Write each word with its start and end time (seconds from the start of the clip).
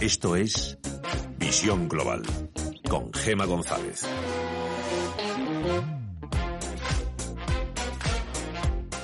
Esto 0.00 0.36
es 0.36 0.76
Visión 1.38 1.88
Global 1.88 2.22
con 2.88 3.12
Gema 3.12 3.46
González. 3.46 4.02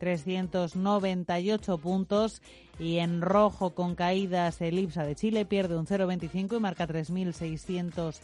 97.398 0.00 1.78
puntos. 1.78 2.42
Y 2.80 2.98
en 2.98 3.20
rojo 3.20 3.74
con 3.74 3.94
caídas 3.94 4.60
el 4.62 4.80
IPSA 4.80 5.04
de 5.04 5.14
Chile 5.14 5.44
pierde 5.44 5.76
un 5.76 5.86
0,25 5.86 6.56
y 6.56 6.60
marca 6.60 6.88
3.634 6.88 7.84
puntos 7.84 8.20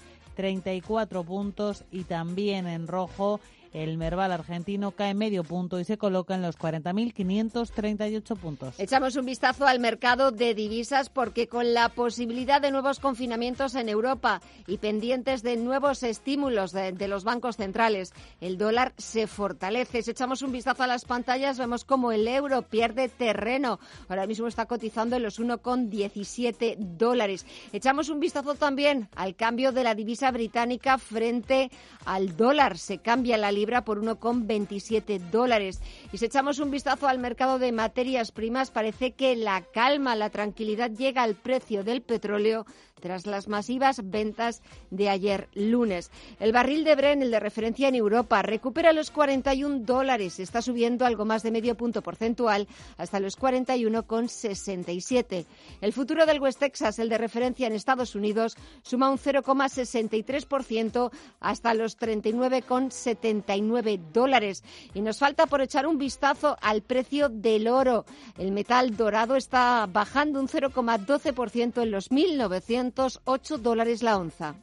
y 1.91 2.05
también 2.05 2.67
en 2.69 2.87
rojo 2.87 3.41
el 3.77 3.99
Merval 3.99 4.33
argentino 4.33 4.93
cae 4.93 5.13
medio 5.13 5.45
punto 5.45 5.79
y 5.79 5.85
se 5.85 5.99
coloca 5.99 6.35
en 6.35 6.41
los 6.41 6.59
40.538 6.59 8.37
puntos. 8.39 8.81
Echamos 8.81 9.17
un 9.17 9.27
vistazo 9.27 9.67
al 9.67 9.81
mercado 9.81 10.31
de 10.31 10.55
divisas 10.55 11.11
porque 11.11 11.47
con 11.47 11.75
la 11.75 11.91
posibilidad 11.91 12.63
de 12.63 12.71
nuevos 12.71 13.01
confinamientos 13.01 13.75
en 13.75 13.91
Europa 13.91 14.41
y 14.67 14.79
pendientes 14.79 15.43
de 15.43 15.59
nuevos 15.59 16.03
estímulos 16.03 16.73
de, 16.73 16.93
de 16.93 17.07
los 17.07 17.25
bancos 17.25 17.57
centrales, 17.57 18.15
el 18.41 18.57
dólar 18.57 18.95
se 18.97 19.27
fortalece. 19.27 20.03
Si 20.03 20.13
echamos 20.13 20.41
un 20.41 20.53
vistazo 20.53 20.83
a 20.83 20.87
las 20.87 21.05
pantallas, 21.05 21.59
vemos 21.59 21.85
como 21.85 22.13
el 22.13 22.27
euro 22.29 22.63
pierde 22.63 23.11
terreno. 23.11 23.79
Ahora 24.09 24.27
mismo 24.27 24.47
está 24.47 24.65
cotizando 24.65 25.17
en 25.17 25.23
los 25.23 25.39
1,17 25.39 26.79
dólares. 26.79 27.45
Echamos 27.75 28.09
un 28.09 28.21
vistazo 28.21 28.55
también 28.55 29.11
al 29.17 29.37
cambio 29.37 29.71
de 29.71 29.85
la 29.85 29.95
divisa 29.95 30.31
británica 30.31 30.97
frente 30.97 31.71
al 32.07 32.39
dólar. 32.39 32.79
Se 32.79 32.99
cambia 32.99 33.37
la 33.37 33.53
libra 33.53 33.66
por 33.85 34.03
1,27 34.03 35.19
dólares. 35.31 35.81
Y 36.13 36.19
si 36.19 36.27
echamos 36.27 36.59
un 36.59 36.71
vistazo 36.71 37.09
al 37.09 37.19
mercado 37.19 37.59
de 37.59 37.73
materias 37.73 38.33
primas, 38.33 38.71
parece 38.71 39.13
que 39.13 39.37
la 39.37 39.63
calma, 39.63 40.17
la 40.17 40.31
tranquilidad 40.31 40.91
llega 40.91 41.23
al 41.23 41.35
precio 41.35 41.85
del 41.85 42.03
petróleo 42.03 42.67
tras 43.01 43.27
las 43.27 43.49
masivas 43.49 44.01
ventas 44.05 44.63
de 44.91 45.09
ayer 45.09 45.49
lunes. 45.55 46.11
El 46.41 46.53
barril 46.53 46.85
de 46.85 46.95
Bren, 46.95 47.23
el 47.23 47.31
de 47.31 47.41
referencia 47.41 47.89
en 47.89 47.95
Europa, 47.95 48.43
recupera 48.43 48.93
los 48.93 49.11
41 49.11 49.79
dólares, 49.81 50.39
está 50.41 50.61
subiendo 50.63 51.05
algo 51.05 51.25
más 51.25 51.43
de 51.43 51.51
medio 51.51 51.77
punto 51.77 52.03
porcentual 52.03 52.69
hasta 52.97 53.21
los 53.21 53.39
41,67. 53.39 55.45
El 55.81 55.93
futuro 55.93 56.25
del 56.27 56.41
West 56.41 56.59
Texas, 56.61 56.99
el 56.99 57.09
de 57.09 57.19
referencia 57.19 57.67
en 57.67 57.75
Estados 57.75 58.15
Unidos, 58.15 58.57
suma 58.83 59.11
un 59.11 59.19
0,63% 59.19 61.11
hasta 61.41 61.75
los 61.75 61.99
39,79 61.99 64.01
dólares. 64.13 64.65
Y 64.95 65.03
nos 65.03 65.19
falta 65.19 65.47
por 65.47 65.61
echar 65.61 65.87
un 65.87 65.99
vistazo 65.99 66.57
al 66.63 66.83
precio 66.83 67.29
del 67.29 67.69
oro. 67.69 68.07
El 68.39 68.53
metal 68.53 68.97
dorado 68.97 69.37
está 69.37 69.87
bajando 69.87 70.41
un 70.41 70.49
0,12% 70.49 71.83
en 71.83 71.91
los 71.91 72.11
1.900 72.11 72.86
ocho 73.25 73.59
dólares 73.59 74.03
la 74.03 74.17
onza. 74.17 74.57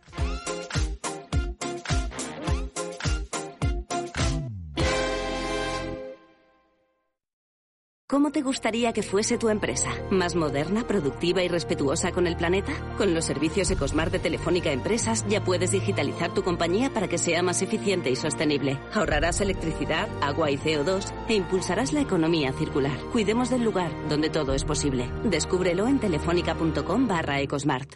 ¿Cómo 8.13 8.29
te 8.29 8.43
gustaría 8.43 8.93
que 8.93 9.01
fuese 9.01 9.39
tu 9.39 9.49
empresa? 9.49 9.89
¿Más 10.11 10.35
moderna, 10.35 10.85
productiva 10.85 11.41
y 11.41 11.47
respetuosa 11.47 12.11
con 12.11 12.27
el 12.27 12.37
planeta? 12.37 12.71
Con 12.95 13.15
los 13.15 13.25
servicios 13.25 13.71
Ecosmart 13.71 14.11
de 14.11 14.19
Telefónica 14.19 14.71
Empresas 14.71 15.25
ya 15.27 15.43
puedes 15.43 15.71
digitalizar 15.71 16.31
tu 16.31 16.43
compañía 16.43 16.91
para 16.93 17.07
que 17.07 17.17
sea 17.17 17.41
más 17.41 17.63
eficiente 17.63 18.11
y 18.11 18.15
sostenible. 18.15 18.77
Ahorrarás 18.93 19.41
electricidad, 19.41 20.07
agua 20.21 20.51
y 20.51 20.57
CO2 20.57 21.11
e 21.27 21.33
impulsarás 21.33 21.91
la 21.91 22.01
economía 22.01 22.53
circular. 22.53 22.95
Cuidemos 23.11 23.49
del 23.49 23.63
lugar 23.63 23.91
donde 24.09 24.29
todo 24.29 24.53
es 24.53 24.63
posible. 24.63 25.09
Descúbrelo 25.23 25.87
en 25.87 25.97
telefónica.com 25.97 27.07
barra 27.07 27.41
Ecosmart. 27.41 27.95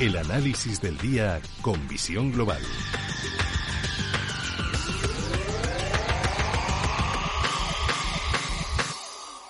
El 0.00 0.16
análisis 0.16 0.80
del 0.80 0.96
día 0.96 1.42
con 1.60 1.86
visión 1.86 2.32
global. 2.32 2.62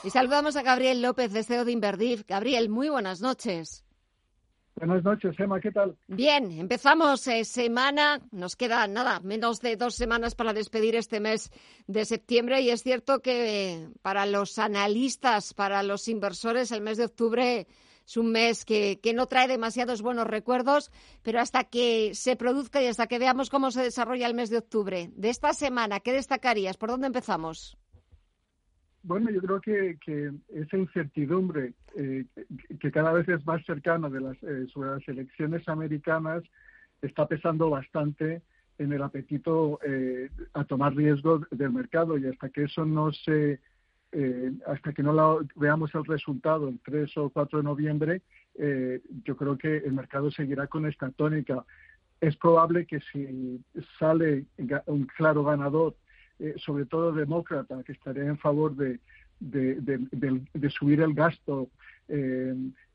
Y 0.03 0.11
saludamos 0.11 0.57
a 0.57 0.63
Gabriel 0.63 1.03
López, 1.03 1.33
de 1.33 1.45
CEO 1.45 1.65
de 1.65 1.71
Inverdif. 1.71 2.25
Gabriel, 2.27 2.69
muy 2.69 2.89
buenas 2.89 3.21
noches. 3.21 3.85
Buenas 4.75 5.05
noches, 5.05 5.39
Emma, 5.39 5.61
¿qué 5.61 5.71
tal? 5.71 5.97
Bien, 6.09 6.51
empezamos 6.51 7.25
eh, 7.29 7.45
semana, 7.45 8.21
nos 8.33 8.57
queda 8.57 8.89
nada, 8.89 9.21
menos 9.21 9.61
de 9.61 9.77
dos 9.77 9.95
semanas 9.95 10.35
para 10.35 10.53
despedir 10.53 10.97
este 10.97 11.21
mes 11.21 11.53
de 11.87 12.05
septiembre 12.05 12.61
y 12.61 12.71
es 12.71 12.83
cierto 12.83 13.21
que 13.21 13.89
para 14.03 14.27
los 14.27 14.59
analistas, 14.59 15.55
para 15.55 15.85
los 15.85 16.09
inversores, 16.09 16.73
el 16.73 16.81
mes 16.81 16.97
de 16.97 17.05
octubre 17.05 17.69
es 18.11 18.17
un 18.17 18.33
mes 18.33 18.65
que, 18.65 18.99
que 19.01 19.15
no 19.15 19.27
trae 19.27 19.47
demasiados 19.47 20.03
buenos 20.03 20.27
recuerdos, 20.27 20.91
pero 21.23 21.39
hasta 21.39 21.63
que 21.63 22.11
se 22.15 22.35
produzca 22.35 22.83
y 22.83 22.87
hasta 22.87 23.07
que 23.07 23.21
veamos 23.21 23.51
cómo 23.51 23.71
se 23.71 23.85
desarrolla 23.85 24.27
el 24.27 24.35
mes 24.35 24.51
de 24.51 24.59
octubre, 24.59 25.11
de 25.15 25.29
esta 25.31 25.53
semana, 25.53 26.01
¿qué 26.01 26.13
destacarías? 26.13 26.77
¿Por 26.77 26.89
dónde 26.89 27.07
empezamos? 27.07 27.79
Bueno, 29.05 29.31
yo 29.31 29.41
creo 29.41 29.61
que, 29.61 29.97
que 30.05 30.33
esa 30.49 30.77
incertidumbre 30.77 31.75
eh, 31.97 32.25
que 32.81 32.91
cada 32.91 33.13
vez 33.13 33.29
es 33.29 33.47
más 33.47 33.65
cercana 33.65 34.11
de 34.11 34.21
las, 34.21 34.43
eh, 34.43 34.67
sobre 34.75 34.91
las 34.91 35.09
elecciones 35.09 35.69
americanas 35.69 36.43
está 37.01 37.29
pesando 37.29 37.71
bastante 37.71 38.43
en 38.79 38.93
el 38.93 39.03
apetito 39.03 39.79
eh, 39.87 40.31
a 40.55 40.65
tomar 40.65 40.97
riesgo 40.97 41.43
del 41.53 41.71
mercado 41.71 42.19
y 42.19 42.27
hasta 42.27 42.49
que 42.49 42.65
eso 42.65 42.85
no 42.85 43.13
se 43.13 43.61
hasta 44.67 44.93
que 44.93 45.03
no 45.03 45.39
veamos 45.55 45.95
el 45.95 46.05
resultado 46.05 46.69
el 46.69 46.81
3 46.85 47.17
o 47.19 47.31
4 47.31 47.59
de 47.59 47.65
noviembre 47.65 48.23
yo 49.25 49.37
creo 49.37 49.57
que 49.57 49.77
el 49.77 49.93
mercado 49.93 50.31
seguirá 50.31 50.67
con 50.67 50.85
esta 50.87 51.11
tónica. 51.11 51.65
Es 52.21 52.37
probable 52.37 52.87
que 52.87 53.01
si 53.13 53.63
sale 53.99 54.47
un 54.87 55.07
claro 55.07 55.45
ganador 55.45 55.95
eh, 56.41 56.55
sobre 56.57 56.87
todo 56.87 57.13
demócrata, 57.13 57.83
que 57.83 57.93
estaría 57.93 58.25
en 58.25 58.39
favor 58.39 58.75
de, 58.75 58.99
de, 59.41 60.71
subir 60.71 61.03
el 61.03 61.13
gasto 61.13 61.69
eh, 62.09 62.55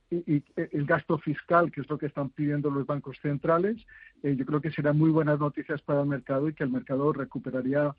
el 0.10 0.86
gasto 0.86 1.20
fiscal, 1.20 1.72
que 1.72 1.82
es 1.82 1.90
lo 1.90 2.00
que 2.00 2.08
están 2.08 2.30
pidiendo 2.30 2.72
los 2.72 2.88
bancos 2.88 3.20
centrales, 3.22 3.86
eh, 4.24 4.36
yo 4.36 4.46
creo 4.48 4.62
que 4.62 4.72
serán 4.72 4.98
muy 4.98 5.12
buenas 5.12 5.40
noticias 5.40 5.80
para 5.84 6.02
el 6.02 6.08
mercado 6.08 6.50
y 6.50 6.54
que 6.54 6.64
el 6.64 6.72
mercado 6.72 7.14
recuperaría 7.14 7.96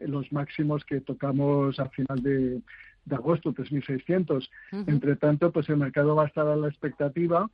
los 0.00 0.32
máximos 0.32 0.84
que 0.84 1.00
tocamos 1.00 1.78
a 1.78 1.88
final 1.88 2.22
de, 2.22 2.60
de 3.04 3.14
agosto, 3.14 3.52
3.600. 3.52 4.48
Entre 4.86 5.16
tanto, 5.16 5.50
pues 5.50 5.68
el 5.68 5.78
mercado 5.78 6.14
va 6.14 6.24
a 6.24 6.26
estar 6.26 6.46
a 6.46 6.56
la 6.56 6.68
expectativa. 6.68 7.50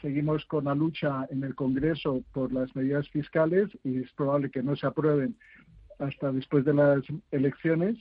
seguimos 0.00 0.44
con 0.46 0.64
la 0.64 0.74
lucha 0.74 1.26
en 1.30 1.44
el 1.44 1.54
Congreso 1.54 2.22
por 2.32 2.52
las 2.52 2.74
medidas 2.74 3.08
fiscales 3.10 3.68
y 3.84 3.98
es 3.98 4.12
probable 4.12 4.50
que 4.50 4.62
no 4.62 4.74
se 4.74 4.86
aprueben 4.86 5.36
hasta 5.98 6.32
después 6.32 6.64
de 6.64 6.74
las 6.74 7.02
elecciones 7.30 7.96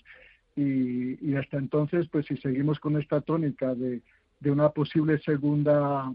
y, 0.55 1.35
hasta 1.35 1.57
entonces, 1.57 2.07
pues 2.11 2.27
si 2.27 2.37
seguimos 2.37 2.79
con 2.79 2.97
esta 2.97 3.21
tónica 3.21 3.73
de, 3.73 4.01
de 4.39 4.51
una 4.51 4.69
posible 4.69 5.17
segunda 5.19 6.13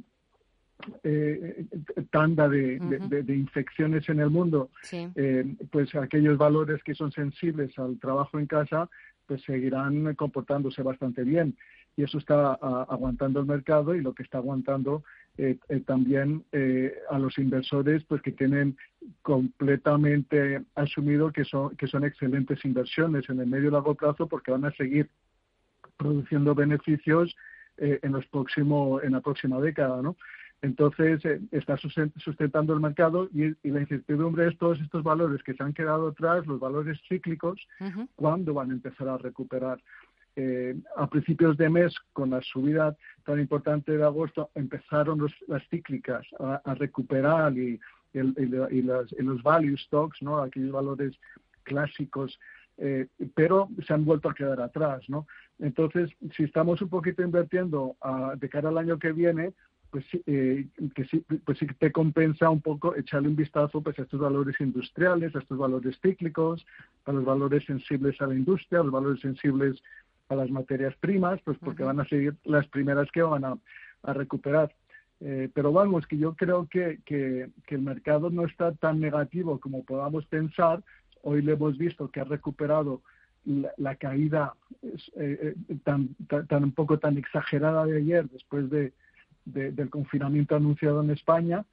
eh, 1.03 1.67
tanda 2.11 2.49
de, 2.49 2.79
de, 2.79 3.37
infecciones 3.37 4.09
en 4.09 4.21
el 4.21 4.31
mundo, 4.31 4.71
eh, 4.93 5.45
pues 5.71 5.95
aquellos 5.95 6.39
valores 6.39 6.83
que 6.85 6.95
son 6.95 7.11
sensibles 7.13 7.77
al 7.79 7.99
trabajo 7.99 8.39
en 8.39 8.47
casa, 8.47 8.89
pues 9.27 9.43
seguirán 9.43 10.15
comportándose 10.15 10.83
bastante 10.83 11.25
bien. 11.25 11.57
Y 11.97 12.05
eso 12.05 12.19
está 12.19 12.53
aguantando 12.53 13.41
el 13.41 13.47
mercado 13.47 13.95
y 13.95 14.01
lo 14.01 14.15
que 14.15 14.23
está 14.23 14.39
aguantando 14.39 15.03
eh, 15.37 15.59
eh, 15.69 15.81
también 15.81 16.45
a 17.11 17.19
los 17.19 17.39
inversores 17.39 18.05
pues 18.05 18.23
que 18.23 18.33
tienen 18.33 18.77
completamente 19.23 20.63
asumido 20.77 21.33
que 21.33 21.45
son 21.45 21.77
que 21.77 21.89
son 21.89 22.05
excelentes 22.05 22.65
inversiones 22.65 23.29
en 23.29 23.41
el 23.41 23.47
medio 23.47 23.69
y 23.69 23.73
largo 23.73 23.95
plazo 23.95 24.29
porque 24.29 24.53
van 24.53 24.65
a 24.65 24.73
seguir 24.73 25.11
produciendo 25.97 26.55
beneficios 26.55 27.37
en 27.77 28.13
los 28.13 28.27
próximo 28.27 29.01
en 29.01 29.13
la 29.13 29.21
próxima 29.21 29.61
década 29.61 30.03
no 30.03 30.17
entonces 30.61 31.21
está 31.53 31.77
sustentando 31.77 32.73
el 32.75 32.81
mercado 32.81 33.29
y, 33.33 33.55
la 33.69 33.81
incertidumbre 33.81 34.49
es 34.49 34.59
todos 34.59 34.81
estos 34.81 35.03
valores 35.03 35.43
que 35.43 35.55
se 35.55 35.63
han 35.63 35.73
quedado 35.73 36.09
atrás 36.09 36.47
los 36.47 36.59
valores 36.59 36.99
cíclicos 37.09 37.67
cuándo 38.17 38.55
van 38.55 38.71
a 38.71 38.75
empezar 38.75 39.09
a 39.09 39.19
recuperar 39.19 39.81
eh, 40.41 40.77
a 40.97 41.09
principios 41.09 41.57
de 41.57 41.69
mes, 41.69 41.93
con 42.13 42.31
la 42.31 42.41
subida 42.43 42.97
tan 43.25 43.41
importante 43.41 43.97
de 43.97 44.05
agosto, 44.05 44.51
empezaron 44.55 45.27
las 45.49 45.69
cíclicas 45.69 46.25
a, 46.39 46.75
recuperar 46.75 47.59
y, 47.59 47.81
los 48.13 49.43
value 49.43 49.77
stocks, 49.77 50.23
¿no? 50.23 50.39
aquellos 50.39 50.71
valores 50.71 51.19
clásicos, 51.65 52.39
eh, 52.77 53.09
pero 53.35 53.69
se 53.85 53.93
han 53.93 54.05
vuelto 54.05 54.31
a 54.31 54.35
quedar 54.35 54.61
atrás. 54.61 55.03
¿no? 55.09 55.27
Entonces, 55.59 56.09
si 56.37 56.45
estamos 56.45 56.81
un 56.83 56.89
poquito 56.89 57.21
invirtiendo 57.23 57.97
de 58.37 58.49
cara 58.49 58.69
al 58.69 58.79
año 58.79 58.97
que 58.97 59.11
viene, 59.11 59.55
pues, 59.91 60.05
eh, 60.27 60.67
que 60.95 61.05
sí, 61.05 61.25
pues 61.45 61.59
sí 61.59 61.67
te 61.79 61.93
compensa 61.93 62.51
un 62.51 62.61
poco 62.61 62.95
echarle 62.95 63.29
un 63.29 63.37
vistazo 63.37 63.83
pues, 63.83 63.99
a 63.99 64.03
estos 64.03 64.21
valores 64.21 64.57
industriales, 64.61 65.35
a 65.35 65.39
estos 65.39 65.59
valores 65.59 65.99
cíclicos, 66.01 66.67
a 67.05 67.13
los 67.13 67.25
valores 67.25 67.65
sensibles 67.65 68.21
a 68.21 68.27
la 68.27 68.35
industria, 68.35 68.81
a 68.81 68.85
los 68.85 68.93
valores 68.93 69.21
sensibles 69.21 69.83
a 70.29 70.35
las 70.35 70.51
materias 70.51 70.95
primas, 70.97 71.41
pues 71.43 71.57
porque 71.59 71.83
van 71.83 72.01
a 72.01 72.09
seguir 72.09 72.35
las 72.45 72.67
primeras 72.69 73.11
que 73.11 73.23
van 73.23 73.45
a, 73.45 73.59
recuperar. 74.03 74.73
Eh, 75.21 75.49
pero 75.53 75.73
vamos, 75.73 76.07
que 76.07 76.17
yo 76.17 76.35
creo 76.35 76.69
que, 76.69 77.01
que, 77.05 77.51
el 77.69 77.83
mercado 77.83 78.31
no 78.31 78.45
está 78.45 78.73
tan 78.73 79.01
negativo 79.01 79.59
como 79.59 79.85
podamos 79.85 80.27
pensar. 80.27 80.83
Hoy 81.23 81.43
le 81.43 81.53
hemos 81.53 81.77
visto 81.77 82.09
que 82.09 82.21
ha 82.21 82.25
recuperado 82.25 83.03
la, 83.45 83.97
caída 83.97 84.55
eh, 84.83 84.99
eh, 85.17 85.77
tan, 85.83 86.15
tan, 86.27 86.65
un 86.65 86.73
poco 86.73 86.99
tan 86.99 87.17
exagerada 87.17 87.87
de 87.87 87.97
ayer 87.97 88.29
después 88.29 88.71
de, 88.71 88.93
del 89.53 89.91
confinamiento 89.91 90.57
anunciado 90.57 91.03
en 91.03 91.11
España 91.11 91.65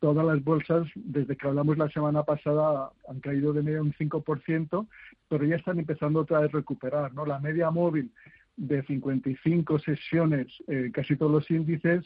todas 0.00 0.24
las 0.24 0.42
bolsas, 0.42 0.86
desde 0.94 1.36
que 1.36 1.46
hablamos 1.46 1.76
la 1.76 1.88
semana 1.90 2.22
pasada, 2.22 2.90
han 3.08 3.20
caído 3.20 3.52
de 3.52 3.62
media 3.62 3.82
un 3.82 3.92
5%, 3.92 4.86
pero 5.28 5.44
ya 5.44 5.56
están 5.56 5.78
empezando 5.78 6.20
otra 6.20 6.40
vez 6.40 6.54
a 6.54 6.58
recuperar. 6.58 7.12
¿no? 7.14 7.26
La 7.26 7.40
media 7.40 7.70
móvil 7.70 8.10
de 8.56 8.82
55 8.84 9.78
sesiones, 9.80 10.46
eh, 10.68 10.90
casi 10.92 11.16
todos 11.16 11.32
los 11.32 11.50
índices, 11.50 12.04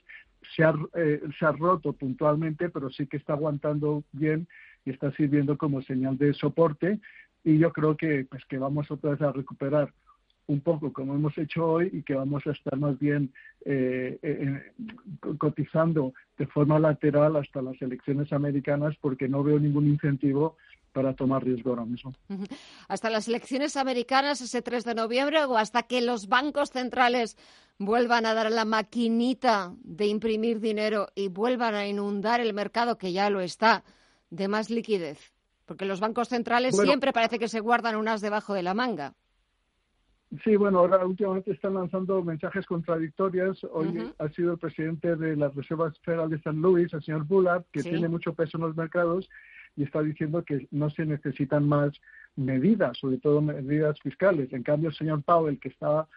se 0.56 0.64
ha, 0.64 0.74
eh, 0.94 1.20
se 1.38 1.46
ha 1.46 1.52
roto 1.52 1.92
puntualmente, 1.92 2.68
pero 2.68 2.90
sí 2.90 3.06
que 3.06 3.16
está 3.16 3.34
aguantando 3.34 4.04
bien 4.12 4.48
y 4.84 4.90
está 4.90 5.12
sirviendo 5.12 5.56
como 5.56 5.82
señal 5.82 6.18
de 6.18 6.32
soporte. 6.34 7.00
Y 7.44 7.58
yo 7.58 7.72
creo 7.72 7.96
que, 7.96 8.26
pues, 8.28 8.44
que 8.46 8.58
vamos 8.58 8.90
otra 8.90 9.10
vez 9.10 9.22
a 9.22 9.32
recuperar 9.32 9.92
un 10.52 10.60
poco 10.60 10.92
como 10.92 11.14
hemos 11.14 11.36
hecho 11.38 11.64
hoy 11.64 11.90
y 11.92 12.02
que 12.02 12.14
vamos 12.14 12.46
a 12.46 12.52
estar 12.52 12.76
más 12.78 12.98
bien 12.98 13.32
eh, 13.64 14.18
eh, 14.22 14.72
cotizando 15.38 16.14
de 16.38 16.46
forma 16.46 16.78
lateral 16.78 17.36
hasta 17.36 17.62
las 17.62 17.80
elecciones 17.80 18.32
americanas 18.32 18.94
porque 19.00 19.28
no 19.28 19.42
veo 19.42 19.58
ningún 19.58 19.86
incentivo 19.86 20.56
para 20.92 21.14
tomar 21.14 21.44
riesgo 21.44 21.70
ahora 21.70 21.84
mismo. 21.84 22.12
Hasta 22.88 23.10
las 23.10 23.26
elecciones 23.28 23.76
americanas 23.76 24.40
ese 24.40 24.62
3 24.62 24.84
de 24.84 24.94
noviembre 24.94 25.44
o 25.44 25.56
hasta 25.56 25.82
que 25.82 26.02
los 26.02 26.28
bancos 26.28 26.70
centrales 26.70 27.36
vuelvan 27.78 28.26
a 28.26 28.34
dar 28.34 28.50
la 28.50 28.64
maquinita 28.64 29.72
de 29.82 30.06
imprimir 30.06 30.60
dinero 30.60 31.08
y 31.14 31.28
vuelvan 31.28 31.74
a 31.74 31.86
inundar 31.86 32.40
el 32.40 32.52
mercado 32.52 32.98
que 32.98 33.12
ya 33.12 33.30
lo 33.30 33.40
está 33.40 33.84
de 34.30 34.48
más 34.48 34.70
liquidez. 34.70 35.32
Porque 35.64 35.84
los 35.84 36.00
bancos 36.00 36.28
centrales 36.28 36.76
siempre 36.76 37.12
parece 37.12 37.38
que 37.38 37.48
se 37.48 37.60
guardan 37.60 37.96
unas 37.96 38.20
debajo 38.20 38.52
de 38.52 38.62
la 38.62 38.74
manga. 38.74 39.14
Sí, 40.44 40.56
bueno, 40.56 40.78
ahora 40.78 41.04
últimamente 41.04 41.52
están 41.52 41.74
lanzando 41.74 42.22
mensajes 42.22 42.64
contradictorios. 42.64 43.62
Hoy 43.70 44.10
ha 44.18 44.28
sido 44.30 44.52
el 44.52 44.58
presidente 44.58 45.14
de 45.14 45.36
la 45.36 45.50
Reserva 45.50 45.92
Federal 46.02 46.30
de 46.30 46.40
San 46.40 46.62
Luis, 46.62 46.92
el 46.94 47.02
señor 47.02 47.24
Bullard, 47.24 47.64
que 47.70 47.82
tiene 47.82 48.08
mucho 48.08 48.32
peso 48.32 48.56
en 48.56 48.62
los 48.62 48.76
mercados 48.76 49.28
y 49.76 49.82
está 49.82 50.00
diciendo 50.02 50.42
que 50.42 50.68
no 50.70 50.88
se 50.88 51.04
necesitan 51.04 51.68
más 51.68 51.92
medidas, 52.36 52.96
sobre 52.96 53.18
todo 53.18 53.42
medidas 53.42 54.00
fiscales. 54.00 54.50
En 54.54 54.62
cambio, 54.62 54.88
el 54.88 54.96
señor 54.96 55.22
Powell, 55.22 55.60
que 55.60 55.68
está 55.68 56.08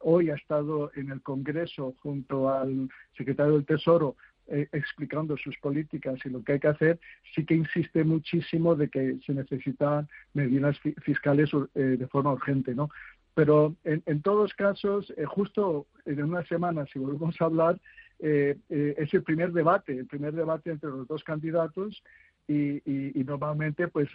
hoy 0.00 0.28
ha 0.28 0.34
estado 0.34 0.90
en 0.94 1.10
el 1.10 1.22
Congreso 1.22 1.94
junto 2.02 2.50
al 2.50 2.90
secretario 3.16 3.54
del 3.54 3.64
Tesoro 3.64 4.16
eh, 4.46 4.68
explicando 4.72 5.38
sus 5.38 5.56
políticas 5.56 6.18
y 6.26 6.28
lo 6.28 6.44
que 6.44 6.52
hay 6.52 6.60
que 6.60 6.68
hacer, 6.68 7.00
sí 7.34 7.46
que 7.46 7.54
insiste 7.54 8.04
muchísimo 8.04 8.76
de 8.76 8.90
que 8.90 9.16
se 9.24 9.32
necesitan 9.32 10.06
medidas 10.34 10.78
fiscales 11.02 11.48
eh, 11.74 11.96
de 11.98 12.06
forma 12.08 12.34
urgente, 12.34 12.74
¿no? 12.74 12.90
Pero 13.34 13.74
en, 13.84 14.02
en 14.06 14.22
todos 14.22 14.54
casos, 14.54 15.12
eh, 15.16 15.24
justo 15.24 15.86
en 16.04 16.22
una 16.22 16.44
semana, 16.46 16.86
si 16.92 16.98
volvemos 16.98 17.40
a 17.40 17.44
hablar, 17.44 17.80
es 18.20 19.12
el 19.12 19.22
primer 19.22 19.52
debate, 19.52 19.98
el 19.98 20.06
primer 20.06 20.32
debate 20.32 20.70
entre 20.70 20.88
los 20.88 21.06
dos 21.06 21.22
candidatos 21.24 22.02
y, 22.46 23.12
normalmente, 23.24 23.88
pues 23.88 24.08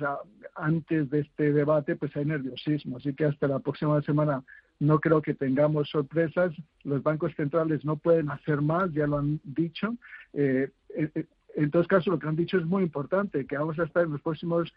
antes 0.56 1.10
de 1.10 1.22
este 1.22 1.52
debate, 1.52 1.96
pues 1.96 2.16
hay 2.16 2.26
nerviosismo. 2.26 2.98
Así 2.98 3.14
que 3.14 3.26
hasta 3.26 3.48
la 3.48 3.60
próxima 3.60 4.02
semana 4.04 4.44
no 4.80 5.00
creo 5.00 5.22
que 5.22 5.34
tengamos 5.34 5.90
sorpresas. 5.90 6.54
Los 6.84 7.02
bancos 7.02 7.34
centrales 7.36 7.84
no 7.84 7.98
pueden 7.98 8.30
hacer 8.30 8.62
más, 8.62 8.92
ya 8.94 9.08
lo 9.08 9.18
han 9.18 9.40
dicho. 9.44 9.96
Eh, 10.34 10.70
eh, 10.96 11.10
eh, 11.16 11.26
en 11.56 11.72
todos 11.72 11.88
casos, 11.88 12.08
lo 12.08 12.20
que 12.20 12.28
han 12.28 12.36
dicho 12.36 12.58
es 12.58 12.66
muy 12.66 12.84
importante, 12.84 13.48
que 13.48 13.58
vamos 13.58 13.80
a 13.80 13.84
estar 13.84 14.04
en 14.04 14.12
los 14.12 14.22
próximos 14.22 14.72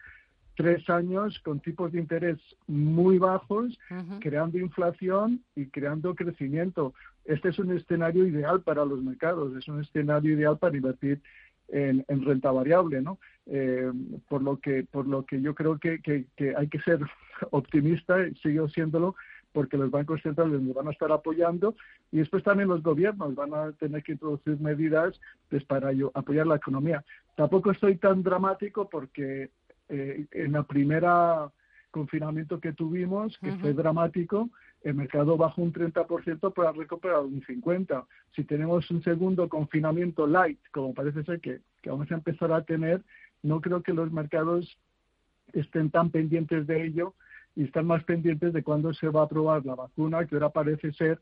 tres 0.55 0.89
años 0.89 1.39
con 1.39 1.59
tipos 1.59 1.91
de 1.91 1.99
interés 1.99 2.37
muy 2.67 3.17
bajos, 3.17 3.77
creando 4.19 4.57
inflación 4.57 5.41
y 5.55 5.67
creando 5.67 6.15
crecimiento. 6.15 6.93
Este 7.25 7.49
es 7.49 7.59
un 7.59 7.75
escenario 7.75 8.27
ideal 8.27 8.61
para 8.61 8.85
los 8.85 9.01
mercados, 9.01 9.55
es 9.55 9.67
un 9.67 9.81
escenario 9.81 10.33
ideal 10.33 10.57
para 10.57 10.77
invertir 10.77 11.21
en, 11.69 12.03
renta 12.07 12.51
variable, 12.51 13.01
¿no? 13.01 13.17
por 14.29 14.41
lo 14.41 14.59
que 14.59 14.85
por 14.89 15.07
lo 15.07 15.25
que 15.25 15.41
yo 15.41 15.53
creo 15.53 15.77
que, 15.79 16.01
que, 16.01 16.25
que 16.35 16.55
hay 16.55 16.67
que 16.67 16.79
ser 16.79 16.99
optimista, 17.51 18.27
y 18.27 18.35
sigo 18.35 18.69
siéndolo, 18.69 19.15
porque 19.53 19.77
los 19.77 19.91
bancos 19.91 20.21
centrales 20.21 20.59
nos 20.61 20.75
van 20.75 20.87
a 20.87 20.91
estar 20.91 21.11
apoyando 21.11 21.75
y 22.11 22.17
después 22.17 22.43
también 22.43 22.69
los 22.69 22.83
gobiernos 22.83 23.35
van 23.35 23.53
a 23.53 23.71
tener 23.73 24.03
que 24.03 24.13
introducir 24.13 24.59
medidas 24.59 25.19
pues, 25.49 25.63
para 25.63 25.91
apoyar 26.13 26.47
la 26.47 26.55
economía. 26.55 27.05
Tampoco 27.35 27.71
estoy 27.71 27.95
tan 27.97 28.23
dramático 28.23 28.89
porque 28.89 29.49
eh, 29.89 30.25
en 30.31 30.51
la 30.51 30.63
primera 30.63 31.51
confinamiento 31.91 32.59
que 32.59 32.73
tuvimos, 32.73 33.37
que 33.37 33.51
fue 33.57 33.71
dramático, 33.73 34.49
el 34.81 34.95
mercado 34.95 35.37
bajó 35.37 35.61
un 35.61 35.71
30% 35.71 36.53
para 36.53 36.71
recuperar 36.71 37.19
un 37.19 37.41
50%. 37.41 38.05
Si 38.35 38.43
tenemos 38.43 38.89
un 38.89 39.03
segundo 39.03 39.47
confinamiento 39.47 40.25
light, 40.25 40.59
como 40.71 40.93
parece 40.93 41.23
ser 41.23 41.39
que, 41.39 41.61
que 41.81 41.91
vamos 41.91 42.11
a 42.11 42.15
empezar 42.15 42.51
a 42.51 42.63
tener, 42.63 43.03
no 43.43 43.61
creo 43.61 43.83
que 43.83 43.93
los 43.93 44.11
mercados 44.11 44.77
estén 45.53 45.91
tan 45.91 46.09
pendientes 46.09 46.65
de 46.65 46.83
ello 46.83 47.13
y 47.55 47.65
están 47.65 47.85
más 47.85 48.03
pendientes 48.03 48.53
de 48.53 48.63
cuándo 48.63 48.93
se 48.93 49.07
va 49.09 49.21
a 49.21 49.25
aprobar 49.25 49.63
la 49.63 49.75
vacuna, 49.75 50.25
que 50.25 50.35
ahora 50.35 50.49
parece 50.49 50.91
ser 50.93 51.21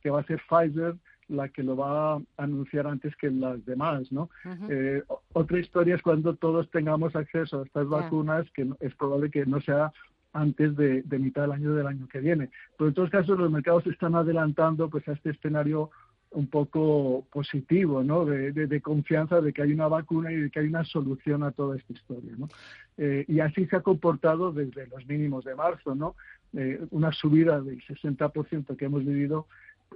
que 0.00 0.10
va 0.10 0.20
a 0.20 0.24
ser 0.24 0.40
Pfizer 0.48 0.94
la 1.32 1.48
que 1.48 1.62
lo 1.62 1.76
va 1.76 2.14
a 2.14 2.20
anunciar 2.36 2.86
antes 2.86 3.16
que 3.16 3.30
las 3.30 3.64
demás, 3.64 4.12
¿no? 4.12 4.30
Eh, 4.68 5.02
otra 5.32 5.58
historia 5.58 5.96
es 5.96 6.02
cuando 6.02 6.36
todos 6.36 6.70
tengamos 6.70 7.16
acceso 7.16 7.60
a 7.60 7.64
estas 7.64 7.88
vacunas, 7.88 8.50
que 8.52 8.68
es 8.80 8.94
probable 8.94 9.30
que 9.30 9.46
no 9.46 9.60
sea 9.60 9.92
antes 10.32 10.76
de, 10.76 11.02
de, 11.02 11.18
mitad 11.18 11.42
del 11.42 11.52
año 11.52 11.74
del 11.74 11.86
año 11.86 12.08
que 12.08 12.20
viene. 12.20 12.50
Pero 12.78 12.88
en 12.88 12.94
todos 12.94 13.10
casos 13.10 13.38
los 13.38 13.50
mercados 13.50 13.86
están 13.86 14.14
adelantando 14.14 14.88
pues 14.88 15.06
a 15.08 15.12
este 15.12 15.30
escenario 15.30 15.90
un 16.32 16.46
poco 16.46 17.26
positivo, 17.30 18.02
¿no? 18.02 18.24
De, 18.24 18.80
confianza 18.80 19.40
de 19.40 19.52
que 19.52 19.62
hay 19.62 19.72
una 19.72 19.88
vacuna 19.88 20.32
y 20.32 20.36
de 20.36 20.50
que 20.50 20.60
hay 20.60 20.66
una 20.66 20.84
solución 20.84 21.42
a 21.42 21.52
toda 21.52 21.76
esta 21.76 21.92
historia, 21.92 22.32
¿no? 22.36 22.48
Eh, 22.96 23.24
y 23.28 23.40
así 23.40 23.66
se 23.66 23.76
ha 23.76 23.80
comportado 23.80 24.52
desde 24.52 24.86
los 24.88 25.06
mínimos 25.06 25.44
de 25.44 25.54
marzo, 25.54 25.94
¿no? 25.94 26.16
Eh, 26.54 26.80
una 26.90 27.12
subida 27.12 27.60
del 27.60 27.82
60% 27.84 28.76
que 28.76 28.84
hemos 28.84 29.04
vivido 29.04 29.46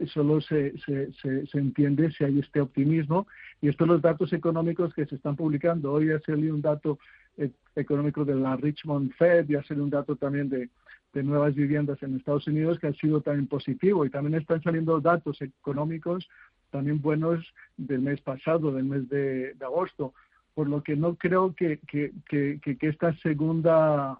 solo 0.06 0.40
se, 0.40 0.74
se, 0.78 1.12
se, 1.12 1.58
entiende 1.58 2.10
si 2.12 2.24
hay 2.24 2.38
este 2.38 2.60
optimismo. 2.60 3.26
Y 3.60 3.68
estos 3.68 3.88
los 3.88 4.02
datos 4.02 4.32
económicos 4.32 4.94
que 4.94 5.06
se 5.06 5.16
están 5.16 5.36
publicando. 5.36 5.92
Hoy 5.92 6.10
ha 6.10 6.20
salido 6.20 6.54
un 6.54 6.62
dato 6.62 6.98
eh, 7.36 7.50
económico 7.74 8.24
de 8.24 8.34
la 8.34 8.56
Richmond 8.56 9.12
Fed 9.14 9.48
y 9.48 9.54
ha 9.54 9.62
salido 9.64 9.84
un 9.84 9.90
dato 9.90 10.16
también 10.16 10.48
de, 10.48 10.68
de 11.12 11.22
nuevas 11.22 11.54
viviendas 11.54 12.02
en 12.02 12.16
Estados 12.16 12.46
Unidos 12.46 12.78
que 12.78 12.88
ha 12.88 12.92
sido 12.92 13.20
también 13.22 13.46
positivo. 13.46 14.04
Y 14.04 14.10
también 14.10 14.34
están 14.34 14.62
saliendo 14.62 15.00
datos 15.00 15.40
económicos 15.40 16.28
también 16.70 17.00
buenos 17.00 17.44
del 17.76 18.00
mes 18.00 18.20
pasado, 18.20 18.72
del 18.72 18.84
mes 18.84 19.08
de, 19.08 19.56
agosto, 19.60 20.12
por 20.54 20.68
lo 20.68 20.82
que 20.82 20.96
no 20.96 21.14
creo 21.14 21.54
que, 21.54 21.78
que, 21.88 22.12
que, 22.28 22.60
que 22.60 22.88
esta 22.88 23.16
segunda 23.18 24.18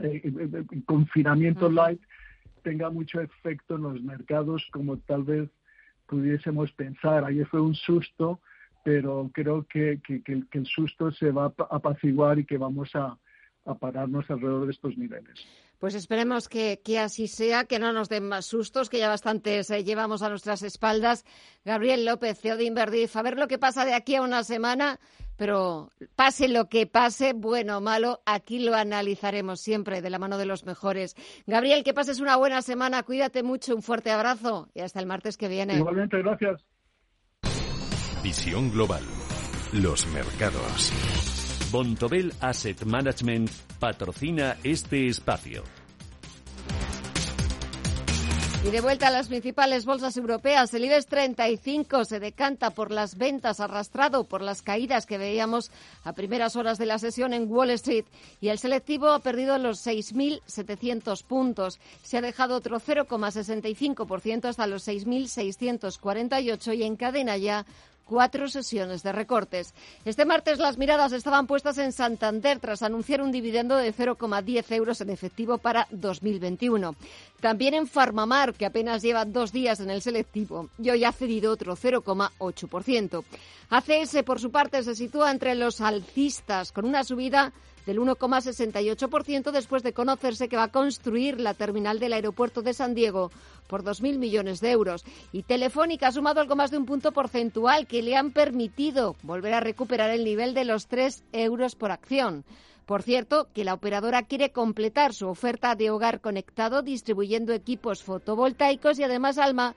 eh, 0.00 0.20
eh, 0.24 0.48
eh, 0.52 0.64
confinamiento 0.84 1.70
light 1.70 2.00
tenga 2.58 2.90
mucho 2.90 3.20
efecto 3.20 3.76
en 3.76 3.82
los 3.82 4.02
mercados 4.02 4.66
como 4.72 4.98
tal 4.98 5.22
vez 5.24 5.50
pudiésemos 6.06 6.72
pensar. 6.72 7.24
Ayer 7.24 7.46
fue 7.46 7.60
un 7.60 7.74
susto, 7.74 8.40
pero 8.84 9.30
creo 9.32 9.66
que, 9.66 10.00
que, 10.04 10.22
que 10.22 10.58
el 10.58 10.66
susto 10.66 11.10
se 11.12 11.30
va 11.30 11.46
a 11.46 11.76
apaciguar 11.76 12.38
y 12.38 12.44
que 12.44 12.58
vamos 12.58 12.94
a, 12.94 13.18
a 13.64 13.74
pararnos 13.74 14.30
alrededor 14.30 14.66
de 14.66 14.72
estos 14.72 14.96
niveles. 14.96 15.46
Pues 15.78 15.94
esperemos 15.94 16.48
que, 16.48 16.80
así 16.98 17.28
sea, 17.28 17.64
que 17.64 17.78
no 17.78 17.92
nos 17.92 18.08
den 18.08 18.28
más 18.28 18.46
sustos, 18.46 18.88
que 18.88 18.98
ya 18.98 19.08
bastantes 19.08 19.70
eh, 19.70 19.84
llevamos 19.84 20.22
a 20.22 20.28
nuestras 20.28 20.62
espaldas. 20.62 21.24
Gabriel 21.64 22.04
López, 22.04 22.40
CEO 22.40 22.56
de 22.56 22.64
Inverdif, 22.64 23.16
a 23.16 23.22
ver 23.22 23.38
lo 23.38 23.46
que 23.46 23.58
pasa 23.58 23.84
de 23.84 23.94
aquí 23.94 24.16
a 24.16 24.22
una 24.22 24.42
semana, 24.42 24.98
pero 25.36 25.90
pase 26.16 26.48
lo 26.48 26.68
que 26.68 26.86
pase, 26.86 27.32
bueno 27.32 27.78
o 27.78 27.80
malo, 27.80 28.22
aquí 28.26 28.58
lo 28.58 28.74
analizaremos 28.74 29.60
siempre 29.60 30.02
de 30.02 30.10
la 30.10 30.18
mano 30.18 30.36
de 30.36 30.46
los 30.46 30.66
mejores. 30.66 31.14
Gabriel, 31.46 31.84
que 31.84 31.94
pases 31.94 32.18
una 32.18 32.36
buena 32.36 32.60
semana, 32.60 33.04
cuídate 33.04 33.44
mucho, 33.44 33.76
un 33.76 33.82
fuerte 33.82 34.10
abrazo 34.10 34.68
y 34.74 34.80
hasta 34.80 34.98
el 34.98 35.06
martes 35.06 35.36
que 35.36 35.46
viene. 35.46 35.76
Igualmente, 35.76 36.18
gracias. 36.18 36.64
Visión 38.22 38.72
Global. 38.72 39.04
Los 39.72 40.06
mercados. 40.08 41.37
Bontobel 41.70 42.32
Asset 42.40 42.84
Management 42.84 43.50
patrocina 43.78 44.56
este 44.64 45.06
espacio. 45.06 45.64
Y 48.64 48.70
de 48.70 48.80
vuelta 48.80 49.06
a 49.06 49.10
las 49.10 49.28
principales 49.28 49.84
bolsas 49.84 50.16
europeas, 50.16 50.74
el 50.74 50.84
IBEX 50.84 51.06
35 51.06 52.04
se 52.04 52.18
decanta 52.18 52.70
por 52.70 52.90
las 52.90 53.16
ventas 53.16 53.60
arrastrado 53.60 54.24
por 54.24 54.42
las 54.42 54.62
caídas 54.62 55.06
que 55.06 55.16
veíamos 55.16 55.70
a 56.02 56.12
primeras 56.12 56.56
horas 56.56 56.76
de 56.76 56.86
la 56.86 56.98
sesión 56.98 57.32
en 57.32 57.50
Wall 57.50 57.70
Street 57.70 58.04
y 58.40 58.48
el 58.48 58.58
selectivo 58.58 59.10
ha 59.10 59.20
perdido 59.20 59.58
los 59.58 59.86
6.700 59.86 61.22
puntos. 61.22 61.78
Se 62.02 62.18
ha 62.18 62.20
dejado 62.20 62.56
otro 62.56 62.80
0,65% 62.80 64.46
hasta 64.46 64.66
los 64.66 64.88
6.648 64.88 66.76
y 66.76 66.82
encadena 66.82 67.36
ya 67.36 67.64
cuatro 68.08 68.48
sesiones 68.48 69.02
de 69.02 69.12
recortes. 69.12 69.74
Este 70.04 70.24
martes 70.24 70.58
las 70.58 70.78
miradas 70.78 71.12
estaban 71.12 71.46
puestas 71.46 71.76
en 71.78 71.92
Santander 71.92 72.58
tras 72.58 72.82
anunciar 72.82 73.20
un 73.20 73.30
dividendo 73.30 73.76
de 73.76 73.94
0,10 73.94 74.72
euros 74.74 75.00
en 75.00 75.10
efectivo 75.10 75.58
para 75.58 75.86
2021. 75.90 76.96
También 77.40 77.74
en 77.74 77.86
Farmamar, 77.86 78.54
que 78.54 78.66
apenas 78.66 79.02
lleva 79.02 79.24
dos 79.24 79.52
días 79.52 79.80
en 79.80 79.90
el 79.90 80.02
selectivo 80.02 80.70
y 80.78 80.90
hoy 80.90 81.04
ha 81.04 81.12
cedido 81.12 81.52
otro 81.52 81.76
0,8%. 81.76 83.24
ACS, 83.70 84.22
por 84.24 84.40
su 84.40 84.50
parte, 84.50 84.82
se 84.82 84.94
sitúa 84.94 85.30
entre 85.30 85.54
los 85.54 85.80
alcistas 85.80 86.72
con 86.72 86.86
una 86.86 87.04
subida 87.04 87.52
del 87.88 88.00
1,68% 88.00 89.50
después 89.50 89.82
de 89.82 89.94
conocerse 89.94 90.50
que 90.50 90.58
va 90.58 90.64
a 90.64 90.70
construir 90.70 91.40
la 91.40 91.54
terminal 91.54 91.98
del 91.98 92.12
aeropuerto 92.12 92.60
de 92.60 92.74
San 92.74 92.94
Diego 92.94 93.32
por 93.66 93.82
2.000 93.82 94.18
millones 94.18 94.60
de 94.60 94.72
euros. 94.72 95.06
Y 95.32 95.42
Telefónica 95.42 96.08
ha 96.08 96.12
sumado 96.12 96.42
algo 96.42 96.54
más 96.54 96.70
de 96.70 96.76
un 96.76 96.84
punto 96.84 97.12
porcentual 97.12 97.86
que 97.86 98.02
le 98.02 98.14
han 98.14 98.30
permitido 98.30 99.16
volver 99.22 99.54
a 99.54 99.60
recuperar 99.60 100.10
el 100.10 100.22
nivel 100.22 100.52
de 100.52 100.66
los 100.66 100.86
3 100.86 101.24
euros 101.32 101.76
por 101.76 101.90
acción. 101.90 102.44
Por 102.84 103.02
cierto, 103.02 103.48
que 103.54 103.64
la 103.64 103.72
operadora 103.72 104.22
quiere 104.22 104.52
completar 104.52 105.14
su 105.14 105.26
oferta 105.26 105.74
de 105.74 105.88
hogar 105.88 106.20
conectado 106.20 106.82
distribuyendo 106.82 107.54
equipos 107.54 108.02
fotovoltaicos 108.02 108.98
y 108.98 109.04
además 109.04 109.38
Alma 109.38 109.74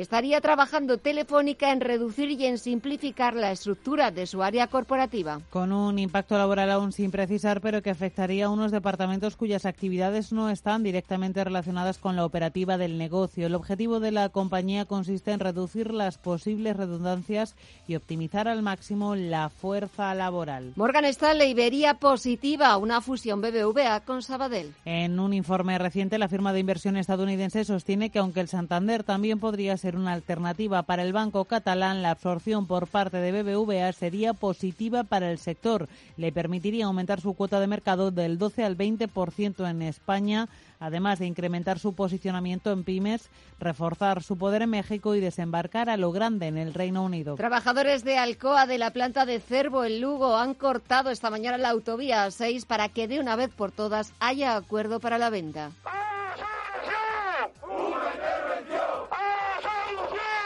estaría 0.00 0.40
trabajando 0.40 0.98
Telefónica 0.98 1.72
en 1.72 1.80
reducir 1.80 2.30
y 2.30 2.46
en 2.46 2.58
simplificar 2.58 3.34
la 3.34 3.50
estructura 3.50 4.10
de 4.10 4.26
su 4.26 4.42
área 4.42 4.68
corporativa. 4.68 5.40
Con 5.50 5.72
un 5.72 5.98
impacto 5.98 6.38
laboral 6.38 6.70
aún 6.70 6.92
sin 6.92 7.10
precisar, 7.10 7.60
pero 7.60 7.82
que 7.82 7.90
afectaría 7.90 8.46
a 8.46 8.50
unos 8.50 8.70
departamentos 8.70 9.36
cuyas 9.36 9.66
actividades 9.66 10.32
no 10.32 10.50
están 10.50 10.82
directamente 10.82 11.42
relacionadas 11.42 11.98
con 11.98 12.16
la 12.16 12.24
operativa 12.24 12.78
del 12.78 12.98
negocio. 12.98 13.46
El 13.46 13.54
objetivo 13.54 14.00
de 14.00 14.12
la 14.12 14.28
compañía 14.28 14.84
consiste 14.84 15.32
en 15.32 15.40
reducir 15.40 15.92
las 15.92 16.18
posibles 16.18 16.76
redundancias 16.76 17.56
y 17.86 17.96
optimizar 17.96 18.48
al 18.48 18.62
máximo 18.62 19.14
la 19.14 19.48
fuerza 19.48 20.14
laboral. 20.14 20.72
Morgan 20.76 21.04
Stanley 21.06 21.54
vería 21.54 21.94
positiva 21.94 22.76
una 22.76 23.00
fusión 23.00 23.40
BBVA 23.40 24.00
con 24.00 24.22
Sabadell. 24.22 24.74
En 24.84 25.18
un 25.18 25.32
informe 25.32 25.78
reciente, 25.78 26.18
la 26.18 26.28
firma 26.28 26.52
de 26.52 26.60
inversión 26.60 26.96
estadounidense 26.96 27.64
sostiene 27.64 28.10
que 28.10 28.18
aunque 28.18 28.40
el 28.40 28.48
Santander 28.48 29.04
también 29.04 29.38
podría 29.40 29.76
ser 29.76 29.87
una 29.96 30.12
alternativa 30.12 30.82
para 30.82 31.02
el 31.02 31.12
banco 31.12 31.44
catalán, 31.44 32.02
la 32.02 32.10
absorción 32.10 32.66
por 32.66 32.86
parte 32.86 33.18
de 33.18 33.42
BBVA 33.42 33.92
sería 33.92 34.34
positiva 34.34 35.04
para 35.04 35.30
el 35.30 35.38
sector. 35.38 35.88
Le 36.16 36.32
permitiría 36.32 36.86
aumentar 36.86 37.20
su 37.20 37.34
cuota 37.34 37.60
de 37.60 37.66
mercado 37.66 38.10
del 38.10 38.38
12 38.38 38.64
al 38.64 38.76
20% 38.76 39.68
en 39.68 39.82
España 39.82 40.48
además 40.80 41.18
de 41.18 41.26
incrementar 41.26 41.78
su 41.78 41.94
posicionamiento 41.94 42.72
en 42.72 42.84
pymes, 42.84 43.30
reforzar 43.58 44.22
su 44.22 44.36
poder 44.36 44.62
en 44.62 44.70
México 44.70 45.14
y 45.14 45.20
desembarcar 45.20 45.90
a 45.90 45.96
lo 45.96 46.12
grande 46.12 46.46
en 46.46 46.58
el 46.58 46.74
Reino 46.74 47.02
Unido. 47.02 47.36
Trabajadores 47.36 48.04
de 48.04 48.18
Alcoa 48.18 48.66
de 48.66 48.78
la 48.78 48.92
planta 48.92 49.26
de 49.26 49.40
Cervo 49.40 49.84
en 49.84 50.00
Lugo 50.00 50.36
han 50.36 50.54
cortado 50.54 51.10
esta 51.10 51.30
mañana 51.30 51.58
la 51.58 51.70
autovía 51.70 52.30
6 52.30 52.64
para 52.66 52.88
que 52.88 53.08
de 53.08 53.20
una 53.20 53.36
vez 53.36 53.50
por 53.50 53.72
todas 53.72 54.12
haya 54.20 54.56
acuerdo 54.56 55.00
para 55.00 55.18
la 55.18 55.30
venta. 55.30 55.70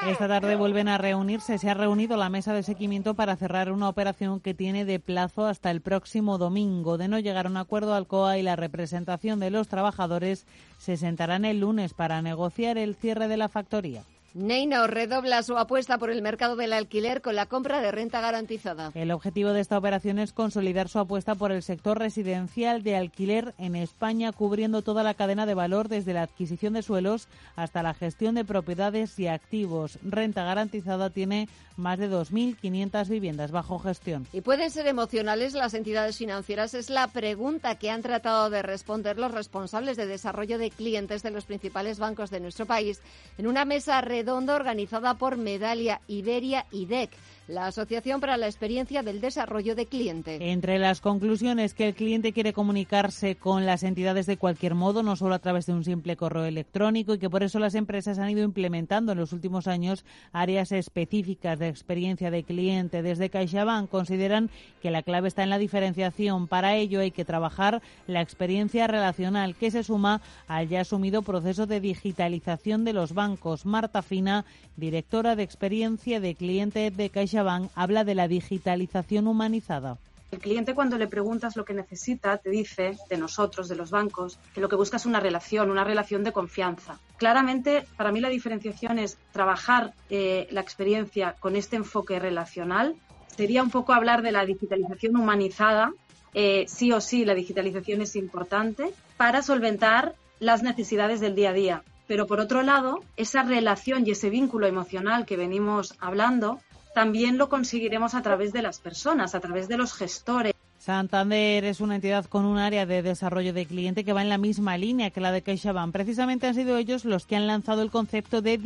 Esta 0.07 0.27
tarde 0.27 0.57
vuelven 0.57 0.89
a 0.89 0.99
reunirse. 0.99 1.59
Se 1.59 1.71
ha 1.71 1.75
reunido 1.75 2.17
la 2.17 2.29
mesa 2.29 2.53
de 2.53 2.65
seguimiento 2.65 3.15
para 3.15 3.37
cerrar 3.37 3.71
una 3.71 3.89
operación 3.89 4.41
que 4.41 4.53
tiene 4.53 4.85
de 4.85 4.99
plazo 4.99 5.47
hasta 5.47 5.71
el 5.71 5.81
próximo 5.81 6.39
domingo. 6.39 6.99
De 6.99 7.07
no 7.07 7.21
llegar 7.21 7.47
a 7.47 7.51
un 7.51 7.57
acuerdo, 7.57 7.95
Alcoa 7.95 8.37
y 8.37 8.43
la 8.43 8.57
representación 8.57 9.39
de 9.39 9.51
los 9.51 9.69
trabajadores 9.69 10.45
se 10.79 10.97
sentarán 10.97 11.45
el 11.45 11.61
lunes 11.61 11.95
para 11.95 12.21
negociar 12.21 12.79
el 12.79 12.97
cierre 12.97 13.29
de 13.29 13.37
la 13.37 13.49
factoría. 13.49 14.03
Neino 14.35 14.87
redobla 14.87 15.43
su 15.43 15.59
apuesta 15.59 15.99
por 15.99 16.11
el 16.11 16.23
mercado 16.23 16.57
del 16.57 16.73
alquiler 16.73 17.21
con 17.21 17.37
la 17.37 17.47
compra 17.47 17.83
de 17.83 17.93
renta 17.93 18.21
garantizada. 18.23 18.91
El 18.95 19.11
objetivo 19.11 19.51
de 19.53 19.61
esta 19.61 19.77
operación 19.77 20.19
es 20.19 20.33
consolidar 20.33 20.89
su 20.89 20.99
apuesta 20.99 21.35
por 21.35 21.53
el 21.53 21.63
sector 21.63 21.99
residencial 21.99 22.83
de 22.83 22.97
alquiler 22.97 23.55
en 23.59 23.77
España, 23.77 24.33
cubriendo 24.33 24.81
toda 24.81 25.03
la 25.03 25.15
cadena 25.15 25.45
de 25.45 25.55
valor 25.55 25.89
desde 25.89 26.15
la 26.15 26.23
adquisición 26.23 26.73
de 26.73 26.83
suelos 26.83 27.29
hasta 27.57 27.83
la 27.83 27.93
gestión 27.93 28.35
de 28.35 28.47
propiedades 28.47 29.19
y 29.19 29.27
activos. 29.27 29.99
Renta 30.03 30.45
garantizada 30.45 31.11
tiene 31.11 31.49
más 31.77 31.99
de 31.99 32.11
2.500 32.11 33.09
viviendas 33.09 33.51
bajo 33.51 33.79
gestión. 33.79 34.27
¿Y 34.33 34.41
pueden 34.41 34.71
ser 34.71 34.87
emocionales 34.87 35.55
las 35.55 35.75
entidades 35.75 36.17
financieras? 36.17 36.75
Es 36.75 36.91
la 36.91 37.09
pregunta 37.09 37.77
que 37.77 37.91
han 37.91 38.03
tratado 38.03 38.51
de 38.51 38.63
responder 38.63 39.19
los 39.19 39.33
responsables 39.33 39.97
de 39.97 40.07
desarrollo 40.07 40.59
de 40.59 40.71
clientes 40.71 41.23
de 41.23 41.31
los 41.31 41.45
principales 41.45 41.99
bancos 41.99 42.31
de 42.31 42.41
nuestro 42.41 42.67
país 42.67 43.01
en 43.39 43.47
una 43.47 43.65
mesa 43.65 44.01
redonda 44.23 44.55
organizada 44.55 45.15
por 45.15 45.37
Medalia, 45.37 46.01
Iberia 46.07 46.65
y 46.71 46.87
DEC 46.87 47.11
la 47.53 47.67
Asociación 47.67 48.21
para 48.21 48.39
la 48.39 48.47
Experiencia 48.47 49.03
del 49.03 49.21
Desarrollo 49.21 49.75
de 49.75 49.85
Cliente. 49.85 50.39
Entre 50.53 50.79
las 50.79 51.03
conclusiones 51.03 51.75
que 51.75 51.87
el 51.87 51.95
cliente 51.95 52.33
quiere 52.33 52.55
comunicarse 52.55 53.37
con 53.37 53.67
las 53.67 53.83
entidades 53.83 54.25
de 54.25 54.39
cualquier 54.39 54.75
modo, 54.75 55.03
no 55.03 55.17
solo 55.17 55.35
a 55.35 55.39
través 55.39 55.67
de 55.67 55.75
un 55.75 55.85
simple 55.85 56.17
correo 56.17 56.47
electrónico, 56.47 57.13
y 57.13 57.19
que 57.19 57.29
por 57.29 57.43
eso 57.43 57.59
las 57.59 57.75
empresas 57.75 58.19
han 58.19 58.31
ido 58.31 58.43
implementando 58.43 59.13
en 59.13 59.19
los 59.19 59.35
últimos 59.35 59.67
años 59.67 60.07
áreas 60.33 60.73
específicas 60.73 61.59
de 61.59 61.69
experiencia 61.69 62.31
de 62.31 62.43
cliente. 62.43 63.03
Desde 63.03 63.29
CaixaBank 63.29 63.91
consideran 63.91 64.49
que 64.81 64.91
la 64.91 65.03
clave 65.03 65.29
está 65.29 65.43
en 65.43 65.51
la 65.51 65.59
diferenciación. 65.59 66.49
Para 66.49 66.77
ello 66.77 67.01
hay 67.01 67.11
que 67.11 67.27
trabajar 67.27 67.83
la 68.07 68.23
experiencia 68.23 68.87
relacional 68.87 69.57
que 69.57 69.71
se 69.71 69.85
suma 69.85 70.23
al 70.49 70.69
ya 70.69 70.81
asumido 70.81 71.21
proceso 71.21 71.67
de 71.67 71.81
digitalización 71.81 72.85
de 72.85 72.95
los 72.95 73.13
bancos. 73.13 73.67
Marta 73.67 74.01
Fina, 74.01 74.47
directora 74.79 75.37
de 75.37 75.43
experiencia 75.43 76.19
de 76.19 76.35
cliente 76.35 76.91
de 76.91 77.11
CaixaBank, 77.11 77.42
habla 77.75 78.05
de 78.05 78.15
la 78.15 78.29
digitalización 78.29 79.27
humanizada. 79.27 79.99
El 80.33 80.39
cliente 80.39 80.75
cuando 80.75 80.97
le 80.97 81.09
preguntas 81.09 81.57
lo 81.57 81.67
que 81.67 81.75
necesita 81.75 82.39
te 82.39 82.49
dice, 82.49 82.97
de 83.11 83.19
nosotros, 83.19 83.69
de 83.69 83.77
los 83.77 83.91
bancos, 83.91 84.39
que 84.55 84.63
lo 84.63 84.69
que 84.71 84.77
busca 84.77 84.97
es 84.97 85.05
una 85.05 85.21
relación, 85.21 85.71
una 85.71 85.85
relación 85.85 86.25
de 86.25 86.33
confianza. 86.33 86.99
Claramente, 87.19 87.85
para 87.99 88.13
mí 88.13 88.21
la 88.21 88.31
diferenciación 88.31 88.99
es 88.99 89.19
trabajar 89.33 89.93
eh, 90.09 90.49
la 90.51 90.63
experiencia 90.63 91.37
con 91.39 91.55
este 91.55 91.77
enfoque 91.77 92.19
relacional. 92.19 92.95
Sería 93.37 93.63
un 93.63 93.71
poco 93.71 93.93
hablar 93.93 94.23
de 94.23 94.33
la 94.33 94.47
digitalización 94.47 95.17
humanizada. 95.17 95.93
Eh, 96.33 96.65
sí 96.67 96.93
o 96.93 97.03
sí, 97.03 97.27
la 97.27 97.35
digitalización 97.35 98.01
es 98.01 98.17
importante 98.17 98.95
para 99.19 99.43
solventar 99.43 100.15
las 100.41 100.63
necesidades 100.63 101.21
del 101.21 101.35
día 101.35 101.51
a 101.51 101.53
día. 101.53 101.83
Pero 102.07 102.27
por 102.27 102.41
otro 102.41 102.63
lado, 102.63 103.01
esa 103.19 103.43
relación 103.43 104.07
y 104.07 104.13
ese 104.13 104.31
vínculo 104.31 104.67
emocional 104.67 105.27
que 105.27 105.37
venimos 105.37 105.95
hablando 106.01 106.59
también 106.95 107.39
lo 107.39 107.49
conseguiremos 107.49 108.15
a 108.15 108.23
través 108.23 108.53
de 108.53 108.63
las 108.63 108.81
personas, 108.81 109.35
a 109.35 109.41
través 109.41 109.69
de 109.69 109.77
los 109.77 109.95
gestores. 109.95 110.53
Santander 110.79 111.65
es 111.65 111.81
una 111.81 111.95
entidad 111.95 112.25
con 112.25 112.45
un 112.45 112.59
área 112.59 112.87
de 112.87 113.03
desarrollo 113.03 113.53
de 113.53 113.67
cliente 113.67 114.05
que 114.05 114.13
va 114.13 114.21
en 114.23 114.29
la 114.29 114.37
misma 114.37 114.77
línea 114.77 115.11
que 115.11 115.21
la 115.21 115.31
de 115.31 115.43
CaixaBank. 115.43 115.93
Precisamente 115.93 116.49
han 116.49 116.57
sido 116.57 116.77
ellos 116.77 117.05
los 117.05 117.25
que 117.25 117.37
han 117.37 117.47
lanzado 117.47 117.83
el 117.83 117.93
concepto 117.93 118.43
de 118.43 118.59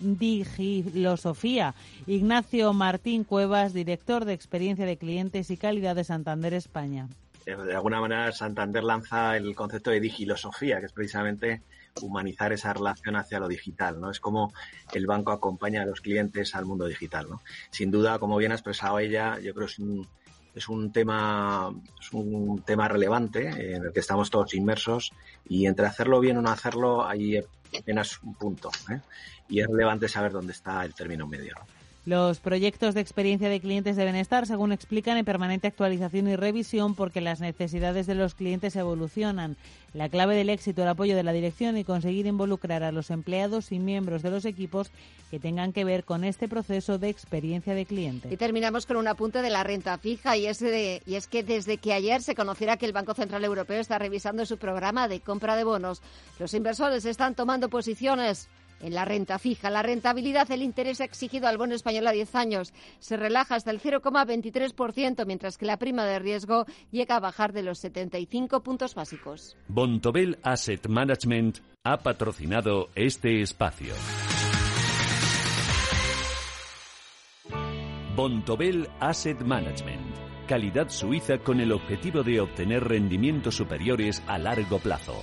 digilosofía. 0.00 1.74
Ignacio 2.06 2.72
Martín 2.72 3.24
Cuevas, 3.24 3.74
director 3.74 4.24
de 4.24 4.32
experiencia 4.32 4.86
de 4.86 4.96
clientes 4.96 5.50
y 5.50 5.58
calidad 5.58 5.94
de 5.94 6.04
Santander 6.04 6.54
España. 6.54 7.08
De 7.44 7.74
alguna 7.74 8.00
manera 8.00 8.32
Santander 8.32 8.82
lanza 8.82 9.36
el 9.36 9.54
concepto 9.54 9.90
de 9.90 10.00
digilosofía, 10.00 10.80
que 10.80 10.86
es 10.86 10.92
precisamente 10.92 11.60
humanizar 12.02 12.52
esa 12.52 12.72
relación 12.72 13.16
hacia 13.16 13.40
lo 13.40 13.48
digital, 13.48 14.00
¿no? 14.00 14.10
Es 14.10 14.20
como 14.20 14.52
el 14.92 15.06
banco 15.06 15.32
acompaña 15.32 15.82
a 15.82 15.86
los 15.86 16.00
clientes 16.00 16.54
al 16.54 16.66
mundo 16.66 16.86
digital, 16.86 17.28
¿no? 17.28 17.42
Sin 17.70 17.90
duda, 17.90 18.18
como 18.18 18.36
bien 18.36 18.52
ha 18.52 18.56
expresado 18.56 18.98
ella, 18.98 19.38
yo 19.40 19.54
creo 19.54 19.66
que 19.66 19.72
es 19.72 19.78
un, 19.78 20.08
es 20.54 20.68
un 20.68 20.92
tema 20.92 21.72
es 22.00 22.12
un 22.12 22.62
tema 22.62 22.88
relevante 22.88 23.74
en 23.74 23.84
el 23.84 23.92
que 23.92 24.00
estamos 24.00 24.30
todos 24.30 24.54
inmersos 24.54 25.12
y 25.48 25.66
entre 25.66 25.86
hacerlo 25.86 26.20
bien 26.20 26.38
o 26.38 26.42
no 26.42 26.50
hacerlo 26.50 27.06
hay 27.06 27.40
apenas 27.78 28.20
un 28.22 28.34
punto 28.34 28.70
¿eh? 28.90 29.00
y 29.48 29.60
es 29.60 29.66
relevante 29.66 30.08
saber 30.08 30.32
dónde 30.32 30.52
está 30.52 30.84
el 30.84 30.94
término 30.94 31.26
medio. 31.26 31.54
Los 32.06 32.40
proyectos 32.40 32.94
de 32.94 33.02
experiencia 33.02 33.50
de 33.50 33.60
clientes 33.60 33.94
deben 33.94 34.16
estar, 34.16 34.46
según 34.46 34.72
explican, 34.72 35.18
en 35.18 35.24
permanente 35.26 35.68
actualización 35.68 36.28
y 36.28 36.36
revisión 36.36 36.94
porque 36.94 37.20
las 37.20 37.40
necesidades 37.40 38.06
de 38.06 38.14
los 38.14 38.34
clientes 38.34 38.74
evolucionan. 38.74 39.58
La 39.92 40.08
clave 40.08 40.34
del 40.34 40.48
éxito, 40.48 40.82
el 40.82 40.88
apoyo 40.88 41.14
de 41.14 41.22
la 41.22 41.32
dirección 41.32 41.76
y 41.76 41.84
conseguir 41.84 42.26
involucrar 42.26 42.84
a 42.84 42.92
los 42.92 43.10
empleados 43.10 43.70
y 43.70 43.78
miembros 43.78 44.22
de 44.22 44.30
los 44.30 44.46
equipos 44.46 44.92
que 45.30 45.38
tengan 45.38 45.74
que 45.74 45.84
ver 45.84 46.04
con 46.04 46.24
este 46.24 46.48
proceso 46.48 46.96
de 46.96 47.10
experiencia 47.10 47.74
de 47.74 47.84
cliente. 47.84 48.32
Y 48.32 48.38
terminamos 48.38 48.86
con 48.86 48.96
un 48.96 49.06
apunte 49.06 49.42
de 49.42 49.50
la 49.50 49.62
renta 49.62 49.98
fija 49.98 50.38
y 50.38 50.46
es, 50.46 50.62
y 50.62 51.14
es 51.14 51.26
que 51.26 51.42
desde 51.42 51.76
que 51.76 51.92
ayer 51.92 52.22
se 52.22 52.34
conociera 52.34 52.78
que 52.78 52.86
el 52.86 52.92
Banco 52.92 53.12
Central 53.12 53.44
Europeo 53.44 53.78
está 53.78 53.98
revisando 53.98 54.46
su 54.46 54.56
programa 54.56 55.06
de 55.06 55.20
compra 55.20 55.54
de 55.54 55.64
bonos, 55.64 56.00
los 56.38 56.54
inversores 56.54 57.04
están 57.04 57.34
tomando 57.34 57.68
posiciones 57.68 58.48
en 58.80 58.94
la 58.94 59.04
renta 59.04 59.38
fija. 59.38 59.70
La 59.70 59.82
rentabilidad, 59.82 60.50
el 60.50 60.62
interés 60.62 61.00
exigido 61.00 61.48
al 61.48 61.58
bono 61.58 61.74
español 61.74 62.06
a 62.06 62.12
10 62.12 62.34
años 62.34 62.72
se 62.98 63.16
relaja 63.16 63.54
hasta 63.54 63.70
el 63.70 63.80
0,23%, 63.80 65.26
mientras 65.26 65.58
que 65.58 65.66
la 65.66 65.78
prima 65.78 66.04
de 66.04 66.18
riesgo 66.18 66.66
llega 66.90 67.16
a 67.16 67.20
bajar 67.20 67.52
de 67.52 67.62
los 67.62 67.78
75 67.78 68.62
puntos 68.62 68.94
básicos. 68.94 69.56
Bontobel 69.68 70.38
Asset 70.42 70.88
Management 70.88 71.58
ha 71.84 71.98
patrocinado 71.98 72.88
este 72.94 73.40
espacio. 73.40 73.94
Bontobel 78.16 78.88
Asset 79.00 79.40
Management. 79.40 80.14
Calidad 80.46 80.88
suiza 80.88 81.38
con 81.38 81.60
el 81.60 81.72
objetivo 81.72 82.22
de 82.22 82.40
obtener 82.40 82.84
rendimientos 82.84 83.54
superiores 83.54 84.22
a 84.26 84.36
largo 84.36 84.78
plazo. 84.78 85.22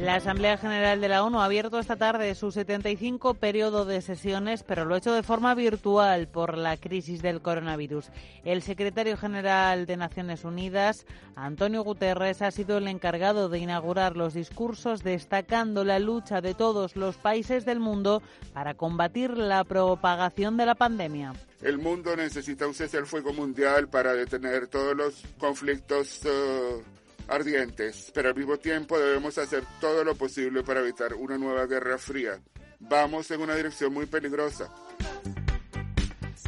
La 0.00 0.14
Asamblea 0.14 0.56
General 0.56 0.98
de 0.98 1.08
la 1.10 1.22
ONU 1.22 1.40
ha 1.40 1.44
abierto 1.44 1.78
esta 1.78 1.94
tarde 1.94 2.34
su 2.34 2.50
75 2.50 3.34
periodo 3.34 3.84
de 3.84 4.00
sesiones, 4.00 4.62
pero 4.62 4.86
lo 4.86 4.94
ha 4.94 4.98
hecho 4.98 5.12
de 5.12 5.22
forma 5.22 5.54
virtual 5.54 6.26
por 6.26 6.56
la 6.56 6.78
crisis 6.78 7.20
del 7.20 7.42
coronavirus. 7.42 8.08
El 8.42 8.62
secretario 8.62 9.18
general 9.18 9.84
de 9.84 9.98
Naciones 9.98 10.44
Unidas, 10.44 11.04
Antonio 11.36 11.84
Guterres, 11.84 12.40
ha 12.40 12.50
sido 12.50 12.78
el 12.78 12.88
encargado 12.88 13.50
de 13.50 13.58
inaugurar 13.58 14.16
los 14.16 14.32
discursos 14.32 15.02
destacando 15.02 15.84
la 15.84 15.98
lucha 15.98 16.40
de 16.40 16.54
todos 16.54 16.96
los 16.96 17.18
países 17.18 17.66
del 17.66 17.78
mundo 17.78 18.22
para 18.54 18.72
combatir 18.72 19.36
la 19.36 19.64
propagación 19.64 20.56
de 20.56 20.64
la 20.64 20.76
pandemia. 20.76 21.34
El 21.60 21.76
mundo 21.76 22.16
necesita 22.16 22.66
un 22.66 22.72
cese 22.72 22.96
al 22.96 23.06
fuego 23.06 23.34
mundial 23.34 23.88
para 23.88 24.14
detener 24.14 24.66
todos 24.66 24.96
los 24.96 25.22
conflictos. 25.38 26.22
Uh, 26.24 26.99
ardientes, 27.30 28.10
pero 28.12 28.28
al 28.28 28.34
mismo 28.34 28.58
tiempo 28.58 28.98
debemos 28.98 29.38
hacer 29.38 29.64
todo 29.80 30.04
lo 30.04 30.14
posible 30.14 30.62
para 30.62 30.80
evitar 30.80 31.14
una 31.14 31.38
nueva 31.38 31.66
guerra 31.66 31.96
fría. 31.96 32.40
Vamos 32.80 33.30
en 33.30 33.40
una 33.40 33.54
dirección 33.54 33.92
muy 33.92 34.06
peligrosa. 34.06 34.68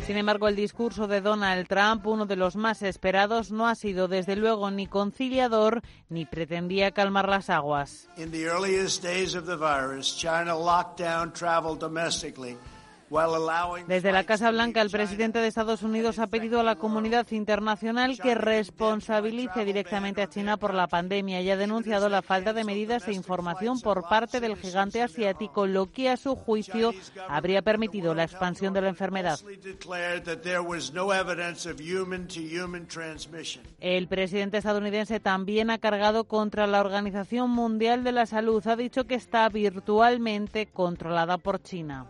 Sin 0.06 0.16
embargo, 0.16 0.48
el 0.48 0.56
discurso 0.56 1.06
de 1.06 1.20
Donald 1.20 1.68
Trump, 1.68 2.04
uno 2.06 2.26
de 2.26 2.34
los 2.34 2.56
más 2.56 2.82
esperados, 2.82 3.52
no 3.52 3.68
ha 3.68 3.76
sido 3.76 4.08
desde 4.08 4.34
luego 4.34 4.68
ni 4.72 4.88
conciliador 4.88 5.80
ni 6.08 6.26
pretendía 6.26 6.90
calmar 6.90 7.28
las 7.28 7.48
aguas. 7.48 8.08
In 8.16 8.32
the 8.32 8.44
earliest 8.44 9.02
days 9.04 9.36
of 9.36 9.46
the 9.46 9.56
virus, 9.56 10.16
China 10.16 10.56
locked 10.56 11.00
down 11.00 11.32
travel 11.32 11.78
domestically 11.78 12.56
desde 13.86 14.10
la 14.10 14.24
Casa 14.24 14.50
Blanca, 14.50 14.80
el 14.80 14.88
presidente 14.88 15.38
de 15.38 15.46
Estados 15.46 15.82
Unidos 15.82 16.18
ha 16.18 16.28
pedido 16.28 16.60
a 16.60 16.62
la 16.62 16.76
comunidad 16.76 17.30
internacional 17.30 18.18
que 18.18 18.34
responsabilice 18.34 19.66
directamente 19.66 20.22
a 20.22 20.30
China 20.30 20.56
por 20.56 20.72
la 20.72 20.86
pandemia 20.86 21.42
y 21.42 21.50
ha 21.50 21.58
denunciado 21.58 22.08
la 22.08 22.22
falta 22.22 22.54
de 22.54 22.64
medidas 22.64 23.06
e 23.08 23.12
información 23.12 23.80
por 23.80 24.08
parte 24.08 24.40
del 24.40 24.56
gigante 24.56 25.02
asiático, 25.02 25.66
lo 25.66 25.92
que 25.92 26.08
a 26.08 26.16
su 26.16 26.36
juicio 26.36 26.94
habría 27.28 27.60
permitido 27.60 28.14
la 28.14 28.24
expansión 28.24 28.72
de 28.72 28.80
la 28.80 28.88
enfermedad. 28.88 29.38
El 33.80 34.08
presidente 34.08 34.56
estadounidense 34.56 35.20
también 35.20 35.70
ha 35.70 35.78
cargado 35.78 36.24
contra 36.24 36.66
la 36.66 36.80
Organización 36.80 37.50
Mundial 37.50 38.04
de 38.04 38.12
la 38.12 38.24
Salud. 38.24 38.66
Ha 38.66 38.76
dicho 38.76 39.04
que 39.04 39.16
está 39.16 39.46
virtualmente 39.50 40.66
controlada 40.66 41.36
por 41.36 41.62
China. 41.62 42.06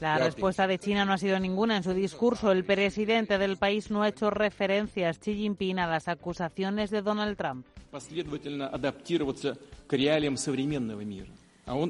La 0.00 0.18
respuesta 0.18 0.66
de 0.66 0.78
China 0.78 1.04
no 1.04 1.12
ha 1.12 1.18
sido 1.18 1.40
ninguna. 1.40 1.76
En 1.76 1.82
su 1.82 1.92
discurso, 1.92 2.52
el 2.52 2.64
presidente 2.64 3.36
del 3.38 3.56
país 3.56 3.90
no 3.90 4.02
ha 4.02 4.08
hecho 4.08 4.30
referencias, 4.30 5.18
Xi 5.18 5.34
Jinping, 5.34 5.78
a 5.80 5.88
las 5.88 6.06
acusaciones 6.06 6.90
de 6.90 7.02
Donald 7.02 7.36
Trump. 7.36 7.66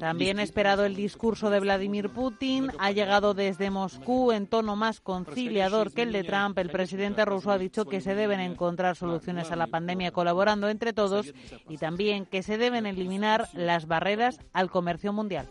También 0.01 0.41
esperado 0.41 0.85
el 0.85 0.97
discurso 0.97 1.51
de 1.51 1.61
Vladimir 1.61 2.11
Putin. 2.11 2.71
Ha 2.79 2.91
llegado 2.91 3.35
desde 3.35 3.71
Moscú 3.71 4.33
en 4.33 4.47
tono 4.47 4.77
más 4.77 5.01
conciliador 5.01 5.93
que 5.93 6.03
el 6.03 6.13
de 6.13 6.25
Trump. 6.25 6.59
El 6.59 6.71
presidente 6.71 7.25
ruso 7.25 7.51
ha 7.51 7.59
dicho 7.59 7.85
que 7.85 8.01
se 8.01 8.15
deben 8.15 8.41
encontrar 8.41 8.97
soluciones 8.97 9.51
a 9.53 9.57
la 9.57 9.69
pandemia 9.69 10.11
colaborando 10.11 10.69
entre 10.69 10.93
todos 10.93 11.33
y 11.69 11.77
también 11.77 12.27
que 12.27 12.43
se 12.43 12.59
deben 12.59 12.87
eliminar 12.87 13.49
las 13.53 13.87
barreras 13.87 14.41
al 14.53 14.71
comercio 14.71 15.13
mundial. 15.13 15.49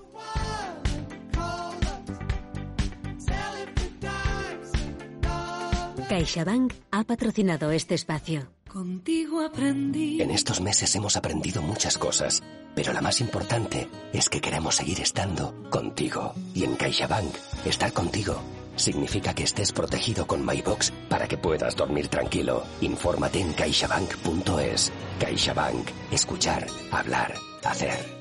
CaixaBank 6.09 6.73
ha 6.91 7.03
patrocinado 7.03 7.71
este 7.71 7.95
espacio. 7.95 8.56
Contigo 8.67 9.41
aprendí. 9.41 10.21
En 10.21 10.31
estos 10.31 10.59
meses 10.61 10.93
hemos 10.95 11.15
aprendido 11.15 11.61
muchas 11.61 11.97
cosas, 11.97 12.43
pero 12.75 12.91
la 12.93 13.01
más 13.01 13.21
importante 13.21 13.87
es 14.13 14.29
que 14.29 14.41
queremos 14.41 14.75
seguir 14.75 14.99
estando 14.99 15.53
contigo. 15.69 16.33
Y 16.53 16.63
en 16.63 16.75
CaixaBank, 16.75 17.33
estar 17.65 17.93
contigo 17.93 18.41
significa 18.75 19.33
que 19.33 19.43
estés 19.43 19.71
protegido 19.71 20.27
con 20.27 20.45
MyBox 20.45 20.91
para 21.09 21.27
que 21.27 21.37
puedas 21.37 21.75
dormir 21.75 22.09
tranquilo. 22.09 22.63
Infórmate 22.81 23.39
en 23.39 23.53
caixabank.es. 23.53 24.91
CaixaBank. 25.19 25.87
Escuchar, 26.11 26.67
hablar, 26.91 27.33
hacer. 27.63 28.17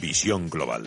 Visión 0.00 0.48
Global 0.48 0.84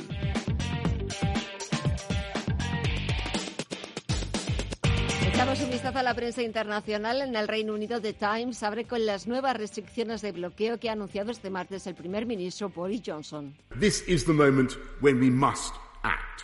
Damos 5.40 5.62
un 5.62 5.70
vistazo 5.70 6.00
a 6.00 6.04
la 6.04 6.14
prensa 6.14 6.42
internacional. 6.44 7.22
En 7.22 7.34
el 7.34 7.48
Reino 7.48 7.74
Unido, 7.74 8.02
The 8.02 8.12
Times 8.12 8.62
abre 8.62 8.84
con 8.84 9.06
las 9.06 9.26
nuevas 9.26 9.56
restricciones 9.56 10.22
de 10.22 10.34
bloqueo 10.34 10.78
que 10.82 10.90
ha 10.90 10.92
anunciado 10.92 11.32
este 11.32 11.50
martes 11.50 11.88
el 11.88 11.96
primer 11.96 12.26
ministro 12.26 12.68
Boris 12.68 13.02
Johnson. 13.06 13.56
This 13.80 14.04
is 14.06 14.26
the 14.26 14.34
moment 14.34 14.74
when 15.00 15.18
we 15.18 15.30
must 15.30 15.74
act. 16.04 16.44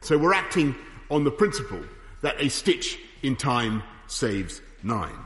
So 0.00 0.16
we're 0.16 0.32
acting 0.32 0.76
on 1.10 1.24
the 1.24 1.30
principle 1.32 1.80
that 2.22 2.36
a 2.40 2.48
stitch 2.48 3.00
in 3.24 3.34
time 3.34 3.82
saves 4.06 4.62
nine. 4.84 5.18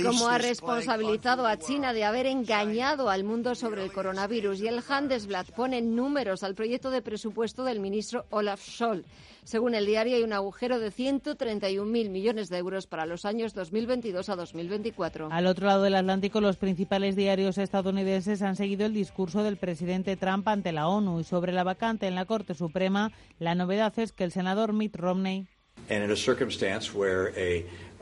Y 0.00 0.02
como 0.02 0.28
ha 0.28 0.38
responsabilizado 0.38 1.46
a 1.46 1.58
China 1.58 1.92
de 1.94 2.04
haber 2.04 2.26
engañado 2.26 3.08
al 3.08 3.24
mundo 3.24 3.54
sobre 3.54 3.82
el 3.82 3.92
coronavirus. 3.92 4.60
Y 4.60 4.68
el 4.68 4.82
Handelsblatt 4.86 5.52
pone 5.52 5.80
números 5.80 6.42
al 6.42 6.54
proyecto 6.54 6.90
de 6.90 7.00
presupuesto 7.00 7.64
del 7.64 7.80
ministro 7.80 8.26
Olaf 8.30 8.60
Scholz. 8.60 9.06
Según 9.44 9.74
el 9.74 9.84
diario, 9.84 10.16
hay 10.16 10.22
un 10.22 10.32
agujero 10.32 10.78
de 10.78 10.90
131.000 10.90 12.08
millones 12.08 12.48
de 12.48 12.58
euros 12.58 12.86
para 12.86 13.04
los 13.04 13.26
años 13.26 13.52
2022 13.52 14.30
a 14.30 14.36
2024. 14.36 15.28
Al 15.30 15.46
otro 15.46 15.66
lado 15.66 15.82
del 15.82 15.94
Atlántico, 15.94 16.40
los 16.40 16.56
principales 16.56 17.14
diarios 17.14 17.58
estadounidenses 17.58 18.40
han 18.40 18.56
seguido 18.56 18.86
el 18.86 18.94
discurso 18.94 19.42
del 19.42 19.58
presidente 19.58 20.16
Trump 20.16 20.48
ante 20.48 20.72
la 20.72 20.88
ONU 20.88 21.20
y 21.20 21.24
sobre 21.24 21.52
la 21.52 21.62
vacante 21.62 22.06
en 22.06 22.14
la 22.14 22.24
Corte 22.24 22.54
Suprema. 22.54 23.12
La 23.38 23.54
novedad 23.54 23.92
es 23.98 24.12
que 24.12 24.24
el 24.24 24.32
senador 24.32 24.72
Mitt 24.72 24.96
Romney 24.96 25.46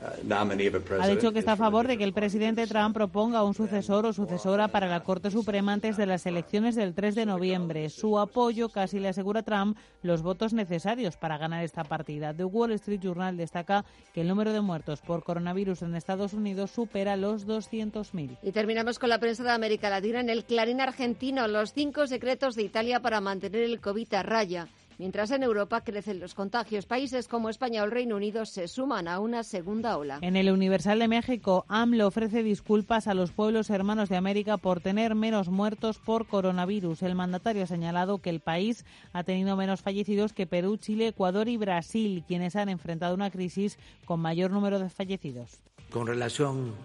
A 0.03 1.03
Ha 1.03 1.07
dicho 1.07 1.31
que 1.31 1.39
está 1.39 1.53
a 1.53 1.57
favor 1.57 1.87
de 1.87 1.97
que 1.97 2.03
el 2.03 2.13
presidente 2.13 2.67
Trump 2.67 2.93
proponga 2.93 3.43
un 3.43 3.53
sucesor 3.53 4.05
o 4.05 4.11
sucesora 4.11 4.67
para 4.67 4.87
la 4.87 5.03
Corte 5.03 5.31
Suprema 5.31 5.71
antes 5.73 5.95
de 5.95 6.05
las 6.05 6.25
elecciones 6.25 6.75
del 6.75 6.93
3 6.93 7.15
de 7.15 7.25
noviembre. 7.25 7.89
Su 7.89 8.19
apoyo 8.19 8.69
casi 8.69 8.99
le 8.99 9.09
asegura 9.09 9.41
a 9.41 9.43
Trump 9.43 9.77
los 10.01 10.21
votos 10.21 10.53
necesarios 10.53 11.15
para 11.15 11.37
ganar 11.37 11.63
esta 11.63 11.85
partida. 11.85 12.33
The 12.33 12.43
Wall 12.43 12.73
Street 12.73 12.99
Journal 13.01 13.37
destaca 13.37 13.85
que 14.13 14.21
el 14.21 14.27
número 14.27 14.51
de 14.51 14.61
muertos 14.61 15.01
por 15.01 15.23
coronavirus 15.23 15.83
en 15.83 15.95
Estados 15.95 16.33
Unidos 16.33 16.71
supera 16.71 17.15
los 17.15 17.47
200.000. 17.47 18.37
Y 18.43 18.51
terminamos 18.51 18.99
con 18.99 19.09
la 19.09 19.19
prensa 19.19 19.43
de 19.43 19.51
América 19.51 19.89
Latina 19.89 20.19
en 20.19 20.29
el 20.29 20.43
Clarín 20.43 20.81
argentino, 20.81 21.47
los 21.47 21.71
cinco 21.71 22.07
secretos 22.07 22.55
de 22.55 22.63
Italia 22.63 22.99
para 22.99 23.21
mantener 23.21 23.63
el 23.63 23.79
COVID 23.79 24.13
a 24.15 24.23
raya. 24.23 24.67
Mientras 25.03 25.31
en 25.31 25.43
Europa 25.43 25.81
crecen 25.81 26.21
los 26.21 26.33
contagios, 26.33 26.85
países 26.85 27.27
como 27.27 27.49
España 27.49 27.81
o 27.81 27.85
el 27.85 27.91
Reino 27.91 28.15
Unido 28.15 28.45
se 28.45 28.69
suman 28.69 29.09
a 29.09 29.19
una 29.19 29.43
segunda 29.43 29.97
ola. 29.97 30.19
En 30.21 30.37
el 30.37 30.49
Universal 30.49 30.97
de 30.97 31.09
México, 31.09 31.65
AMLO 31.67 32.07
ofrece 32.07 32.41
disculpas 32.41 33.07
a 33.07 33.13
los 33.13 33.33
pueblos 33.33 33.69
hermanos 33.69 34.07
de 34.07 34.15
América 34.15 34.55
por 34.55 34.79
tener 34.79 35.13
menos 35.13 35.49
muertos 35.49 35.99
por 35.99 36.25
coronavirus. 36.25 37.01
El 37.01 37.15
mandatario 37.15 37.63
ha 37.63 37.67
señalado 37.67 38.19
que 38.19 38.29
el 38.29 38.39
país 38.39 38.85
ha 39.11 39.25
tenido 39.25 39.57
menos 39.57 39.81
fallecidos 39.81 40.31
que 40.31 40.47
Perú, 40.47 40.77
Chile, 40.77 41.07
Ecuador 41.07 41.49
y 41.49 41.57
Brasil, 41.57 42.23
quienes 42.25 42.55
han 42.55 42.69
enfrentado 42.69 43.13
una 43.13 43.29
crisis 43.29 43.77
con 44.05 44.21
mayor 44.21 44.51
número 44.51 44.79
de 44.79 44.89
fallecidos. 44.89 45.59
Con 45.91 46.07
relación 46.07 46.75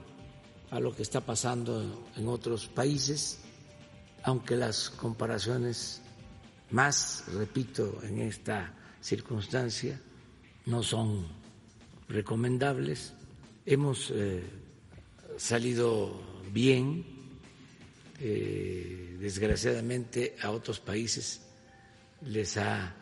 a 0.73 0.81
lo 0.81 0.93
que 0.93 1.03
está 1.03 1.21
pasando 1.21 1.85
en 2.17 2.27
otros 2.27 2.67
países, 2.67 3.45
aunque 4.25 4.57
las 4.57 4.91
comparaciones 4.91 6.03
más, 6.71 7.25
repito, 7.33 8.01
en 8.03 8.21
esta 8.21 8.75
circunstancia 9.01 10.01
no 10.67 10.83
son 10.83 11.27
recomendables. 12.09 13.15
Hemos 13.65 14.11
eh, 14.15 14.43
salido 15.37 16.21
bien, 16.53 17.05
eh, 18.21 19.17
desgraciadamente 19.21 20.37
a 20.43 20.51
otros 20.51 20.81
países 20.81 21.43
les 22.23 22.57
ha 22.57 22.95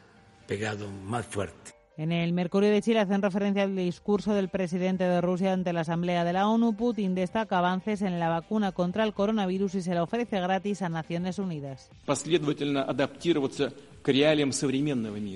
pegado 0.47 0.91
más 0.91 1.27
fuerte. 1.27 1.76
En 1.99 2.13
el 2.13 2.35
Mercurio 2.35 2.71
de 2.71 2.83
Chile 2.83 3.01
hacen 3.01 3.23
referencia 3.23 3.63
al 3.63 3.75
discurso 3.75 4.35
del 4.35 4.51
presidente 4.51 5.05
de 5.05 5.23
Rusia 5.23 5.55
ante 5.55 5.73
la 5.73 5.81
Asamblea 5.81 6.25
de 6.25 6.35
la 6.35 6.47
ONU. 6.47 6.75
Putin 6.75 7.15
destaca 7.15 7.57
avances 7.57 8.03
en 8.03 8.21
la 8.21 8.29
vacuna 8.29 8.73
contra 8.73 9.03
el 9.03 9.15
coronavirus 9.15 9.77
y 9.77 9.83
se 9.83 9.95
la 9.95 10.03
ofrece 10.03 10.39
gratis 10.39 10.83
a 10.83 10.91
Naciones 10.91 11.39
Unidas. 11.39 11.91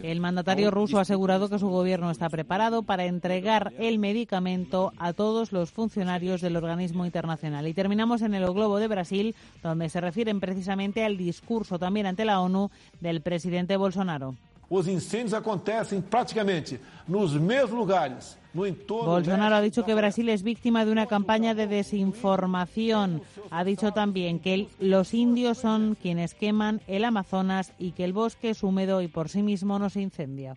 El 0.02 0.20
mandatario 0.20 0.70
ruso 0.70 0.98
ha 0.98 1.00
asegurado 1.00 1.48
que 1.48 1.58
su 1.58 1.68
gobierno 1.68 2.10
está 2.10 2.28
preparado 2.28 2.82
para 2.82 3.06
entregar 3.06 3.72
el 3.78 3.98
medicamento 3.98 4.92
a 4.98 5.14
todos 5.14 5.52
los 5.52 5.70
funcionarios 5.70 6.42
del 6.42 6.56
organismo 6.56 7.06
internacional. 7.06 7.66
Y 7.68 7.72
terminamos 7.72 8.20
en 8.20 8.34
el 8.34 8.44
Globo 8.52 8.78
de 8.78 8.88
Brasil, 8.88 9.34
donde 9.62 9.88
se 9.88 10.02
refieren 10.02 10.40
precisamente 10.40 11.06
al 11.06 11.16
discurso 11.16 11.78
también 11.78 12.04
ante 12.04 12.26
la 12.26 12.38
ONU 12.38 12.70
del 13.00 13.22
presidente 13.22 13.78
Bolsonaro. 13.78 14.36
Os 14.70 14.86
incêndios 14.86 15.34
acontecem 15.34 16.00
praticamente 16.00 16.78
nos 17.08 17.34
mesmos 17.34 17.72
lugares, 17.72 18.38
no 18.54 18.64
entorno. 18.64 19.10
Bolsonaro 19.10 19.56
ha 19.56 19.60
dicho 19.60 19.84
que 19.84 19.96
Brasil 19.96 20.28
es 20.28 20.44
víctima 20.44 20.84
de 20.84 20.92
una 20.92 21.06
campaña 21.06 21.54
de 21.54 21.66
desinformación. 21.66 23.20
Ha 23.50 23.64
dicho 23.64 23.90
también 23.90 24.38
que 24.38 24.68
los 24.78 25.12
indios 25.12 25.58
son 25.58 25.96
quienes 26.00 26.34
queman 26.34 26.80
el 26.86 27.04
Amazonas 27.04 27.72
y 27.80 27.90
que 27.92 28.04
el 28.04 28.12
bosque 28.12 28.50
es 28.50 28.62
húmedo 28.62 29.02
y 29.02 29.08
por 29.08 29.28
sí 29.28 29.42
mismo 29.42 29.80
no 29.80 29.90
se 29.90 30.02
incendia. 30.02 30.56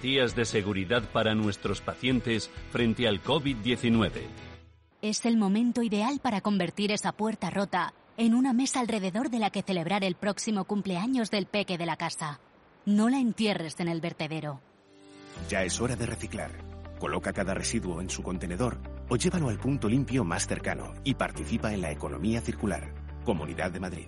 de 0.01 0.45
seguridad 0.45 1.03
para 1.13 1.35
nuestros 1.35 1.79
pacientes 1.79 2.49
frente 2.71 3.07
al 3.07 3.21
COVID-19. 3.21 4.09
Es 5.03 5.25
el 5.27 5.37
momento 5.37 5.83
ideal 5.83 6.19
para 6.19 6.41
convertir 6.41 6.91
esa 6.91 7.11
puerta 7.11 7.51
rota 7.51 7.93
en 8.17 8.33
una 8.33 8.51
mesa 8.51 8.79
alrededor 8.79 9.29
de 9.29 9.37
la 9.37 9.51
que 9.51 9.61
celebrar 9.61 10.03
el 10.03 10.15
próximo 10.15 10.65
cumpleaños 10.65 11.29
del 11.29 11.45
peque 11.45 11.77
de 11.77 11.85
la 11.85 11.97
casa. 11.97 12.39
No 12.83 13.09
la 13.09 13.19
entierres 13.19 13.79
en 13.79 13.89
el 13.89 14.01
vertedero. 14.01 14.59
Ya 15.49 15.63
es 15.63 15.79
hora 15.79 15.95
de 15.95 16.07
reciclar. 16.07 16.51
Coloca 16.99 17.31
cada 17.31 17.53
residuo 17.53 18.01
en 18.01 18.09
su 18.09 18.23
contenedor 18.23 18.79
o 19.07 19.17
llévalo 19.17 19.49
al 19.49 19.59
punto 19.59 19.87
limpio 19.87 20.23
más 20.23 20.47
cercano 20.47 20.95
y 21.03 21.13
participa 21.13 21.73
en 21.73 21.81
la 21.81 21.91
economía 21.91 22.41
circular. 22.41 22.91
Comunidad 23.23 23.69
de 23.69 23.79
Madrid. 23.79 24.07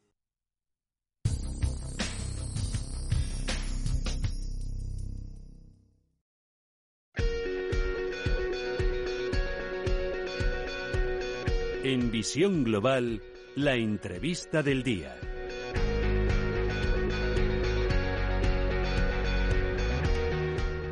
En 11.91 12.09
Visión 12.09 12.63
Global, 12.63 13.21
la 13.57 13.75
entrevista 13.75 14.63
del 14.63 14.81
día. 14.81 15.13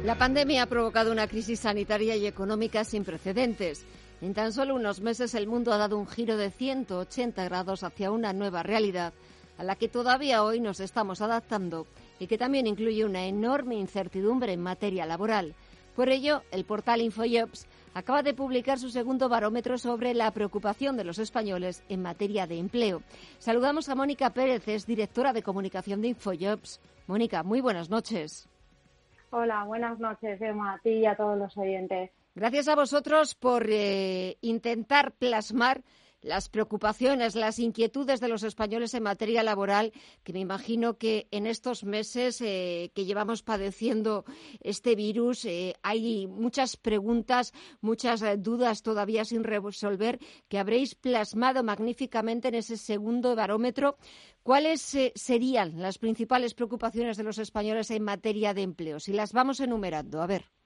La 0.03 0.17
pandemia 0.17 0.63
ha 0.63 0.65
provocado 0.65 1.13
una 1.13 1.29
crisis 1.29 1.61
sanitaria 1.61 2.17
y 2.17 2.27
económica 2.27 2.83
sin 2.83 3.05
precedentes. 3.05 3.85
En 4.19 4.33
tan 4.33 4.51
solo 4.51 4.75
unos 4.75 4.99
meses 4.99 5.35
el 5.35 5.47
mundo 5.47 5.71
ha 5.71 5.77
dado 5.77 5.97
un 5.97 6.05
giro 6.05 6.35
de 6.35 6.51
180 6.51 7.45
grados 7.45 7.83
hacia 7.83 8.11
una 8.11 8.33
nueva 8.33 8.61
realidad 8.61 9.13
a 9.57 9.63
la 9.63 9.77
que 9.77 9.87
todavía 9.87 10.43
hoy 10.43 10.59
nos 10.59 10.81
estamos 10.81 11.21
adaptando 11.21 11.87
y 12.19 12.27
que 12.27 12.37
también 12.37 12.67
incluye 12.67 13.05
una 13.05 13.25
enorme 13.25 13.75
incertidumbre 13.75 14.51
en 14.51 14.59
materia 14.59 15.05
laboral. 15.05 15.55
Por 15.95 16.09
ello, 16.09 16.43
el 16.51 16.65
portal 16.65 16.99
InfoJobs 16.99 17.67
acaba 17.93 18.23
de 18.23 18.33
publicar 18.33 18.79
su 18.79 18.89
segundo 18.89 19.29
barómetro 19.29 19.77
sobre 19.77 20.13
la 20.13 20.31
preocupación 20.31 20.97
de 20.97 21.03
los 21.03 21.19
españoles 21.19 21.83
en 21.89 22.01
materia 22.01 22.47
de 22.47 22.57
empleo. 22.57 23.01
Saludamos 23.37 23.89
a 23.89 23.95
Mónica 23.95 24.31
Pérez, 24.31 24.67
es 24.67 24.85
directora 24.85 25.33
de 25.33 25.43
comunicación 25.43 26.01
de 26.01 26.09
Infojobs. 26.09 26.79
Mónica, 27.07 27.43
muy 27.43 27.61
buenas 27.61 27.89
noches. 27.89 28.47
Hola, 29.31 29.63
buenas 29.65 29.99
noches, 29.99 30.41
Emma, 30.41 30.73
a 30.73 30.79
ti 30.79 30.89
y 30.89 31.05
a 31.05 31.15
todos 31.15 31.37
los 31.37 31.55
oyentes. 31.57 32.11
Gracias 32.35 32.67
a 32.67 32.75
vosotros 32.75 33.35
por 33.35 33.67
eh, 33.69 34.37
intentar 34.41 35.11
plasmar 35.11 35.81
las 36.21 36.49
preocupaciones, 36.49 37.35
las 37.35 37.59
inquietudes 37.59 38.19
de 38.19 38.27
los 38.27 38.43
españoles 38.43 38.93
en 38.93 39.03
materia 39.03 39.43
laboral, 39.43 39.93
que 40.23 40.33
me 40.33 40.39
imagino 40.39 40.97
que 40.97 41.27
en 41.31 41.47
estos 41.47 41.83
meses 41.83 42.41
eh, 42.41 42.91
que 42.93 43.05
llevamos 43.05 43.43
padeciendo 43.43 44.25
este 44.59 44.95
virus 44.95 45.45
eh, 45.45 45.75
hay 45.81 46.27
muchas 46.27 46.77
preguntas, 46.77 47.53
muchas 47.81 48.21
eh, 48.21 48.37
dudas 48.37 48.83
todavía 48.83 49.25
sin 49.25 49.43
resolver 49.43 50.19
que 50.47 50.59
habréis 50.59 50.95
plasmado 50.95 51.63
magníficamente 51.63 52.49
en 52.49 52.55
ese 52.55 52.77
segundo 52.77 53.35
barómetro. 53.35 53.97
¿Cuáles 54.43 54.97
serían 55.15 55.81
las 55.81 55.97
principales 55.97 56.53
preocupaciones 56.53 57.17
de 57.17 57.23
los 57.23 57.37
españoles 57.37 57.91
en 57.91 58.03
materia 58.03 58.53
de 58.53 58.63
empleo? 58.63 58.99
Si 58.99 59.13
las 59.13 59.33
vamos 59.33 59.59
enumerando, 59.59 60.21
a 60.21 60.27
ver. 60.27 60.58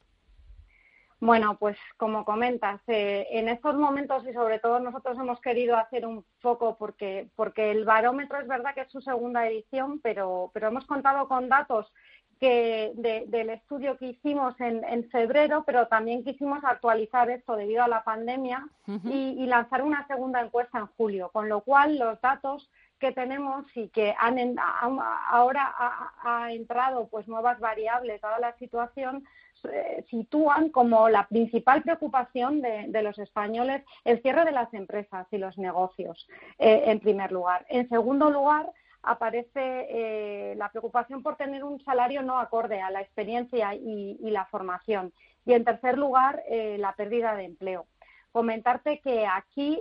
Bueno, 1.24 1.56
pues 1.58 1.78
como 1.96 2.26
comentas, 2.26 2.82
eh, 2.88 3.26
en 3.32 3.48
estos 3.48 3.76
momentos 3.76 4.28
y 4.28 4.34
sobre 4.34 4.60
todo 4.60 4.82
nosotros 4.82 5.18
hemos 5.18 5.40
querido 5.40 5.78
hacer 5.78 6.06
un 6.06 6.26
foco 6.42 6.76
porque, 6.78 7.30
porque 7.38 7.72
el 7.72 7.86
barómetro 7.86 8.42
es 8.42 8.48
verdad 8.50 8.74
que 8.76 8.82
es 8.82 8.92
su 8.92 9.00
segunda 9.00 9.48
edición, 9.48 10.02
pero, 10.02 10.52
pero 10.54 10.68
hemos 10.68 10.86
contado 10.86 11.30
con 11.30 11.48
datos 11.48 11.94
que 12.42 12.92
del 13.30 13.50
estudio 13.52 13.98
que 13.98 14.08
hicimos 14.08 14.60
en, 14.60 14.84
en, 14.84 15.10
febrero, 15.10 15.64
pero 15.66 15.88
también 15.88 16.26
quisimos 16.26 16.62
actualizar 16.66 17.30
esto 17.30 17.56
debido 17.56 17.84
a 17.84 17.88
la 17.88 18.04
pandemia 18.04 18.68
y, 19.06 19.46
lanzar 19.46 19.82
una 19.82 20.06
segunda 20.08 20.42
encuesta 20.42 20.80
en 20.80 20.88
julio, 20.98 21.30
con 21.32 21.48
lo 21.48 21.62
cual 21.62 21.98
los 21.98 22.20
datos 22.20 22.70
que 23.00 23.14
tenemos 23.14 23.66
y 23.76 23.88
que 23.90 24.14
han 24.20 24.58
ahora 24.60 25.74
ha, 25.78 26.12
ha, 26.22 26.52
entrado 26.52 27.08
pues 27.08 27.30
nuevas 27.30 27.62
variables 27.62 28.20
dada 28.20 28.40
la 28.40 28.58
situación 28.58 29.24
eh, 29.72 30.06
sitúan 30.10 30.70
como 30.70 31.10
la 31.10 31.28
principal 31.28 31.82
preocupación 31.82 32.62
de, 32.62 33.02
los 33.02 33.18
españoles 33.18 33.84
el 34.04 34.22
cierre 34.22 34.46
de 34.46 34.52
las 34.52 34.74
empresas 34.74 35.28
y 35.32 35.38
los 35.38 35.58
negocios, 35.58 36.28
eh, 36.60 36.84
en 36.88 37.00
primer 37.00 37.32
lugar. 37.32 37.66
En 37.70 37.88
segundo 37.90 38.30
lugar, 38.30 38.72
aparece 39.02 39.48
eh, 39.56 40.56
la 40.58 40.70
preocupación 40.70 41.24
por 41.24 41.36
tener 41.36 41.64
un 41.64 41.84
salario 41.84 42.24
no 42.24 42.40
acorde 42.40 42.82
a 42.82 42.90
la 42.90 43.02
experiencia 43.02 43.74
y, 43.76 44.18
la 44.30 44.46
formación. 44.46 45.14
Y 45.46 45.54
en 45.54 45.66
tercer 45.66 45.98
lugar, 45.98 46.42
la 46.50 46.94
pérdida 46.94 47.36
de 47.36 47.44
empleo 47.44 47.86
comentarte 48.32 49.00
que 49.02 49.28
aquí 49.28 49.80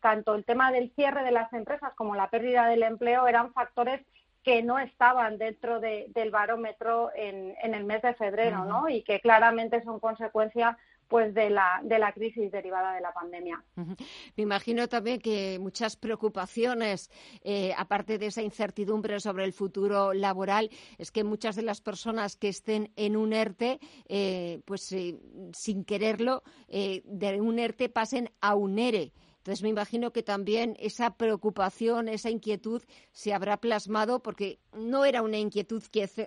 tanto 0.00 0.34
el 0.34 0.44
tema 0.44 0.70
del 0.70 0.92
cierre 0.94 1.24
de 1.24 1.32
las 1.32 1.52
empresas 1.52 1.92
como 1.94 2.14
la 2.14 2.30
pérdida 2.30 2.68
del 2.68 2.84
empleo 2.84 3.26
eran 3.26 3.52
factores 3.52 4.02
que 4.42 4.62
no 4.62 4.78
estaban 4.78 5.38
dentro 5.38 5.80
del 5.80 6.30
barómetro 6.30 7.10
en, 7.14 7.54
el 7.62 7.84
mes 7.84 8.02
de 8.02 8.14
febrero, 8.14 8.64
¿no? 8.64 8.88
Y 8.88 9.02
que 9.02 9.20
claramente 9.20 9.82
son 9.82 10.00
consecuencia 10.00 10.78
pues 11.08 11.34
de 11.34 11.50
la, 11.50 11.80
de 11.82 11.98
la 11.98 12.12
crisis 12.12 12.52
derivada 12.52 12.94
de 12.94 13.00
la 13.00 13.12
pandemia. 13.12 13.62
Me 13.74 14.42
imagino 14.42 14.88
también 14.88 15.20
que 15.20 15.58
muchas 15.58 15.96
preocupaciones, 15.96 17.10
eh, 17.42 17.72
aparte 17.76 18.18
de 18.18 18.26
esa 18.26 18.42
incertidumbre 18.42 19.18
sobre 19.18 19.44
el 19.44 19.54
futuro 19.54 20.12
laboral, 20.12 20.70
es 20.98 21.10
que 21.10 21.24
muchas 21.24 21.56
de 21.56 21.62
las 21.62 21.80
personas 21.80 22.36
que 22.36 22.48
estén 22.48 22.92
en 22.96 23.16
un 23.16 23.32
ERTE, 23.32 23.80
eh, 24.06 24.60
pues 24.66 24.92
eh, 24.92 25.16
sin 25.52 25.84
quererlo, 25.84 26.42
de 26.68 27.40
un 27.40 27.58
ERTE 27.58 27.88
pasen 27.88 28.30
a 28.40 28.54
un 28.54 28.78
ERE. 28.78 29.12
Entonces 29.48 29.62
me 29.62 29.70
imagino 29.70 30.10
que 30.10 30.22
también 30.22 30.76
esa 30.78 31.16
preocupación, 31.16 32.08
esa 32.08 32.28
inquietud 32.28 32.82
se 33.12 33.32
habrá 33.32 33.56
plasmado 33.56 34.20
porque 34.20 34.58
no 34.74 35.06
era 35.06 35.22
una 35.22 35.38
inquietud 35.38 35.82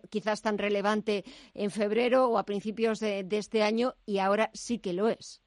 quizás 0.10 0.42
tan 0.42 0.58
relevante 0.58 1.24
en 1.54 1.70
febrero 1.70 2.30
o 2.30 2.40
a 2.40 2.46
principios 2.46 3.00
de, 3.00 3.24
este 3.30 3.62
año 3.62 3.94
y 4.08 4.18
ahora 4.18 4.50
sí 4.54 4.80
que 4.80 4.94
lo 4.94 5.08
es. 5.08 5.40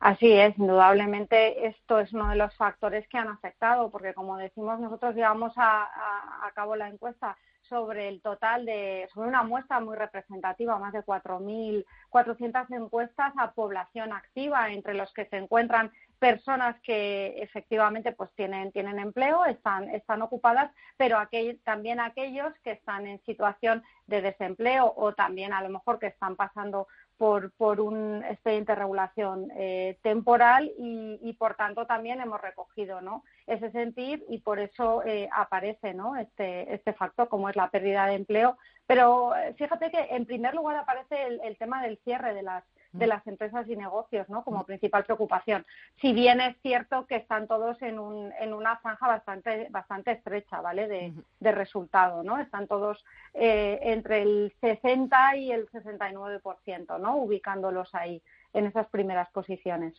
Así 0.00 0.32
es, 0.32 0.58
indudablemente 0.58 1.66
esto 1.66 2.00
es 2.00 2.14
uno 2.14 2.30
de 2.30 2.36
los 2.36 2.56
factores 2.56 3.06
que 3.08 3.18
han 3.18 3.28
afectado, 3.28 3.90
porque 3.90 4.14
como 4.14 4.38
decimos 4.38 4.80
nosotros 4.80 5.14
llevamos 5.14 5.52
a, 5.56 6.50
cabo 6.54 6.76
la 6.76 6.88
encuesta 6.88 7.36
sobre 7.68 8.08
el 8.08 8.20
total 8.20 8.64
de, 8.64 9.08
sobre 9.12 9.28
una 9.28 9.42
muestra 9.42 9.80
muy 9.80 9.96
representativa, 9.96 10.78
más 10.78 10.92
de 10.92 11.04
4.400 11.04 12.66
encuestas 12.70 13.32
a 13.36 13.52
población 13.52 14.12
activa, 14.12 14.70
entre 14.70 14.94
los 14.94 15.12
que 15.12 15.26
se 15.26 15.36
encuentran 15.36 15.92
personas 16.18 16.76
que 16.82 17.40
efectivamente 17.42 18.12
pues 18.12 18.30
tienen, 18.34 18.72
tienen 18.72 18.98
empleo, 18.98 19.44
están, 19.44 19.88
están 19.90 20.22
ocupadas, 20.22 20.70
pero 20.96 21.18
también 21.64 22.00
aquellos 22.00 22.52
que 22.64 22.72
están 22.72 23.06
en 23.06 23.22
situación 23.24 23.82
de 24.06 24.22
desempleo 24.22 24.92
o 24.96 25.14
también 25.14 25.52
a 25.52 25.62
lo 25.62 25.68
mejor 25.68 25.98
que 25.98 26.08
están 26.08 26.36
pasando 26.36 26.88
por, 27.18 27.50
por 27.52 27.80
un 27.80 28.24
expediente 28.24 28.72
de 28.72 28.76
regulación 28.76 29.50
eh, 29.56 29.98
temporal 30.02 30.72
y, 30.78 31.32
por 31.38 31.54
tanto 31.56 31.84
también 31.86 32.20
hemos 32.20 32.40
recogido 32.40 33.00
¿no? 33.00 33.24
ese 33.46 33.70
sentir 33.72 34.24
y 34.28 34.38
por 34.38 34.60
eso 34.60 35.04
eh, 35.04 35.28
aparece 35.32 35.94
¿no? 35.94 36.16
este, 36.16 36.72
este 36.72 36.92
factor 36.92 37.28
como 37.28 37.48
es 37.48 37.56
la 37.56 37.70
pérdida 37.70 38.06
de 38.06 38.14
empleo. 38.14 38.56
Pero 38.86 39.36
eh, 39.36 39.52
fíjate 39.54 39.90
que 39.90 40.00
en 40.10 40.24
primer 40.24 40.54
lugar 40.54 40.76
aparece 40.76 41.40
el 41.42 41.56
tema 41.58 41.82
del 41.82 41.98
cierre 41.98 42.32
de 42.34 42.42
las 42.42 42.64
de 42.92 43.06
las 43.06 43.26
empresas 43.26 43.68
y 43.68 43.76
negocios, 43.76 44.28
¿no? 44.28 44.42
Como 44.44 44.64
principal 44.64 45.04
preocupación. 45.04 45.66
Si 46.00 46.12
bien 46.12 46.40
es 46.40 46.56
cierto 46.62 47.06
que 47.06 47.16
están 47.16 47.46
todos 47.46 47.80
en, 47.82 47.98
un, 47.98 48.32
en 48.40 48.54
una 48.54 48.76
franja 48.78 49.06
bastante, 49.06 49.68
bastante 49.70 50.12
estrecha, 50.12 50.60
¿vale? 50.60 50.88
De, 50.88 51.12
de 51.40 51.52
resultado, 51.52 52.22
¿no? 52.22 52.38
Están 52.38 52.66
todos 52.66 53.04
eh, 53.34 53.78
entre 53.82 54.22
el 54.22 54.54
60 54.60 55.36
y 55.36 55.52
el 55.52 55.68
69%, 55.70 56.98
¿no? 56.98 57.16
Ubicándolos 57.16 57.94
ahí 57.94 58.22
en 58.52 58.66
esas 58.66 58.88
primeras 58.88 59.28
posiciones. 59.30 59.94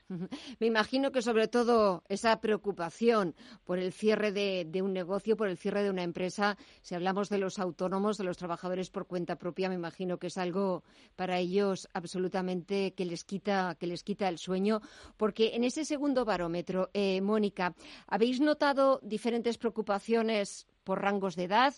Me 0.59 0.67
imagino 0.67 1.11
que 1.11 1.21
sobre 1.21 1.47
todo 1.47 2.03
esa 2.09 2.39
preocupación 2.41 3.35
por 3.63 3.79
el 3.79 3.93
cierre 3.93 4.31
de, 4.31 4.81
un 4.81 4.93
negocio, 4.93 5.37
por 5.37 5.47
el 5.47 5.57
cierre 5.57 5.83
de 5.83 5.89
una 5.89 6.03
empresa, 6.03 6.57
si 6.81 6.95
hablamos 6.95 7.29
de 7.29 7.37
los 7.37 7.59
autónomos, 7.59 8.17
de 8.17 8.23
los 8.23 8.37
trabajadores 8.37 8.89
por 8.89 9.07
cuenta 9.07 9.37
propia, 9.37 9.69
me 9.69 9.75
imagino 9.75 10.17
que 10.17 10.27
es 10.27 10.37
algo 10.37 10.83
para 11.15 11.37
ellos 11.39 11.87
absolutamente 11.93 12.93
que 12.93 13.05
les 13.05 13.23
quita, 13.23 13.75
que 13.79 13.87
les 13.87 14.03
quita 14.03 14.27
el 14.27 14.37
sueño, 14.37 14.81
porque 15.17 15.55
en 15.55 15.63
ese 15.63 15.85
segundo 15.85 16.25
barómetro, 16.25 16.89
eh, 16.93 17.21
Mónica, 17.21 17.73
¿habéis 18.07 18.41
notado 18.41 18.99
diferentes 19.03 19.57
preocupaciones 19.57 20.67
por 20.83 21.01
rangos 21.01 21.35
de 21.35 21.43
edad, 21.43 21.73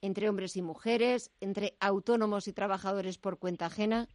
entre 0.00 0.28
hombres 0.28 0.56
y 0.56 0.62
mujeres, 0.62 1.30
entre 1.40 1.76
autónomos 1.80 2.48
y 2.48 2.52
trabajadores 2.52 3.18
por 3.18 3.38
cuenta 3.38 3.66
ajena? 3.66 4.08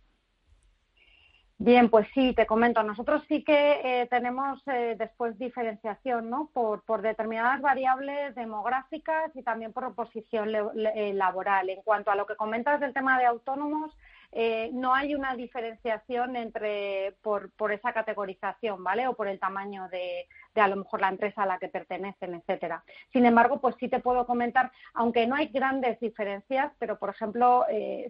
Bien, 1.64 1.92
pues 1.92 2.08
sí, 2.16 2.34
te 2.34 2.48
comento. 2.48 2.82
Nosotros 2.82 3.22
sí 3.28 3.44
que 3.44 3.82
eh, 3.84 4.08
tenemos 4.08 4.60
eh, 4.68 4.96
después 4.98 5.38
diferenciación 5.38 6.28
¿no? 6.28 6.50
por, 6.52 6.82
por, 6.82 7.04
determinadas 7.04 7.62
variables 7.62 8.34
demográficas 8.34 9.30
y 9.36 9.44
también 9.44 9.72
por 9.72 9.84
oposición 9.84 10.50
eh, 10.56 11.14
laboral. 11.14 11.70
En 11.70 11.84
cuanto 11.84 12.10
a 12.10 12.16
lo 12.16 12.26
que 12.26 12.36
comentas 12.36 12.80
del 12.80 12.94
tema 12.94 13.20
de 13.20 13.28
autónomos, 13.28 13.96
no 14.72 14.96
hay 14.96 15.14
una 15.14 15.36
diferenciación 15.36 16.38
entre 16.38 17.16
por, 17.22 17.52
por, 17.52 17.74
esa 17.74 17.92
categorización, 17.94 18.82
¿vale? 18.82 19.06
O 19.08 19.14
por 19.14 19.28
el 19.28 19.40
tamaño 19.40 19.88
de, 19.90 20.26
a 20.56 20.70
lo 20.70 20.78
mejor 20.78 21.02
la 21.02 21.10
empresa 21.10 21.44
a 21.44 21.46
la 21.46 21.60
que 21.60 21.68
pertenecen, 21.68 22.36
etcétera. 22.36 22.82
Sin 23.12 23.26
embargo, 23.26 23.60
pues 23.60 23.76
sí 23.78 23.90
te 23.90 24.00
puedo 24.00 24.26
comentar, 24.26 24.72
aunque 24.94 25.28
no 25.28 25.36
hay 25.36 25.48
grandes 25.48 26.00
diferencias, 26.00 26.72
pero 26.80 26.98
por 26.98 27.10
ejemplo, 27.10 27.66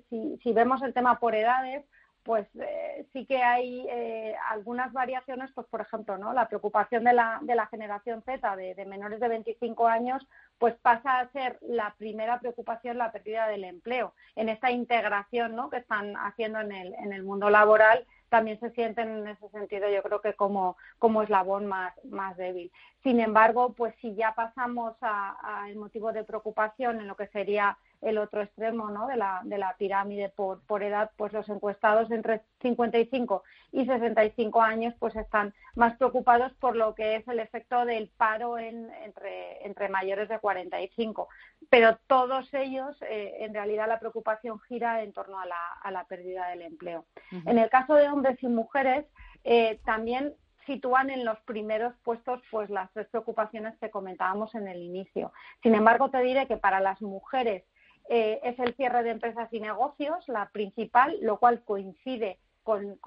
si, 0.09 0.39
si 0.43 0.53
vemos 0.53 0.83
el 0.83 0.93
tema 0.93 1.19
por 1.19 1.33
edades, 1.33 1.83
pues 2.23 2.47
eh, 2.55 3.05
sí 3.13 3.25
que 3.25 3.41
hay 3.41 3.85
eh, 3.89 4.35
algunas 4.49 4.93
variaciones, 4.93 5.49
pues 5.53 5.67
por 5.67 5.81
ejemplo, 5.81 6.17
¿no? 6.17 6.33
La 6.33 6.47
preocupación 6.47 7.03
de 7.03 7.13
la, 7.13 7.39
de 7.41 7.55
la 7.55 7.67
generación 7.67 8.21
Z 8.23 8.55
de, 8.55 8.85
menores 8.85 9.19
de 9.19 9.27
25 9.27 9.87
años, 9.87 10.25
pues 10.59 10.75
pasa 10.75 11.19
a 11.19 11.31
ser 11.31 11.57
la 11.61 11.95
primera 11.97 12.39
preocupación 12.39 12.97
la 12.97 13.11
pérdida 13.11 13.47
del 13.47 13.63
empleo. 13.63 14.13
En 14.35 14.49
esta 14.49 14.71
integración, 14.71 15.55
¿no? 15.55 15.69
Que 15.69 15.77
están 15.77 16.15
haciendo 16.15 16.59
en 16.59 16.71
el, 16.71 16.93
en 16.95 17.13
el 17.13 17.23
mundo 17.23 17.49
laboral, 17.49 18.05
también 18.29 18.59
se 18.61 18.71
sienten 18.71 19.09
en 19.09 19.27
ese 19.27 19.49
sentido, 19.49 19.89
yo 19.89 20.01
creo 20.03 20.21
que 20.21 20.33
como, 20.35 20.77
como 20.99 21.21
eslabón 21.21 21.65
más, 21.65 21.93
más 22.05 22.37
débil. 22.37 22.71
Sin 23.03 23.19
embargo, 23.19 23.73
pues 23.73 23.93
si 23.99 24.15
ya 24.15 24.33
pasamos 24.35 24.95
al 25.01 25.75
motivo 25.75 26.13
de 26.13 26.23
preocupación 26.23 27.01
en 27.01 27.07
lo 27.07 27.17
que 27.17 27.27
sería 27.27 27.77
el 28.01 28.17
otro 28.17 28.41
extremo 28.41 28.89
¿no? 28.89 29.07
de, 29.07 29.15
la, 29.15 29.41
de 29.43 29.57
la 29.57 29.75
pirámide 29.77 30.29
por, 30.29 30.61
por 30.65 30.83
edad, 30.83 31.11
pues 31.17 31.33
los 31.33 31.47
encuestados 31.49 32.09
entre 32.11 32.41
55 32.61 33.43
y 33.71 33.85
65 33.85 34.61
años 34.61 34.93
pues 34.99 35.15
están 35.15 35.53
más 35.75 35.95
preocupados 35.97 36.51
por 36.53 36.75
lo 36.75 36.95
que 36.95 37.15
es 37.15 37.27
el 37.27 37.39
efecto 37.39 37.85
del 37.85 38.09
paro 38.09 38.57
en, 38.57 38.91
entre, 39.03 39.65
entre 39.65 39.89
mayores 39.89 40.29
de 40.29 40.39
45. 40.39 41.29
Pero 41.69 41.97
todos 42.07 42.51
ellos, 42.53 42.97
eh, 43.03 43.37
en 43.39 43.53
realidad, 43.53 43.87
la 43.87 43.99
preocupación 43.99 44.59
gira 44.61 45.03
en 45.03 45.13
torno 45.13 45.39
a 45.39 45.45
la, 45.45 45.73
a 45.81 45.91
la 45.91 46.05
pérdida 46.05 46.49
del 46.49 46.63
empleo. 46.63 47.05
En 47.45 47.57
el 47.57 47.69
caso 47.69 47.93
de 47.93 48.09
hombres 48.09 48.41
y 48.41 48.47
mujeres, 48.47 49.05
eh, 49.43 49.79
también 49.85 50.33
sitúan 50.65 51.09
en 51.09 51.25
los 51.25 51.39
primeros 51.41 51.93
puestos 52.03 52.41
pues 52.51 52.69
las 52.69 52.91
tres 52.93 53.07
preocupaciones 53.07 53.77
que 53.79 53.89
comentábamos 53.89 54.53
en 54.55 54.67
el 54.67 54.81
inicio. 54.81 55.31
Sin 55.63 55.75
embargo, 55.75 56.09
te 56.09 56.21
diré 56.21 56.47
que 56.47 56.57
para 56.57 56.79
las 56.79 57.01
mujeres 57.01 57.63
eh, 58.09 58.39
es 58.43 58.59
el 58.59 58.75
cierre 58.75 59.03
de 59.03 59.11
empresas 59.11 59.51
y 59.51 59.59
negocios 59.59 60.27
la 60.27 60.49
principal, 60.49 61.17
lo 61.21 61.37
cual 61.37 61.63
coincide 61.63 62.39
con, 62.63 62.99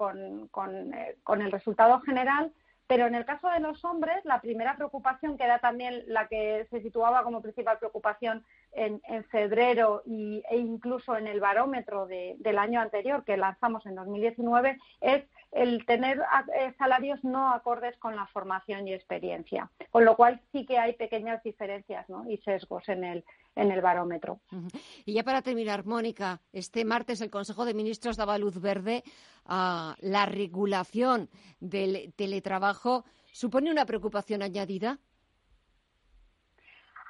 eh, 0.93 1.17
con 1.23 1.41
el 1.41 1.51
resultado 1.51 2.01
general, 2.01 2.51
pero 2.87 3.07
en 3.07 3.15
el 3.15 3.25
caso 3.25 3.49
de 3.49 3.59
los 3.59 3.83
hombres, 3.83 4.23
la 4.25 4.41
primera 4.41 4.75
preocupación, 4.75 5.37
que 5.37 5.43
era 5.43 5.59
también 5.59 6.03
la 6.07 6.27
que 6.27 6.67
se 6.69 6.81
situaba 6.81 7.23
como 7.23 7.41
principal 7.41 7.79
preocupación 7.79 8.45
en, 8.73 9.01
febrero 9.31 10.03
y, 10.05 10.43
e 10.49 10.57
incluso 10.57 11.17
en 11.17 11.27
el 11.27 11.39
barómetro 11.39 12.05
del 12.05 12.59
año 12.59 12.79
anterior 12.81 13.23
que 13.23 13.37
lanzamos 13.37 13.85
en 13.85 13.95
2019, 13.95 14.77
es 15.01 15.23
el 15.51 15.85
tener 15.85 16.21
eh, 16.53 16.73
salarios 16.77 17.23
no 17.23 17.51
acordes 17.53 17.97
con 17.97 18.15
la 18.15 18.27
formación 18.27 18.87
y 18.87 18.93
experiencia, 18.93 19.69
con 19.89 20.05
lo 20.05 20.15
cual 20.15 20.41
sí 20.51 20.65
que 20.65 20.77
hay 20.77 20.93
pequeñas 20.93 21.41
diferencias 21.41 22.05
y 22.27 22.37
sesgos 22.37 22.87
en 22.89 23.03
el, 23.03 23.23
en 23.55 23.71
el 23.71 23.81
barómetro. 23.81 24.39
Y 25.05 25.13
ya 25.13 25.23
para 25.23 25.41
terminar, 25.41 25.85
Mónica, 25.85 26.41
este 26.51 26.85
martes 26.85 27.21
el 27.21 27.29
Consejo 27.29 27.65
de 27.65 27.73
Ministros 27.73 28.17
daba 28.17 28.37
luz 28.37 28.59
verde 28.61 29.03
a 29.45 29.95
la 30.01 30.25
regulación 30.25 31.29
del 31.59 32.13
teletrabajo. 32.15 33.05
¿Supone 33.31 33.71
una 33.71 33.85
preocupación 33.85 34.41
añadida? 34.41 34.99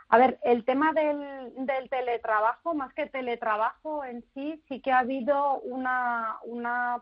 A 0.08 0.20
ver, 0.20 0.38
el 0.44 0.64
tema 0.66 0.94
del, 0.94 1.90
teletrabajo, 1.90 2.76
más 2.76 2.94
que 2.94 3.08
teletrabajo 3.08 4.06
en 4.06 4.24
sí, 4.36 4.64
sí 4.70 4.80
que 4.80 4.92
ha 4.92 5.00
habido 5.00 5.60
una, 5.62 6.38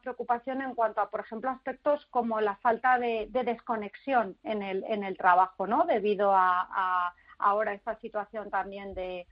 preocupación 0.01 0.61
en 0.61 0.73
cuanto 0.73 1.01
a, 1.01 1.09
por 1.09 1.19
ejemplo, 1.19 1.49
aspectos 1.49 2.05
como 2.07 2.39
la 2.39 2.55
falta 2.55 2.97
de, 2.97 3.27
desconexión 3.29 4.37
en 4.43 4.63
el, 4.63 4.85
en 4.87 5.03
el 5.03 5.17
trabajo, 5.17 5.67
¿no? 5.67 5.85
Debido 5.85 6.31
a 6.33 7.13
ahora 7.43 7.73
esta 7.73 7.95
situación 7.99 8.49
también 8.49 8.93
de, 8.93 9.27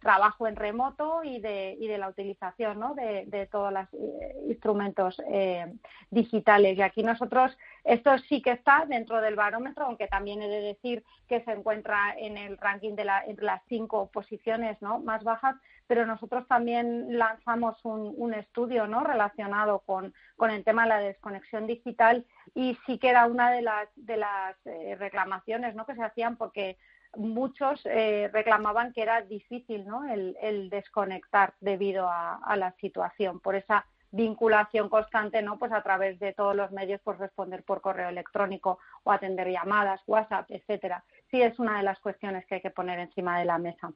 trabajo 0.00 0.46
en 0.46 0.54
remoto 0.54 1.24
y 1.24 1.40
de, 1.40 1.76
y 1.80 1.88
de 1.88 1.98
la 1.98 2.08
utilización 2.08 2.78
¿no? 2.78 2.94
de, 2.94 3.24
de, 3.26 3.46
todos 3.46 3.72
los 3.72 3.92
eh, 3.94 4.36
instrumentos 4.48 5.20
eh, 5.28 5.66
digitales. 6.08 6.78
Y 6.78 6.82
aquí 6.82 7.02
nosotros, 7.02 7.58
esto 7.82 8.16
sí 8.28 8.40
que 8.40 8.52
está 8.52 8.86
dentro 8.86 9.20
del 9.20 9.34
barómetro, 9.34 9.86
aunque 9.86 10.06
también 10.06 10.40
he 10.40 10.48
de 10.48 10.60
decir 10.60 11.02
que 11.28 11.42
se 11.42 11.50
encuentra 11.50 12.14
en 12.16 12.36
el 12.38 12.58
ranking 12.58 12.94
de 12.94 13.06
la, 13.06 13.24
entre 13.24 13.44
las 13.44 13.60
cinco 13.68 14.08
posiciones 14.12 14.80
¿no? 14.80 15.00
más 15.00 15.24
bajas, 15.24 15.56
pero 15.86 16.06
nosotros 16.06 16.46
también 16.48 17.18
lanzamos 17.18 17.76
un, 17.84 18.14
un 18.16 18.34
estudio 18.34 18.86
¿no? 18.86 19.04
relacionado 19.04 19.80
con, 19.80 20.14
con, 20.36 20.50
el 20.50 20.64
tema 20.64 20.82
de 20.82 20.88
la 20.88 20.98
desconexión 20.98 21.66
digital 21.66 22.24
y 22.54 22.76
sí 22.86 22.98
que 22.98 23.08
era 23.08 23.26
una 23.26 23.50
de 23.50 23.62
las, 23.62 23.88
de 23.94 24.16
las 24.16 24.56
eh, 24.66 24.96
reclamaciones 24.98 25.74
¿no? 25.74 25.86
que 25.86 25.94
se 25.94 26.02
hacían 26.02 26.36
porque 26.36 26.76
muchos 27.16 27.80
eh, 27.84 28.30
reclamaban 28.32 28.92
que 28.92 29.02
era 29.02 29.22
difícil 29.22 29.86
el, 30.10 30.70
desconectar 30.70 31.54
debido 31.60 32.08
a, 32.08 32.56
la 32.56 32.72
situación, 32.80 33.40
por 33.40 33.54
esa 33.54 33.86
vinculación 34.12 34.88
constante, 34.88 35.42
¿no? 35.42 35.58
Pues 35.58 35.72
a 35.72 35.82
través 35.82 36.18
de 36.20 36.32
todos 36.32 36.54
los 36.56 36.70
medios, 36.70 37.00
pues 37.04 37.18
responder 37.18 37.64
por 37.64 37.80
correo 37.80 38.08
electrónico 38.08 38.78
o 39.02 39.12
atender 39.12 39.50
llamadas, 39.50 40.00
WhatsApp, 40.06 40.50
etcétera. 40.50 41.04
Sí 41.30 41.42
es 41.42 41.58
una 41.58 41.78
de 41.78 41.82
las 41.82 41.98
cuestiones 41.98 42.46
que 42.46 42.54
hay 42.54 42.60
que 42.62 42.70
poner 42.70 42.98
encima 42.98 43.38
de 43.38 43.44
la 43.44 43.58
mesa. 43.58 43.92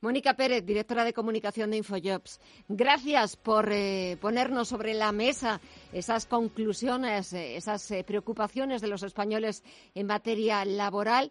Mónica 0.00 0.34
Pérez, 0.34 0.66
directora 0.66 1.04
de 1.04 1.14
comunicación 1.14 1.70
de 1.70 1.78
Infojobs. 1.78 2.40
Gracias 2.68 3.36
por 3.36 3.70
eh, 3.72 4.18
ponernos 4.20 4.68
sobre 4.68 4.94
la 4.94 5.12
mesa 5.12 5.60
esas 5.92 6.26
conclusiones, 6.26 7.32
eh, 7.32 7.56
esas 7.56 7.94
preocupaciones 8.06 8.82
de 8.82 8.88
los 8.88 9.02
españoles 9.04 9.62
en 9.94 10.06
materia 10.06 10.64
laboral. 10.64 11.30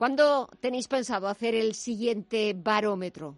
¿Cuándo 0.00 0.48
tenéis 0.62 0.88
pensado 0.88 1.28
hacer 1.28 1.54
el 1.54 1.74
siguiente 1.74 2.54
barómetro? 2.56 3.36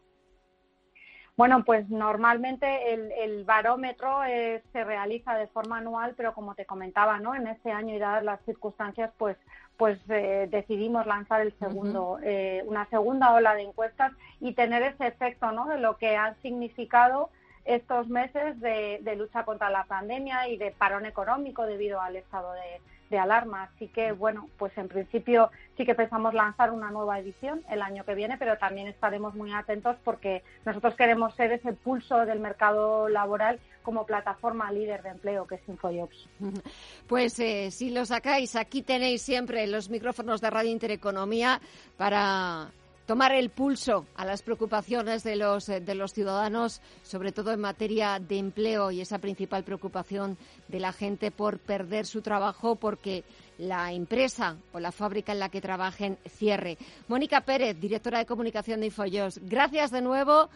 Bueno, 1.37 1.65
pues 1.65 1.91
normalmente 1.91 2.95
el, 2.95 3.43
barómetro 3.43 4.23
eh, 4.23 4.63
se 4.73 4.85
realiza 4.85 5.35
de 5.35 5.49
forma 5.49 5.79
anual, 5.79 6.15
pero 6.17 6.33
como 6.35 6.55
te 6.55 6.65
comentaba, 6.65 7.19
¿no? 7.19 7.35
En 7.35 7.49
este 7.49 7.73
año 7.73 7.97
y 7.97 7.99
dadas 7.99 8.23
las 8.23 8.41
circunstancias, 8.45 9.11
pues, 9.19 9.37
pues 9.77 9.99
eh, 10.09 10.47
decidimos 10.53 11.05
lanzar 11.05 11.41
el 11.41 11.53
segundo, 11.59 12.21
eh, 12.23 12.63
una 12.65 12.89
segunda 12.91 13.33
ola 13.33 13.57
de 13.57 13.63
encuestas 13.63 14.13
y 14.39 14.53
tener 14.53 14.85
ese 14.85 15.09
efecto, 15.09 15.51
¿no? 15.51 15.67
De 15.67 15.81
lo 15.81 15.97
que 15.97 16.15
han 16.15 16.41
significado 16.43 17.31
estos 17.65 18.07
meses 18.07 18.61
de, 18.61 19.01
de 19.03 19.17
lucha 19.17 19.45
contra 19.45 19.69
la 19.69 19.83
pandemia 19.87 20.47
y 20.47 20.59
de 20.59 20.71
parón 20.71 21.07
económico 21.07 21.67
debido 21.67 22.01
al 22.01 22.15
estado 22.15 22.53
de, 22.53 22.81
de 23.13 23.19
alarma. 23.19 23.65
Así 23.65 23.87
que, 23.89 24.11
bueno, 24.11 24.49
pues 24.59 24.77
en 24.77 24.89
principio 24.89 25.51
sí 25.77 25.85
que 25.85 25.95
pensamos 25.95 26.35
lanzar 26.35 26.73
una 26.73 26.91
nueva 26.91 27.21
edición 27.21 27.63
el 27.71 27.83
año 27.83 28.05
que 28.05 28.17
viene, 28.17 28.39
pero 28.39 28.59
también 28.59 28.89
estaremos 28.89 29.35
muy 29.35 29.53
atentos 29.53 29.97
porque 30.03 30.43
nosotros 30.65 30.95
queremos 30.97 31.35
ser 31.37 31.53
ese 31.53 31.75
pulso 31.75 32.27
del 32.27 32.41
mercado 32.41 33.09
laboral 33.09 33.61
como 33.83 34.07
plataforma 34.07 34.73
líder 34.73 35.03
de 35.03 35.11
empleo 35.11 35.47
que 35.47 35.57
es 35.57 35.69
InfoJobs. 35.69 36.29
Pues 37.07 37.39
eh, 37.41 37.71
si 37.71 37.91
lo 37.91 38.07
sacáis, 38.07 38.57
aquí 38.57 38.81
tenéis 38.81 39.21
siempre 39.21 39.67
los 39.67 39.91
micrófonos 39.91 40.41
de 40.41 40.49
Radio 40.49 40.71
Intereconomía 40.71 41.61
para 41.99 42.71
tomar 43.13 43.33
el 43.33 43.51
pulso 43.51 44.07
a 44.17 44.25
las 44.25 44.41
preocupaciones 44.41 45.23
de 45.23 45.37
los, 45.37 45.69
eh, 45.69 45.81
de 45.81 45.95
los 45.95 46.15
ciudadanos, 46.15 46.81
sobre 47.03 47.31
todo 47.31 47.53
en 47.53 47.61
materia 47.61 48.19
de 48.19 48.39
empleo 48.39 48.91
y 48.91 49.03
esa 49.03 49.19
principal 49.19 49.65
preocupación 49.65 50.39
de 50.69 50.81
la 50.81 50.95
gente 50.95 51.31
por 51.31 51.59
perder 51.59 52.07
su 52.07 52.23
trabajo 52.23 52.77
porque 52.77 53.23
la 53.59 53.93
empresa 53.93 54.57
o 54.73 54.81
la 54.81 54.93
fábrica 54.93 55.33
en 55.33 55.41
la 55.41 55.51
que 55.51 55.61
trabajen 55.61 56.17
cierre. 56.27 56.79
Mónica 57.07 57.43
Pérez, 57.43 57.79
directora 57.79 58.19
de 58.19 58.25
comunicación 58.25 58.81
de 58.81 58.87
Infojos, 58.87 59.39
gracias 59.43 59.91
de 59.91 60.01
nuevo. 60.01 60.49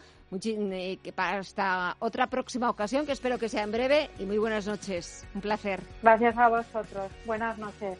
Eh, 0.43 0.97
hasta 1.15 1.95
otra 1.99 2.25
próxima 2.25 2.71
ocasión, 2.71 3.05
que 3.05 3.11
espero 3.11 3.37
que 3.37 3.49
sea 3.49 3.61
en 3.61 3.71
breve, 3.71 4.09
y 4.17 4.25
muy 4.25 4.39
buenas 4.39 4.65
noches. 4.65 5.27
Un 5.35 5.41
placer. 5.41 5.79
Gracias 6.01 6.35
a 6.39 6.49
vosotros. 6.49 7.11
Buenas 7.23 7.59
noches. 7.59 7.99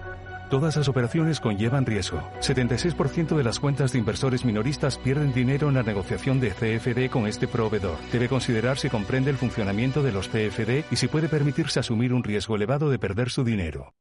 Todas 0.51 0.75
las 0.75 0.89
operaciones 0.89 1.39
conllevan 1.39 1.85
riesgo. 1.85 2.19
76% 2.41 3.37
de 3.37 3.43
las 3.45 3.57
cuentas 3.57 3.93
de 3.93 3.99
inversores 3.99 4.43
minoristas 4.43 4.97
pierden 4.97 5.31
dinero 5.33 5.69
en 5.69 5.75
la 5.75 5.81
negociación 5.81 6.41
de 6.41 6.49
CFD 6.49 7.09
con 7.09 7.25
este 7.25 7.47
proveedor. 7.47 7.97
Debe 8.11 8.27
considerar 8.27 8.77
si 8.77 8.89
comprende 8.89 9.29
el 9.29 9.37
funcionamiento 9.37 10.03
de 10.03 10.11
los 10.11 10.27
CFD 10.27 10.83
y 10.91 10.97
si 10.97 11.07
puede 11.07 11.29
permitirse 11.29 11.79
asumir 11.79 12.11
un 12.11 12.21
riesgo 12.21 12.57
elevado 12.57 12.89
de 12.89 12.99
perder 12.99 13.29
su 13.29 13.45
dinero. 13.45 13.93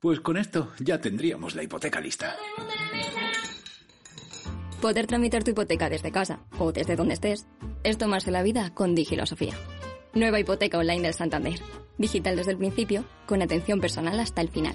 Pues 0.00 0.20
con 0.20 0.38
esto 0.38 0.72
ya 0.78 0.98
tendríamos 0.98 1.54
la 1.54 1.62
hipoteca 1.62 2.00
lista. 2.00 2.34
Poder 4.80 5.06
tramitar 5.06 5.44
tu 5.44 5.50
hipoteca 5.50 5.90
desde 5.90 6.10
casa 6.10 6.40
o 6.58 6.72
desde 6.72 6.96
donde 6.96 7.12
estés 7.12 7.46
es 7.84 7.98
tomarse 7.98 8.30
la 8.30 8.42
vida 8.42 8.72
con 8.72 8.94
Digilosofía. 8.94 9.52
Nueva 10.14 10.40
hipoteca 10.40 10.78
online 10.78 11.02
del 11.02 11.12
Santander. 11.12 11.60
Digital 11.98 12.34
desde 12.34 12.52
el 12.52 12.58
principio, 12.58 13.04
con 13.26 13.42
atención 13.42 13.78
personal 13.78 14.18
hasta 14.20 14.40
el 14.40 14.48
final. 14.48 14.74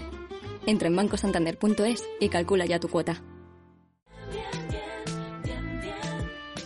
Entra 0.65 0.87
en 0.87 0.95
bancosantander.es 0.95 2.03
y 2.19 2.29
calcula 2.29 2.65
ya 2.65 2.79
tu 2.79 2.89
cuota. 2.89 3.21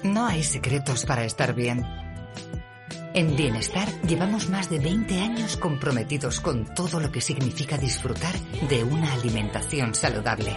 No 0.04 0.26
hay 0.26 0.44
secretos 0.44 1.06
para 1.06 1.26
estar 1.26 1.54
bien. 1.54 1.84
En 3.14 3.36
Bienestar 3.36 3.90
llevamos 4.04 4.50
más 4.50 4.70
de 4.70 4.80
20 4.80 5.20
años 5.22 5.58
comprometidos 5.58 6.40
con 6.40 6.74
todo 6.76 7.00
lo 7.00 7.12
que 7.12 7.20
significa 7.20 7.78
disfrutar 7.78 8.36
de 8.70 8.84
una 8.84 9.12
alimentación 9.14 9.96
saludable. 9.96 10.56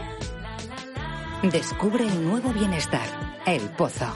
Descubre 1.42 2.06
el 2.06 2.22
nuevo 2.22 2.52
bienestar, 2.52 3.08
el 3.46 3.70
pozo. 3.70 4.14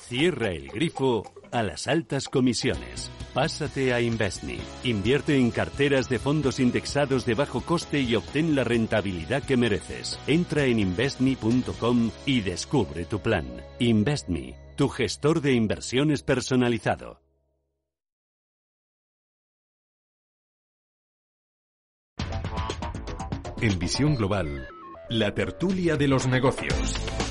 Cierra 0.00 0.50
el 0.50 0.68
grifo 0.68 1.22
a 1.52 1.62
las 1.62 1.86
altas 1.86 2.28
comisiones. 2.28 3.12
Pásate 3.38 3.94
a 3.94 4.00
Investme. 4.00 4.58
Invierte 4.82 5.36
en 5.36 5.52
carteras 5.52 6.08
de 6.08 6.18
fondos 6.18 6.58
indexados 6.58 7.24
de 7.24 7.34
bajo 7.34 7.60
coste 7.60 8.00
y 8.00 8.16
obtén 8.16 8.56
la 8.56 8.64
rentabilidad 8.64 9.44
que 9.44 9.56
mereces. 9.56 10.18
Entra 10.26 10.64
en 10.64 10.80
investme.com 10.80 12.10
y 12.26 12.40
descubre 12.40 13.04
tu 13.04 13.20
plan. 13.20 13.46
Investme, 13.78 14.56
tu 14.74 14.88
gestor 14.88 15.40
de 15.40 15.52
inversiones 15.52 16.24
personalizado. 16.24 17.20
En 23.60 23.78
Visión 23.78 24.16
Global, 24.16 24.66
la 25.10 25.32
tertulia 25.32 25.94
de 25.94 26.08
los 26.08 26.26
negocios. 26.26 27.27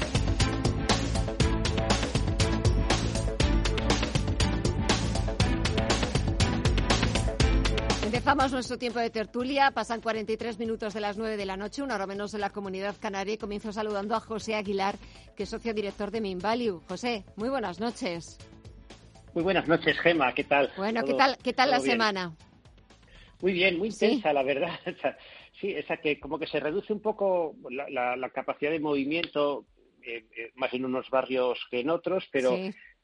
Empezamos 8.07 8.53
nuestro 8.53 8.77
tiempo 8.77 8.99
de 8.99 9.09
tertulia. 9.09 9.71
Pasan 9.71 9.99
43 9.99 10.59
minutos 10.59 10.93
de 10.93 11.01
las 11.01 11.17
9 11.17 11.35
de 11.35 11.45
la 11.45 11.57
noche, 11.57 11.81
una 11.81 11.95
hora 11.95 12.07
menos 12.07 12.33
en 12.33 12.39
la 12.39 12.51
comunidad 12.51 12.95
canaria. 13.01 13.33
Y 13.33 13.37
comienzo 13.37 13.73
saludando 13.73 14.15
a 14.15 14.21
José 14.21 14.55
Aguilar, 14.55 14.95
que 15.35 15.43
es 15.43 15.49
socio 15.49 15.73
director 15.73 16.09
de 16.09 16.21
Minvalue. 16.21 16.79
José, 16.87 17.25
muy 17.35 17.49
buenas 17.49 17.81
noches. 17.81 18.37
Muy 19.33 19.43
buenas 19.43 19.67
noches, 19.67 19.99
Gema. 19.99 20.33
¿Qué 20.33 20.45
tal? 20.45 20.71
Bueno, 20.77 21.03
¿qué 21.03 21.15
tal, 21.15 21.37
qué 21.43 21.51
tal 21.51 21.69
la 21.69 21.81
semana? 21.81 22.33
Muy 23.41 23.51
bien, 23.51 23.77
muy 23.77 23.89
intensa, 23.89 24.31
la 24.31 24.43
verdad. 24.43 24.79
Sí, 25.59 25.71
esa 25.71 25.97
que 25.97 26.19
como 26.19 26.37
que 26.37 26.45
se 26.45 26.59
reduce 26.59 26.93
un 26.93 27.01
poco 27.01 27.55
la, 27.71 28.29
capacidad 28.29 28.69
de 28.69 28.79
movimiento, 28.79 29.65
eh, 30.03 30.23
eh, 30.37 30.51
más 30.53 30.71
en 30.75 30.85
unos 30.85 31.09
barrios 31.09 31.57
que 31.71 31.79
en 31.79 31.89
otros, 31.89 32.25
pero 32.31 32.55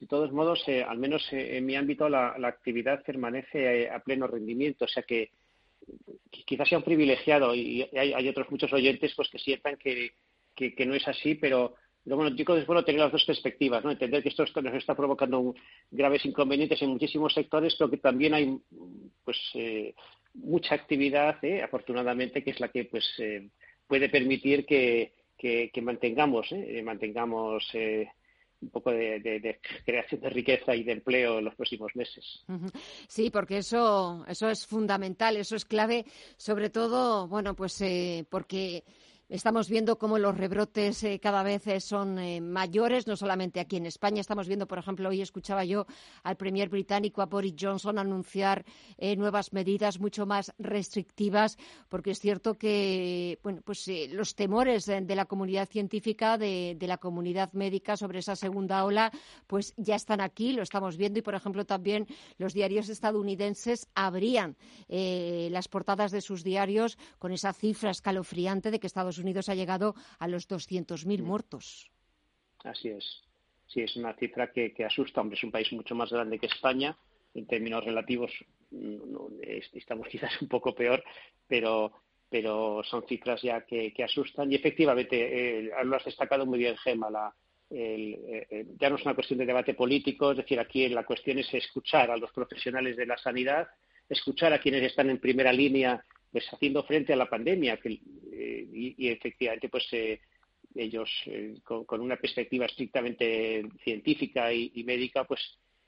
de 0.03 0.07
todos 0.07 0.33
modos, 0.33 0.61
eh, 0.67 0.83
al 0.83 0.97
menos 0.97 1.25
en 1.31 1.65
mi 1.65 1.77
ámbito, 1.77 2.09
la, 2.09 2.35
actividad 2.43 3.01
permanece 3.03 3.89
a, 3.89 3.99
pleno 3.99 4.27
rendimiento. 4.27 4.83
O 4.83 4.87
sea 4.89 5.03
que, 5.03 5.31
quizás 6.45 6.67
sea 6.67 6.77
un 6.77 6.83
privilegiado 6.83 7.55
y 7.55 7.87
hay, 7.97 8.27
otros 8.27 8.51
muchos 8.51 8.71
oyentes 8.73 9.13
pues 9.15 9.29
que 9.29 9.39
sientan 9.39 9.77
que, 9.77 10.11
que, 10.55 10.85
no 10.85 10.93
es 10.93 11.07
así, 11.07 11.35
pero 11.35 11.75
bueno, 12.03 12.35
yo 12.35 12.43
que 12.43 12.59
es 12.59 12.67
bueno 12.67 12.83
tener 12.83 12.99
las 12.99 13.13
dos 13.13 13.23
perspectivas, 13.23 13.81
¿no? 13.81 13.91
Entender 13.91 14.21
que 14.21 14.29
esto, 14.29 14.45
nos 14.61 14.73
está 14.73 14.93
provocando 14.93 15.55
graves 15.89 16.25
inconvenientes 16.25 16.81
en 16.81 16.89
muchísimos 16.89 17.33
sectores, 17.33 17.73
pero 17.77 17.89
que 17.89 17.97
también 17.97 18.33
hay 18.33 18.57
pues 19.23 19.37
mucha 20.33 20.75
actividad, 20.75 21.41
¿eh? 21.45 21.61
afortunadamente, 21.61 22.43
que 22.43 22.51
es 22.51 22.59
la 22.59 22.67
que 22.67 22.85
pues 22.85 23.05
eh, 23.19 23.47
puede 23.87 24.09
permitir 24.09 24.65
que, 24.65 25.13
que, 25.37 25.81
mantengamos, 25.81 26.51
¿eh? 26.51 26.81
mantengamos 26.83 27.65
un 28.63 28.69
poco 28.69 28.91
de, 28.91 29.59
creación 29.85 30.21
de 30.21 30.29
riqueza 30.29 30.75
y 30.75 30.83
de 30.83 30.93
empleo 30.93 31.39
en 31.39 31.45
los 31.45 31.55
próximos 31.55 31.95
meses. 31.95 32.43
Sí, 33.07 33.29
porque 33.29 33.57
eso, 33.57 34.25
eso 34.27 34.49
es 34.49 34.65
fundamental, 34.65 35.37
eso 35.37 35.55
es 35.55 35.65
clave, 35.65 36.05
sobre 36.37 36.69
todo, 36.69 37.27
bueno, 37.27 37.55
pues 37.55 37.83
porque 38.29 38.83
Estamos 39.33 39.67
viendo 39.67 39.97
cómo 39.97 40.19
los 40.19 40.37
rebrotes 40.37 41.03
eh, 41.03 41.19
cada 41.19 41.41
vez 41.41 41.65
eh, 41.65 41.79
son 41.79 42.19
eh, 42.19 42.39
mayores, 42.39 43.07
no 43.07 43.15
solamente 43.15 43.59
aquí 43.59 43.77
en 43.77 43.87
España. 43.87 44.21
Estamos 44.21 44.47
viendo, 44.47 44.67
por 44.67 44.77
ejemplo, 44.77 45.09
hoy 45.09 45.23
escuchaba 45.23 45.65
yo 45.65 45.87
al 46.21 46.37
premier 46.37 46.69
británico, 46.69 47.19
a 47.19 47.25
Boris 47.25 47.55
Johnson, 47.59 47.97
anunciar 47.97 48.63
nuevas 49.17 49.51
medidas 49.51 49.99
mucho 49.99 50.27
más 50.27 50.53
restrictivas, 50.59 51.57
porque 51.89 52.11
es 52.11 52.19
cierto 52.19 52.53
que 52.53 53.39
bueno, 53.41 53.61
pues, 53.65 53.89
los 54.11 54.35
temores 54.35 54.85
de 54.85 55.15
la 55.15 55.25
comunidad 55.25 55.67
científica, 55.67 56.37
de, 56.37 56.77
la 56.79 56.97
comunidad 56.97 57.51
médica 57.53 57.97
sobre 57.97 58.19
esa 58.19 58.35
segunda 58.35 58.85
ola, 58.85 59.11
pues 59.47 59.73
ya 59.77 59.95
están 59.95 60.21
aquí, 60.21 60.53
lo 60.53 60.61
estamos 60.61 60.95
viendo. 60.95 61.17
Y, 61.17 61.21
por 61.23 61.33
ejemplo, 61.33 61.65
también 61.65 62.07
los 62.37 62.53
diarios 62.53 62.87
estadounidenses 62.87 63.87
abrían 63.95 64.55
las 64.87 65.67
portadas 65.67 66.11
de 66.11 66.21
sus 66.21 66.43
diarios 66.43 66.99
con 67.17 67.31
esa 67.31 67.51
cifra 67.51 67.89
escalofriante 67.89 68.69
de 68.69 68.79
que 68.79 68.87
Estados 68.87 69.17
Unidos 69.17 69.22
Unidos 69.23 69.49
ha 69.49 69.55
llegado 69.55 69.95
a 70.19 70.27
los 70.27 70.47
200.000 70.47 71.23
muertos. 71.23 71.89
Así 72.63 72.89
es. 72.89 73.23
Sí, 73.67 73.81
es 73.81 73.95
una 73.95 74.13
cifra 74.13 74.51
que, 74.51 74.73
asusta. 74.85 75.21
Hombre, 75.21 75.37
es 75.37 75.43
un 75.43 75.51
país 75.51 75.71
mucho 75.73 75.95
más 75.95 76.11
grande 76.11 76.37
que 76.39 76.45
España. 76.45 76.95
En 77.33 77.47
términos 77.47 77.83
relativos 77.83 78.31
estamos 79.73 80.07
quizás 80.11 80.41
un 80.41 80.47
poco 80.47 80.75
peor, 80.75 81.03
pero, 81.47 81.91
pero 82.29 82.83
son 82.83 83.03
cifras 83.07 83.41
ya 83.41 83.61
que, 83.65 83.93
asustan. 84.03 84.51
Y 84.51 84.55
efectivamente, 84.55 85.65
eh, 85.67 85.71
lo 85.83 85.95
has 85.95 86.05
destacado 86.05 86.45
muy 86.45 86.59
bien, 86.59 86.77
Gema, 86.77 87.09
la, 87.09 87.33
eh, 87.75 88.45
eh, 88.51 88.65
ya 88.79 88.89
no 88.89 88.97
es 88.97 89.03
una 89.03 89.15
cuestión 89.15 89.39
de 89.39 89.47
debate 89.47 89.73
político, 89.73 90.31
es 90.31 90.37
decir, 90.37 90.59
aquí 90.59 90.87
la 90.89 91.05
cuestión 91.05 91.39
es 91.39 91.51
escuchar 91.53 92.11
a 92.11 92.17
los 92.17 92.31
profesionales 92.31 92.95
de 92.95 93.07
la 93.07 93.17
sanidad, 93.17 93.67
escuchar 94.07 94.53
a 94.53 94.59
quienes 94.59 94.83
están 94.83 95.09
en 95.09 95.17
primera 95.17 95.51
línea 95.51 96.03
pues 96.33 96.51
haciendo 96.51 96.83
frente 96.83 97.13
a 97.13 97.15
la 97.15 97.29
pandemia 97.29 97.77
que, 97.77 97.99
eh, 98.33 98.67
y, 98.73 99.07
efectivamente 99.07 99.69
pues 99.69 99.87
eh, 99.91 100.19
ellos 100.75 101.09
eh, 101.27 101.53
con, 101.63 102.01
una 102.01 102.17
perspectiva 102.17 102.65
estrictamente 102.65 103.63
científica 103.83 104.51
y, 104.51 104.83
médica 104.83 105.25
pues 105.25 105.39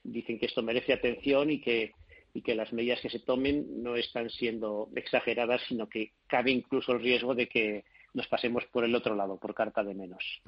dicen 0.03 0.37
que 0.37 0.45
esto 0.45 0.61
merece 0.61 0.93
atención 0.93 1.49
y 1.49 1.59
que 1.59 1.91
y 2.35 2.41
que 2.41 2.53
las 2.53 2.71
medidas 2.73 2.99
que 3.01 3.09
se 3.09 3.21
tomen 3.21 3.81
no 3.81 3.95
están 3.95 4.29
siendo 4.29 4.89
exageradas 4.95 5.61
sino 5.67 5.89
que 5.89 6.11
cabe 6.27 6.51
incluso 6.51 6.91
el 6.91 6.99
riesgo 7.01 7.33
de 7.33 7.47
que 7.47 7.85
nos 8.16 8.28
pasemos 8.28 8.66
por 8.66 8.86
el 8.86 8.95
otro 8.95 9.13
lado, 9.13 9.38
por 9.38 9.53
carta 9.53 9.84
de 9.84 9.93
menos. 9.93 10.41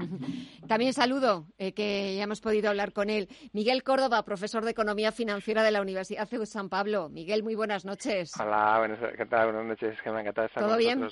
También 0.67 0.93
saludo, 0.93 1.47
eh, 1.57 1.73
que 1.73 2.15
ya 2.15 2.23
hemos 2.23 2.41
podido 2.41 2.69
hablar 2.69 2.93
con 2.93 3.09
él. 3.09 3.27
Miguel 3.51 3.83
Córdoba, 3.83 4.23
profesor 4.23 4.63
de 4.63 4.71
Economía 4.71 5.11
Financiera 5.11 5.61
de 5.63 5.71
la 5.71 5.81
Universidad 5.81 6.27
de 6.29 6.45
San 6.45 6.69
Pablo. 6.69 7.09
Miguel, 7.09 7.43
muy 7.43 7.55
buenas 7.55 7.83
noches. 7.83 8.31
Hola, 8.39 8.77
buenas, 8.79 8.99
¿qué 9.15 9.25
tal? 9.25 9.51
Buenas 9.51 9.65
noches, 9.65 10.01
que 10.01 10.11
me 10.11 10.21
encanta 10.21 10.45
estar 10.45 10.63
¿Todo 10.63 10.77
bien? 10.77 11.07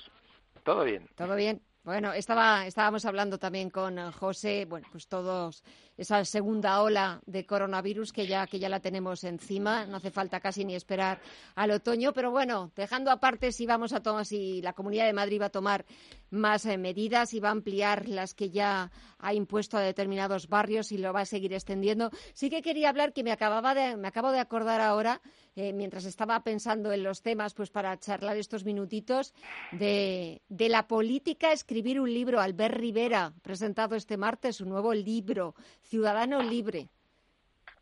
Todo 0.63 0.83
bien. 0.85 1.07
Todo 1.15 1.35
bien. 1.35 1.61
Bueno, 1.83 2.13
estaba, 2.13 2.65
estábamos 2.65 3.05
hablando 3.05 3.37
también 3.37 3.69
con 3.69 4.11
José, 4.13 4.65
bueno, 4.65 4.87
pues 4.91 5.07
todos, 5.07 5.63
esa 5.97 6.23
segunda 6.25 6.81
ola 6.81 7.21
de 7.25 7.45
coronavirus 7.45 8.11
que 8.11 8.27
ya, 8.27 8.47
que 8.47 8.59
ya 8.59 8.69
la 8.69 8.79
tenemos 8.79 9.23
encima, 9.23 9.85
no 9.85 9.97
hace 9.97 10.11
falta 10.11 10.39
casi 10.39 10.65
ni 10.65 10.75
esperar 10.75 11.21
al 11.55 11.71
otoño, 11.71 12.13
pero 12.13 12.31
bueno, 12.31 12.71
dejando 12.75 13.11
aparte 13.11 13.51
si 13.51 13.65
vamos 13.65 13.93
a 13.93 14.01
tomar, 14.01 14.25
si 14.25 14.61
la 14.61 14.73
Comunidad 14.73 15.05
de 15.05 15.13
Madrid 15.13 15.41
va 15.41 15.47
a 15.47 15.49
tomar 15.49 15.85
más 16.29 16.65
eh, 16.65 16.77
medidas 16.77 17.33
y 17.33 17.39
va 17.39 17.49
a 17.49 17.53
ampliar 17.53 18.07
las 18.09 18.33
que 18.33 18.49
ya 18.49 18.91
ha 19.19 19.33
impuesto 19.33 19.77
a 19.77 19.81
determinados 19.81 20.47
barrios 20.49 20.91
y 20.91 20.97
lo 20.97 21.13
va 21.13 21.21
a 21.21 21.25
seguir 21.25 21.53
extendiendo. 21.53 22.11
Sí 22.33 22.49
que 22.49 22.61
quería 22.61 22.89
hablar 22.89 23.13
que 23.13 23.23
me 23.23 23.31
acababa 23.31 23.73
de, 23.73 23.95
me 23.97 24.07
acabo 24.07 24.31
de 24.31 24.39
acordar 24.39 24.81
ahora 24.81 25.21
eh, 25.55 25.71
mientras 25.71 26.03
estaba 26.03 26.43
pensando 26.43 26.91
en 26.91 27.01
los 27.01 27.21
temas, 27.21 27.53
pues 27.53 27.69
para 27.69 27.97
charlar 27.97 28.35
estos 28.35 28.65
minutitos, 28.65 29.33
de, 29.71 30.41
la 30.49 30.87
política, 30.87 31.53
escribir 31.53 31.99
un 32.01 32.13
libro. 32.13 32.41
Albert 32.41 32.75
Rivera, 32.75 33.33
presentado 33.41 33.95
este 33.95 34.17
martes, 34.17 34.57
su 34.57 34.65
nuevo 34.65 34.93
libro, 34.93 35.55
Ciudadano 35.85 36.41
Libre. 36.41 36.89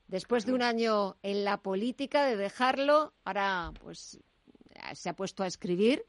Después 0.07 0.45
de 0.45 0.53
un 0.53 0.61
año 0.61 1.15
en 1.23 1.43
la 1.43 1.57
política, 1.57 2.25
de 2.25 2.35
dejarlo, 2.35 3.13
ahora 3.23 3.71
pues 3.81 4.19
se 4.93 5.09
ha 5.09 5.15
puesto 5.15 5.43
a 5.43 5.47
escribir. 5.47 6.03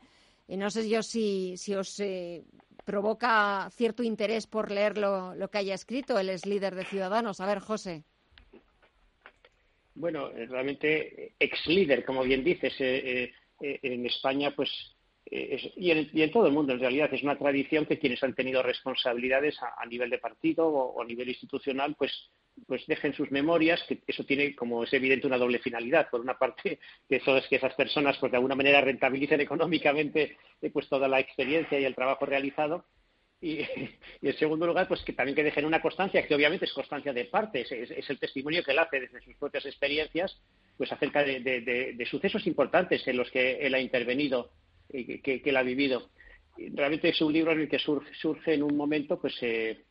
Y 0.47 0.57
no 0.57 0.70
sé 0.70 0.88
yo 0.88 1.03
si, 1.03 1.57
si 1.57 1.74
os 1.74 1.99
eh, 2.01 2.45
provoca 2.84 3.70
cierto 3.70 4.03
interés 4.03 4.47
por 4.47 4.70
leer 4.70 4.99
lo, 4.99 5.34
lo 5.34 5.49
que 5.49 5.59
haya 5.59 5.74
escrito. 5.74 6.18
Él 6.18 6.28
es 6.28 6.45
líder 6.45 6.74
de 6.74 6.84
Ciudadanos. 6.84 7.40
A 7.40 7.47
ver, 7.47 7.61
José. 7.61 8.05
Bueno, 9.95 10.28
eh, 10.30 10.47
realmente 10.47 11.26
eh, 11.26 11.34
ex 11.38 11.66
líder, 11.66 12.05
como 12.05 12.24
bien 12.24 12.45
dices, 12.45 12.74
en 12.78 14.05
España, 14.05 14.55
pues, 14.55 14.93
y, 15.27 15.91
en, 15.91 16.31
todo 16.31 16.47
el 16.47 16.53
mundo, 16.53 16.72
en 16.72 16.81
realidad, 16.81 17.12
es 17.12 17.22
una 17.22 17.39
tradición 17.39 17.87
que 17.87 17.99
quienes 17.99 18.22
han 18.22 18.35
tenido 18.35 18.62
responsabilidades 18.62 19.57
a, 19.61 19.85
nivel 19.87 20.11
de 20.11 20.18
partido 20.18 20.66
o, 20.68 21.03
a 21.03 21.05
nivel 21.05 21.29
institucional, 21.29 21.95
pues, 21.99 22.12
pues 22.66 22.87
dejen 22.87 23.14
sus 23.14 23.31
memorias, 23.31 23.83
que 23.89 24.03
eso 24.07 24.25
tiene, 24.25 24.55
como 24.55 24.85
es 24.85 24.93
evidente, 24.93 25.27
una 25.27 25.39
doble 25.39 25.59
finalidad. 25.59 26.09
Por 26.11 26.20
una 26.20 26.39
parte, 26.39 26.79
que 27.09 27.16
esas 27.16 27.75
personas, 27.75 28.18
pues, 28.18 28.31
de 28.33 28.37
alguna 28.37 28.55
manera 28.55 28.81
rentabilicen 28.81 29.41
económicamente 29.41 30.37
pues, 30.72 30.89
toda 30.89 31.09
la 31.09 31.20
experiencia 31.20 31.81
y 31.81 31.85
el 31.85 31.95
trabajo 31.95 32.27
realizado, 32.27 32.85
y, 33.45 33.61
en 34.22 34.39
segundo 34.39 34.66
lugar, 34.66 34.89
pues 34.89 35.03
que 35.03 35.12
también 35.12 35.37
que 35.37 35.43
dejen 35.43 35.66
una 35.66 35.83
constancia, 35.83 36.27
que 36.27 36.35
obviamente 36.35 36.64
es 36.64 36.72
constancia 36.72 37.12
de 37.12 37.27
parte, 37.27 37.61
es, 37.61 38.11
el 38.11 38.18
testimonio 38.18 38.64
que 38.64 38.72
él 38.72 38.79
hace 38.79 39.01
desde 39.01 39.20
sus 39.20 39.37
propias 39.37 39.66
experiencias, 39.66 40.41
pues 40.79 40.91
acerca 40.91 41.22
de, 41.22 42.07
sucesos 42.11 42.47
importantes 42.47 43.07
en 43.07 43.18
los 43.18 43.31
que 43.31 43.59
él 43.59 43.75
ha 43.75 43.81
intervenido, 43.81 44.51
y 44.89 45.18
que, 45.18 45.43
él 45.45 45.57
ha 45.57 45.62
vivido. 45.62 46.11
Realmente 46.57 47.09
es 47.09 47.20
un 47.20 47.32
libro 47.32 47.53
en 47.53 47.61
el 47.61 47.68
que 47.68 47.78
surge, 47.78 48.55
en 48.55 48.62
un 48.62 48.76
momento, 48.76 49.20
pues 49.20 49.35
eh, 49.43 49.85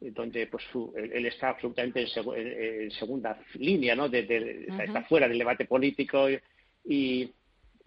donde 0.00 0.46
pues 0.48 0.64
él 0.96 1.26
está 1.26 1.50
absolutamente 1.50 2.04
en, 2.04 2.90
segunda 2.90 3.38
línea, 3.54 3.94
¿no? 3.94 4.06
Está 4.06 5.02
fuera 5.02 5.28
del 5.28 5.38
debate 5.38 5.64
político 5.64 6.28
y 6.84 7.30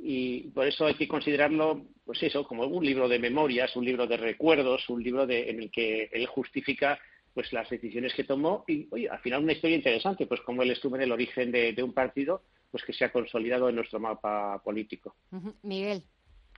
y 0.02 0.42
por 0.50 0.66
eso 0.68 0.86
hay 0.86 0.96
que 0.96 1.08
considerarlo, 1.08 1.86
pues 2.06 2.24
eso, 2.24 2.46
como 2.46 2.66
un 2.66 2.86
libro 2.86 3.08
de 3.08 3.20
memorias, 3.20 3.76
un 3.76 3.86
libro 3.86 4.08
de 4.08 4.18
recuerdos, 4.18 4.88
un 4.90 5.04
libro 5.04 5.28
de, 5.28 5.50
en 5.50 5.62
el 5.62 5.72
que 5.72 6.10
él 6.12 6.26
justifica 6.28 7.00
pues 7.34 7.52
las 7.54 7.70
decisiones 7.70 8.14
que 8.14 8.24
tomó 8.24 8.64
y, 8.68 8.88
oye, 8.92 9.10
al 9.10 9.20
final 9.20 9.44
una 9.44 9.54
historia 9.54 9.78
interesante, 9.78 10.26
pues 10.26 10.42
como 10.42 10.64
él 10.64 10.72
estuvo 10.72 10.96
en 10.96 11.04
el 11.04 11.12
origen 11.12 11.52
de, 11.52 11.84
un 11.84 11.94
partido, 11.94 12.44
pues 12.72 12.84
que 12.84 12.94
se 12.94 13.06
ha 13.06 13.12
consolidado 13.12 13.70
en 13.70 13.76
nuestro 13.76 14.00
mapa 14.00 14.62
político. 14.64 15.16
Miguel. 15.64 16.04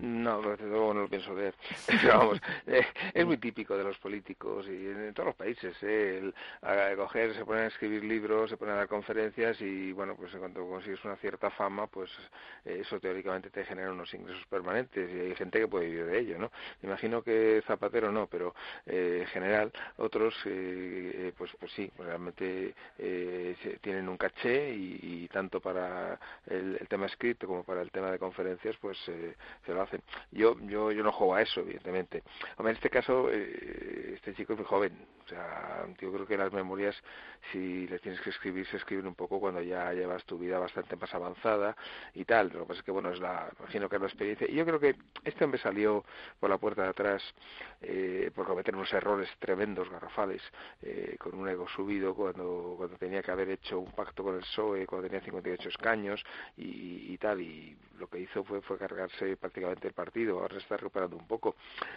No, 0.00 0.40
desde 0.42 0.66
luego 0.66 0.94
no 0.94 1.00
lo 1.02 1.08
pienso 1.08 1.34
leer. 1.34 1.54
vamos, 2.06 2.40
eh, 2.68 2.86
es 3.12 3.26
muy 3.26 3.36
típico 3.36 3.76
de 3.76 3.82
los 3.82 3.98
políticos 3.98 4.66
y 4.68 4.86
en, 4.86 5.12
todos 5.12 5.28
los 5.28 5.34
países. 5.34 5.76
¿eh? 5.82 6.18
El, 6.18 6.34
a, 6.62 6.94
coger, 6.94 7.34
se 7.34 7.44
ponen 7.44 7.64
a 7.64 7.66
escribir 7.66 8.04
libros, 8.04 8.48
se 8.48 8.56
ponen 8.56 8.74
a 8.74 8.78
dar 8.78 8.88
conferencias 8.88 9.60
y, 9.60 9.92
bueno, 9.92 10.14
pues 10.14 10.32
cuando 10.36 10.64
consigues 10.68 11.04
una 11.04 11.16
cierta 11.16 11.50
fama, 11.50 11.88
pues 11.88 12.12
eh, 12.64 12.78
eso 12.82 13.00
teóricamente 13.00 13.50
te 13.50 13.64
genera 13.64 13.90
unos 13.90 14.12
ingresos 14.14 14.46
permanentes 14.46 15.10
y 15.10 15.18
hay 15.18 15.34
gente 15.34 15.58
que 15.58 15.66
puede 15.66 15.86
vivir 15.86 16.06
de 16.06 16.18
ello, 16.20 16.38
¿no? 16.38 16.52
Me 16.80 16.88
imagino 16.88 17.22
que 17.22 17.60
Zapatero 17.66 18.12
no, 18.12 18.28
pero 18.28 18.54
eh, 18.86 19.18
en 19.22 19.26
general 19.26 19.72
otros, 19.96 20.34
pues, 21.36 21.50
pues 21.58 21.72
sí, 21.72 21.90
realmente 21.98 22.72
tienen 23.80 24.08
un 24.08 24.16
caché 24.16 24.70
y, 24.72 25.28
tanto 25.32 25.60
para 25.60 26.18
el, 26.46 26.78
tema 26.88 27.06
escrito 27.06 27.46
como 27.46 27.64
para 27.64 27.82
el 27.82 27.90
tema 27.90 28.10
de 28.12 28.18
conferencias, 28.18 28.76
pues 28.80 28.96
se 28.98 29.74
lo 29.74 29.87
yo, 30.30 30.58
yo, 30.60 30.92
yo 30.92 31.02
no 31.02 31.12
juego 31.12 31.34
a 31.34 31.42
eso, 31.42 31.60
evidentemente. 31.60 32.22
en 32.58 32.66
este 32.68 32.90
caso, 32.90 33.28
eh, 33.30 34.14
este 34.14 34.34
chico 34.34 34.52
es 34.52 34.58
muy 34.58 34.66
joven. 34.66 34.92
O 35.28 35.30
sea, 35.30 35.86
yo 36.00 36.10
creo 36.10 36.26
que 36.26 36.38
las 36.38 36.50
memorias, 36.54 36.96
si 37.52 37.86
les 37.86 38.00
tienes 38.00 38.18
que 38.22 38.30
escribir, 38.30 38.66
se 38.68 38.78
escriben 38.78 39.06
un 39.06 39.14
poco 39.14 39.38
cuando 39.38 39.60
ya 39.60 39.92
llevas 39.92 40.24
tu 40.24 40.38
vida 40.38 40.58
bastante 40.58 40.96
más 40.96 41.14
avanzada 41.14 41.76
y 42.14 42.24
tal. 42.24 42.48
Lo 42.48 42.60
que 42.60 42.64
pasa 42.68 42.78
es 42.80 42.84
que, 42.84 42.90
bueno, 42.90 43.10
es 43.10 43.20
la, 43.20 43.50
imagino 43.58 43.90
que 43.90 43.96
es 43.96 44.02
la 44.02 44.08
experiencia. 44.08 44.46
Y 44.48 44.54
yo 44.54 44.64
creo 44.64 44.80
que 44.80 44.96
este 45.24 45.44
hombre 45.44 45.60
salió 45.60 46.02
por 46.40 46.48
la 46.48 46.56
puerta 46.56 46.82
de 46.82 46.88
atrás 46.88 47.22
eh, 47.82 48.30
por 48.34 48.46
cometer 48.46 48.74
unos 48.74 48.90
errores 48.94 49.28
tremendos, 49.38 49.90
garrafales, 49.90 50.42
eh, 50.80 51.16
con 51.18 51.34
un 51.34 51.46
ego 51.46 51.68
subido 51.68 52.14
cuando, 52.14 52.74
cuando 52.78 52.96
tenía 52.96 53.22
que 53.22 53.30
haber 53.30 53.50
hecho 53.50 53.80
un 53.80 53.92
pacto 53.92 54.24
con 54.24 54.34
el 54.34 54.40
PSOE, 54.40 54.86
cuando 54.86 55.08
tenía 55.08 55.22
58 55.22 55.68
escaños 55.68 56.24
y, 56.56 57.12
y 57.12 57.18
tal. 57.18 57.42
Y 57.42 57.76
lo 57.98 58.08
que 58.08 58.18
hizo 58.18 58.44
fue, 58.44 58.62
fue 58.62 58.78
cargarse 58.78 59.36
prácticamente 59.36 59.88
el 59.88 59.94
partido, 59.94 60.40
ahora 60.40 60.54
se 60.54 60.60
está 60.60 60.78
recuperando 60.78 61.16
un 61.16 61.26
poco. 61.26 61.56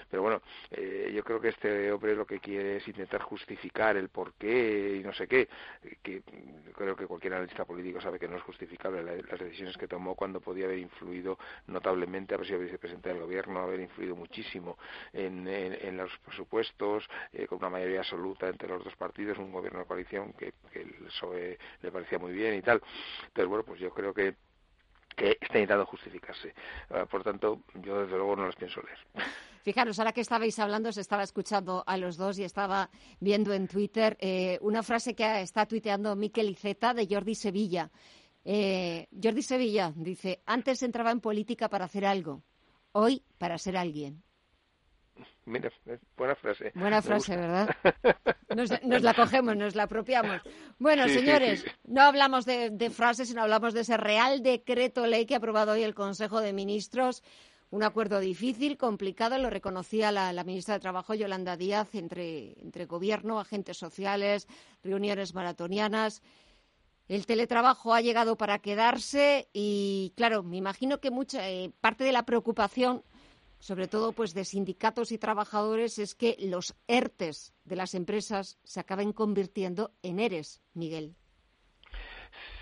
Pero 0.09 0.21
bueno, 0.21 0.41
eh, 0.71 1.11
yo 1.13 1.23
creo 1.23 1.39
que 1.39 1.49
este 1.49 1.91
hombre 1.91 2.15
lo 2.15 2.25
que 2.25 2.39
quiere 2.39 2.77
es 2.77 2.87
intentar 2.87 3.20
justificar 3.21 3.97
el 3.97 4.09
por 4.09 4.33
qué 4.33 4.97
y 4.99 5.03
no 5.03 5.13
sé 5.13 5.27
qué, 5.27 5.47
que 6.01 6.23
creo 6.75 6.95
que 6.95 7.07
cualquier 7.07 7.33
analista 7.33 7.65
político 7.65 8.01
sabe 8.01 8.19
que 8.19 8.27
no 8.27 8.37
es 8.37 8.43
justificable 8.43 9.03
las 9.03 9.39
decisiones 9.39 9.77
que 9.77 9.87
tomó 9.87 10.15
cuando 10.15 10.39
podía 10.39 10.65
haber 10.65 10.79
influido 10.79 11.37
notablemente, 11.67 12.33
haber 12.33 12.47
sido 12.47 12.59
vicepresidente 12.59 13.09
del 13.09 13.19
gobierno, 13.19 13.59
haber 13.59 13.79
influido 13.79 14.15
muchísimo 14.15 14.77
en, 15.13 15.47
en, 15.47 15.97
los 15.97 16.17
presupuestos, 16.19 17.07
eh, 17.33 17.47
con 17.47 17.59
una 17.59 17.69
mayoría 17.69 17.99
absoluta 17.99 18.47
entre 18.47 18.69
los 18.69 18.83
dos 18.83 18.95
partidos, 18.95 19.37
un 19.37 19.51
gobierno 19.51 19.79
de 19.79 19.85
coalición 19.85 20.33
que, 20.33 20.53
que 20.71 20.85
le 21.81 21.91
parecía 21.91 22.19
muy 22.19 22.33
bien 22.33 22.55
y 22.55 22.61
tal. 22.61 22.81
Entonces, 23.27 23.47
bueno, 23.47 23.63
pues 23.63 23.79
yo 23.79 23.91
creo 23.91 24.13
que 24.13 24.35
que 25.15 25.37
está 25.41 25.59
intentando 25.59 25.85
justificarse. 25.85 26.53
Ah, 26.89 27.05
por 27.05 27.23
tanto, 27.23 27.61
yo 27.75 28.01
desde 28.01 28.17
luego 28.17 28.35
no 28.35 28.45
los 28.45 28.55
pienso 28.55 28.81
leer. 28.81 28.97
Fijaros, 29.63 29.99
ahora 29.99 30.13
que 30.13 30.21
estabais 30.21 30.57
hablando, 30.59 30.91
se 30.91 31.01
estaba 31.01 31.23
escuchando 31.23 31.83
a 31.85 31.97
los 31.97 32.17
dos 32.17 32.39
y 32.39 32.43
estaba 32.43 32.89
viendo 33.19 33.53
en 33.53 33.67
Twitter 33.67 34.17
eh, 34.19 34.57
una 34.61 34.83
frase 34.83 35.13
que 35.13 35.41
está 35.41 35.65
tuiteando 35.65 36.15
Miquel 36.15 36.49
Iceta 36.49 36.93
de 36.93 37.07
Jordi 37.09 37.35
Sevilla. 37.35 37.91
Eh, 38.43 39.07
Jordi 39.21 39.41
Sevilla 39.41 39.93
dice, 39.95 40.41
antes 40.45 40.81
entraba 40.81 41.11
en 41.11 41.19
política 41.19 41.69
para 41.69 41.85
hacer 41.85 42.05
algo, 42.05 42.43
hoy 42.91 43.23
para 43.37 43.57
ser 43.57 43.77
alguien. 43.77 44.23
Mira, 45.45 45.71
buena 46.15 46.35
frase. 46.35 46.71
Buena 46.75 47.01
frase, 47.01 47.35
¿verdad? 47.35 47.69
Nos, 48.55 48.69
la 49.01 49.13
cogemos, 49.13 49.55
nos 49.55 49.75
la 49.75 49.83
apropiamos. 49.83 50.41
Bueno, 50.77 51.07
señores, 51.07 51.65
no 51.85 52.01
hablamos 52.01 52.45
de, 52.45 52.91
frases, 52.93 53.29
sino 53.29 53.41
hablamos 53.41 53.73
de 53.73 53.81
ese 53.81 53.95
Real 53.95 54.43
Decreto 54.43 55.07
Ley 55.07 55.25
que 55.25 55.35
ha 55.35 55.37
aprobado 55.37 55.71
hoy 55.71 55.83
el 55.83 55.95
Consejo 55.95 56.41
de 56.41 56.51
Ministros. 56.51 57.23
Un 57.71 57.83
acuerdo 57.83 58.19
difícil, 58.19 58.77
complicado, 58.77 59.37
lo 59.37 59.49
reconocía 59.49 60.11
la, 60.11 60.43
ministra 60.43 60.73
de 60.73 60.81
Trabajo, 60.81 61.13
Yolanda 61.13 61.55
Díaz, 61.55 61.95
entre, 61.95 62.61
entre 62.61 62.85
gobierno, 62.85 63.39
agentes 63.39 63.77
sociales, 63.77 64.47
reuniones 64.83 65.33
maratonianas. 65.33 66.21
El 67.07 67.25
teletrabajo 67.25 67.93
ha 67.93 68.01
llegado 68.01 68.35
para 68.35 68.59
quedarse 68.59 69.47
y, 69.53 70.11
claro, 70.17 70.43
me 70.43 70.57
imagino 70.57 70.99
que 70.99 71.11
mucha 71.11 71.49
eh, 71.49 71.71
parte 71.79 72.03
de 72.03 72.11
la 72.11 72.25
preocupación 72.25 73.03
sobre 73.61 73.87
todo 73.87 74.11
pues 74.11 74.33
de 74.33 74.43
sindicatos 74.43 75.11
y 75.11 75.19
trabajadores, 75.19 75.99
es 75.99 76.15
que 76.15 76.35
los 76.39 76.73
ERTES 76.87 77.53
de 77.63 77.75
las 77.75 77.93
empresas 77.93 78.57
se 78.63 78.79
acaben 78.79 79.13
convirtiendo 79.13 79.91
en 80.01 80.19
ERES, 80.19 80.61
Miguel. 80.73 81.15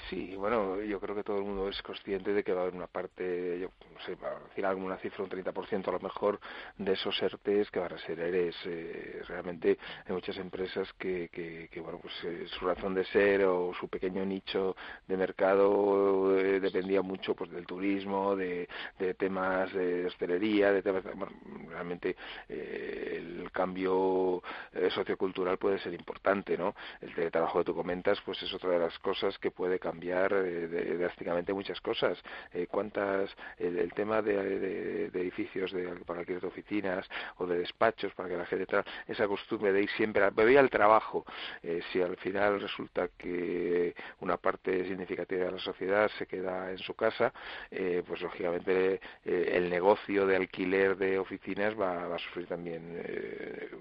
Sí, 0.09 0.35
bueno, 0.35 0.81
yo 0.81 0.99
creo 0.99 1.15
que 1.15 1.23
todo 1.23 1.37
el 1.37 1.43
mundo 1.43 1.69
es 1.69 1.79
consciente 1.83 2.33
de 2.33 2.43
que 2.43 2.51
va 2.51 2.61
a 2.61 2.63
haber 2.63 2.73
una 2.73 2.87
parte, 2.87 3.59
yo 3.59 3.69
no 3.93 4.01
sé, 4.01 4.17
para 4.17 4.39
decir 4.39 4.65
alguna 4.65 4.97
cifra, 4.97 5.23
un 5.23 5.29
30% 5.29 5.87
a 5.87 5.91
lo 5.91 5.99
mejor 5.99 6.39
de 6.79 6.93
esos 6.93 7.21
ERTES 7.21 7.69
que 7.69 7.79
van 7.79 7.93
a 7.93 7.97
ser 7.99 8.19
ERES. 8.19 8.55
Eh, 8.65 9.21
realmente 9.27 9.77
hay 10.07 10.13
muchas 10.13 10.35
empresas 10.37 10.91
que, 10.93 11.29
que, 11.31 11.79
bueno, 11.79 11.99
pues 12.01 12.13
eh, 12.23 12.47
su 12.47 12.65
razón 12.65 12.95
de 12.95 13.05
ser 13.05 13.43
o 13.45 13.71
su 13.79 13.87
pequeño 13.87 14.25
nicho 14.25 14.75
de 15.07 15.15
mercado 15.15 16.35
eh, 16.39 16.59
dependía 16.59 17.03
mucho 17.03 17.35
pues 17.35 17.51
del 17.51 17.67
turismo, 17.67 18.35
de, 18.35 18.67
de 18.97 19.13
temas 19.13 19.71
de 19.73 20.07
hostelería, 20.07 20.71
de 20.71 20.81
temas, 20.81 21.03
bueno, 21.03 21.33
realmente 21.69 22.15
el 22.47 23.51
cambio 23.51 24.41
sociocultural 24.89 25.57
puede 25.59 25.77
ser 25.79 25.93
importante, 25.93 26.57
¿no? 26.57 26.73
El 26.99 27.13
teletrabajo 27.13 27.59
que 27.59 27.65
tú 27.65 27.75
comentas, 27.75 28.19
pues 28.25 28.41
es 28.41 28.51
otra 28.55 28.71
de 28.71 28.79
las 28.79 28.97
cosas 28.99 29.37
que 29.37 29.51
puede 29.51 29.77
cambiar 29.77 29.98
cambiar 29.99 30.31
eh, 30.33 30.95
drásticamente 30.97 31.51
muchas 31.51 31.81
cosas. 31.81 32.17
Eh, 32.53 32.67
cuántas 32.71 33.29
el, 33.57 33.91
tema 33.93 34.21
de, 34.21 35.07
edificios 35.13 35.73
de, 35.73 35.87
para 36.05 36.21
alquiler 36.21 36.41
de 36.41 36.47
oficinas 36.47 37.09
o 37.37 37.45
de 37.45 37.59
despachos 37.59 38.13
para 38.13 38.29
que 38.29 38.37
la 38.37 38.45
gente 38.45 38.65
tenga 38.65 38.85
esa 39.07 39.27
costumbre 39.27 39.73
de 39.73 39.83
ir 39.83 39.89
siempre 39.97 40.23
a, 40.23 40.31
al 40.59 40.69
trabajo. 40.69 41.25
Eh, 41.61 41.81
si 41.91 42.01
al 42.01 42.15
final 42.17 42.61
resulta 42.61 43.09
que 43.17 43.93
una 44.21 44.37
parte 44.37 44.85
significativa 44.85 45.45
de 45.45 45.51
la 45.51 45.59
sociedad 45.59 46.09
se 46.17 46.25
queda 46.25 46.71
en 46.71 46.77
su 46.77 46.93
casa, 46.93 47.33
pues 47.69 48.21
lógicamente 48.21 48.99
el 49.25 49.69
negocio 49.69 50.25
de 50.25 50.35
alquiler 50.35 50.95
de 50.97 51.19
oficinas 51.19 51.79
va, 51.79 52.15
a 52.15 52.19
sufrir 52.19 52.47
también 52.47 53.01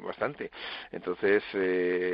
bastante. 0.04 0.50
Entonces, 0.90 1.42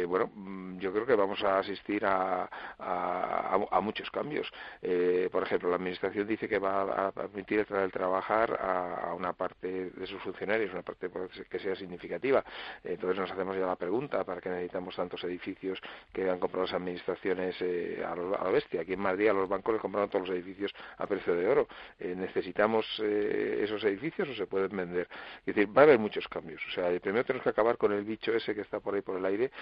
bueno, 0.07 0.30
mm, 0.34 0.78
yo 0.78 0.92
creo 0.92 1.07
que 1.07 1.14
vamos 1.14 1.42
a 1.42 1.59
asistir 1.59 2.05
a, 2.05 2.48
a, 2.78 3.59
a 3.70 3.80
muchos 3.95 4.11
cambios. 4.11 4.53
Eh, 4.82 5.28
por 5.30 5.45
ejemplo, 5.45 5.70
la 5.70 5.76
Administración 5.76 6.26
dice 6.26 6.49
que 6.49 6.59
va 6.59 7.07
a 7.07 7.12
permitir 7.12 7.64
el 7.70 7.92
trabajar 7.92 8.59
a, 8.61 9.14
una 9.14 9.32
parte 9.32 9.90
de 9.90 10.07
sus 10.09 10.20
funcionarios, 10.20 10.72
una 10.72 10.82
parte 10.82 11.09
que 11.49 11.59
sea 11.61 11.76
significativa. 11.76 12.45
Entonces 12.82 13.20
nos 13.20 13.30
hacemos 13.30 13.57
ya 13.57 13.66
la 13.66 13.76
pregunta, 13.76 14.24
¿para 14.24 14.40
qué 14.40 14.49
necesitamos 14.49 14.97
tantos 14.97 15.22
edificios 15.22 15.80
que 16.12 16.28
han 16.28 16.40
comprado 16.40 16.66
las 16.66 16.74
administraciones 16.74 17.55
eh, 17.61 18.05
a, 18.05 18.16
la 18.16 18.51
bestia? 18.51 18.80
Aquí 18.80 18.95
en 18.95 19.01
Madrid 19.01 19.28
a 19.28 19.32
los 19.32 19.49
bancos 19.49 19.74
les 19.74 19.80
compraron 19.80 20.11
todos 20.11 20.26
los 20.26 20.36
edificios 20.36 20.74
a 20.99 21.07
precio 21.07 21.36
de 21.36 21.47
oro. 21.47 21.68
Eh, 22.01 22.14
¿Necesitamos 22.16 22.84
esos 22.99 23.84
edificios 23.84 24.28
o 24.28 24.34
se 24.34 24.49
pueden 24.49 24.76
vender? 24.76 25.07
Es 25.47 25.55
decir, 25.55 25.68
va 25.68 25.82
a 25.82 25.84
haber 25.84 26.01
muchos 26.01 26.26
cambios. 26.26 26.61
O 26.66 26.72
sea, 26.72 26.88
primero 26.99 27.24
tenemos 27.24 27.45
que 27.45 27.51
acabar 27.51 27.76
con 27.76 27.92
el 27.92 28.03
bicho 28.03 28.34
ese 28.34 28.57
que 28.57 28.62
está 28.62 28.80
por 28.80 28.97
ahí 28.97 29.03
por 29.03 29.18
el 29.18 29.24
aire 29.24 29.53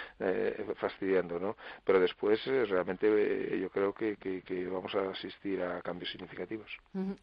fastidiando, 0.77 1.39
¿no? 1.39 1.55
Pero 1.85 2.01
después 2.01 2.43
realmente 2.47 3.59
yo 3.61 3.69
creo 3.69 3.93
que 3.93 4.17
que, 4.23 4.67
vamos 4.67 4.95
a 4.95 5.11
asistir 5.11 5.61
a 5.63 5.83
cambios 5.83 6.11
significativos. 6.11 6.71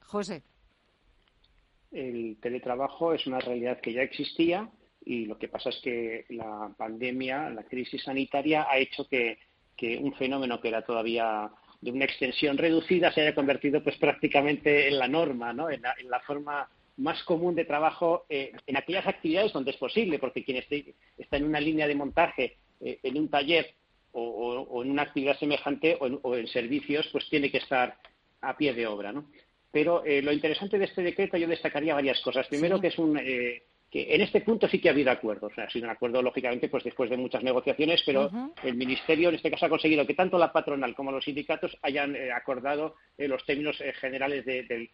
José. 0.06 0.44
El 1.92 2.38
teletrabajo 2.42 3.14
es 3.14 3.26
una 3.26 3.40
realidad 3.40 3.80
que 3.82 3.94
ya 3.94 4.02
existía 4.02 4.70
y 5.06 5.26
lo 5.26 5.38
que 5.38 5.48
pasa 5.48 5.70
es 5.70 5.80
que 5.82 6.26
la 6.30 6.72
pandemia, 6.78 7.50
la 7.50 7.64
crisis 7.64 8.04
sanitaria, 8.04 8.68
ha 8.70 8.78
hecho 8.78 9.08
que, 9.08 9.40
un 10.02 10.14
fenómeno 10.16 10.60
que 10.60 10.68
era 10.68 10.82
todavía 10.82 11.50
de 11.80 11.92
una 11.92 12.04
extensión 12.04 12.58
reducida 12.58 13.14
se 13.14 13.22
haya 13.22 13.34
convertido 13.34 13.82
pues 13.82 13.96
prácticamente 13.96 14.90
en 14.90 15.00
la 15.00 15.08
norma, 15.08 15.54
¿no? 15.54 15.70
en, 15.70 15.82
la, 15.82 16.20
forma 16.28 16.70
más 16.98 17.24
común 17.24 17.56
de 17.56 17.64
trabajo 17.64 18.26
eh, 18.28 18.52
en 18.68 18.76
aquellas 18.76 19.08
actividades 19.08 19.54
donde 19.54 19.72
es 19.72 19.78
posible, 19.78 20.20
porque 20.20 20.44
quien 20.44 20.58
esté, 20.58 20.96
está 21.18 21.38
en 21.38 21.46
una 21.46 21.62
línea 21.62 21.88
de 21.88 21.96
montaje, 21.96 22.58
eh, 22.82 23.00
en 23.04 23.18
un 23.18 23.30
taller 23.30 23.74
o, 24.14 24.84
en 24.84 24.92
una 24.92 25.04
actividad 25.04 25.38
semejante 25.38 25.98
o 26.00 26.36
en, 26.36 26.48
servicios, 26.48 27.08
pues 27.12 27.30
tiene 27.30 27.52
que 27.52 27.60
estar 27.60 27.98
a 28.42 28.58
pie 28.58 28.74
de 28.74 28.88
obra, 28.88 29.12
¿no? 29.12 29.30
Pero 29.72 30.04
eh, 30.04 30.22
lo 30.22 30.32
interesante 30.32 30.80
de 30.80 30.86
este 30.86 31.04
decreto 31.04 31.38
yo 31.38 31.48
destacaría 31.48 31.94
varias 31.94 32.20
cosas. 32.22 32.48
Primero 32.48 32.82
que 32.82 32.88
es 32.88 32.98
un 32.98 33.18
eh, 33.18 33.64
que 33.92 34.14
en 34.16 34.22
este 34.22 34.42
punto 34.42 34.68
sí 34.68 34.80
que 34.80 34.90
ha 34.90 34.92
habido 34.92 35.12
acuerdos. 35.12 35.52
ha 35.58 35.70
sido 35.70 35.86
un 35.86 35.92
acuerdo, 35.92 36.22
lógicamente, 36.22 36.70
pues 36.70 36.84
después 36.84 37.10
de 37.10 37.18
muchas 37.18 37.44
negociaciones, 37.44 38.02
pero 38.06 38.30
el 38.64 38.76
Ministerio 38.76 39.30
en 39.30 39.36
este 39.36 39.50
caso 39.50 39.66
ha 39.66 39.70
conseguido 39.70 40.06
que 40.06 40.14
tanto 40.14 40.38
la 40.38 40.52
patronal 40.52 40.96
como 40.96 41.12
los 41.12 41.26
sindicatos 41.26 41.76
hayan 41.82 42.16
eh, 42.16 42.32
acordado 42.32 42.96
los 43.18 43.44
términos 43.46 43.82
generales 44.00 44.46
del, 44.46 44.90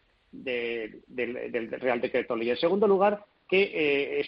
Real 1.79 2.01
Decreto 2.01 2.35
Ley. 2.35 2.49
En 2.49 2.57
segundo 2.57 2.87
lugar, 2.87 3.25
que 3.49 4.25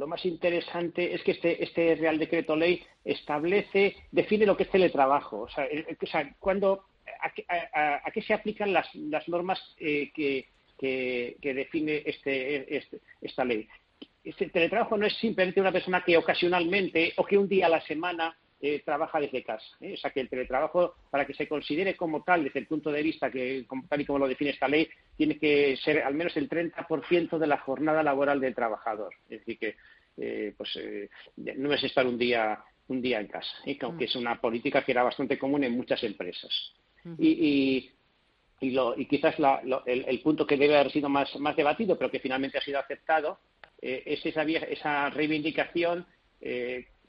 lo 0.00 0.06
más 0.06 0.24
interesante 0.24 1.14
es 1.14 1.22
que 1.22 1.32
este, 1.32 1.62
este 1.62 1.94
Real 1.94 2.18
Decreto 2.18 2.56
Ley 2.56 2.82
establece, 3.04 3.94
define 4.10 4.46
lo 4.46 4.56
que 4.56 4.62
es 4.62 4.70
teletrabajo. 4.70 5.40
O 5.40 5.48
sea, 5.48 6.34
cuando, 6.38 6.86
a, 7.20 8.10
qué 8.10 8.22
se 8.22 8.32
aplican 8.32 8.72
las, 8.72 8.88
normas 9.28 9.60
eh, 9.78 10.10
que, 10.14 10.48
que, 10.78 11.54
define 11.54 12.02
este, 12.06 12.78
este, 12.78 13.00
esta 13.20 13.44
ley. 13.44 13.68
Este 14.24 14.48
teletrabajo 14.48 14.96
no 14.96 15.04
es 15.04 15.14
simplemente 15.18 15.60
una 15.60 15.70
persona 15.70 16.02
que 16.02 16.16
ocasionalmente 16.16 17.12
o 17.18 17.24
que 17.26 17.36
un 17.36 17.46
día 17.46 17.66
a 17.66 17.70
la 17.70 17.82
semana 17.82 18.34
eh, 18.62 18.82
trabaja 18.84 19.18
desde 19.18 19.42
casa. 19.42 19.64
¿eh? 19.80 19.94
O 19.94 19.96
sea 19.96 20.10
que 20.10 20.20
el 20.20 20.28
teletrabajo, 20.28 20.94
para 21.08 21.26
que 21.26 21.32
se 21.32 21.48
considere 21.48 21.96
como 21.96 22.22
tal 22.22 22.44
desde 22.44 22.60
el 22.60 22.66
punto 22.66 22.92
de 22.92 23.02
vista 23.02 23.30
que, 23.30 23.64
tal 23.88 24.00
y 24.02 24.04
como 24.04 24.18
lo 24.18 24.28
define 24.28 24.50
esta 24.50 24.68
ley, 24.68 24.86
tiene 25.16 25.38
que 25.38 25.78
ser 25.78 26.02
al 26.02 26.12
menos 26.12 26.36
el 26.36 26.46
30% 26.46 27.38
de 27.38 27.46
la 27.46 27.56
jornada 27.56 28.02
laboral 28.02 28.38
del 28.38 28.54
trabajador. 28.54 29.14
Es 29.30 29.38
decir, 29.38 29.58
que 29.58 29.76
eh, 30.18 30.52
pues 30.58 30.78
no 31.56 31.72
es 31.72 31.82
estar 31.84 32.06
un 32.06 32.18
día 32.18 32.62
un 32.88 33.00
día 33.00 33.20
en 33.20 33.28
casa, 33.28 33.50
aunque 33.82 34.04
es 34.04 34.16
una 34.16 34.38
política 34.38 34.84
que 34.84 34.92
era 34.92 35.04
bastante 35.04 35.38
común 35.38 35.64
en 35.64 35.72
muchas 35.72 36.02
empresas. 36.02 36.74
y, 37.18 37.90
y, 38.60 39.06
quizás 39.06 39.36
el, 39.86 40.20
punto 40.20 40.46
que 40.46 40.58
debe 40.58 40.76
haber 40.76 40.92
sido 40.92 41.08
más, 41.08 41.34
más 41.36 41.56
debatido, 41.56 41.96
pero 41.96 42.10
que 42.10 42.20
finalmente 42.20 42.58
ha 42.58 42.62
sido 42.62 42.78
aceptado, 42.80 43.38
es 43.80 44.26
esa, 44.26 44.42
esa 44.42 45.08
reivindicación 45.08 46.04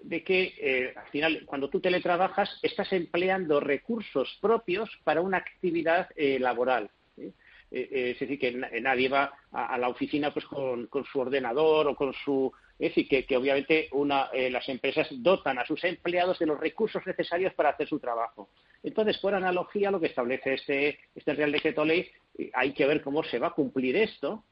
de 0.03 0.23
que 0.23 0.53
eh, 0.57 0.93
al 0.95 1.07
final, 1.07 1.43
cuando 1.45 1.69
tú 1.69 1.79
teletrabajas, 1.79 2.59
estás 2.61 2.91
empleando 2.93 3.59
recursos 3.59 4.37
propios 4.41 4.89
para 5.03 5.21
una 5.21 5.37
actividad 5.37 6.09
eh, 6.15 6.39
laboral. 6.39 6.89
¿eh? 7.17 7.31
es 7.73 8.19
decir, 8.19 8.37
que 8.37 8.51
nadie 8.81 9.07
va 9.07 9.31
a, 9.53 9.77
la 9.77 9.87
oficina 9.87 10.33
pues 10.33 10.45
con, 10.45 10.89
su 11.09 11.19
ordenador 11.19 11.87
o 11.87 11.95
con 11.95 12.13
su. 12.13 12.51
Es 12.77 12.93
decir, 12.95 13.25
que, 13.25 13.37
obviamente 13.37 13.89
las 14.49 14.67
empresas 14.67 15.07
dotan 15.11 15.57
a 15.57 15.65
sus 15.65 15.81
empleados 15.85 16.37
de 16.39 16.47
los 16.47 16.59
recursos 16.59 17.05
necesarios 17.05 17.53
para 17.53 17.69
hacer 17.69 17.87
su 17.87 17.97
trabajo. 17.97 18.49
Entonces, 18.83 19.19
por 19.19 19.35
analogía, 19.35 19.89
lo 19.89 20.01
que 20.01 20.07
establece 20.07 20.55
este, 20.55 20.99
este 21.15 21.33
Real 21.33 21.51
Decreto 21.51 21.85
Ley, 21.85 22.11
hay 22.53 22.73
que 22.73 22.87
ver 22.87 23.01
cómo 23.01 23.23
se 23.23 23.39
va 23.39 23.47
a 23.47 23.53
cumplir 23.53 23.95
esto, 23.95 24.43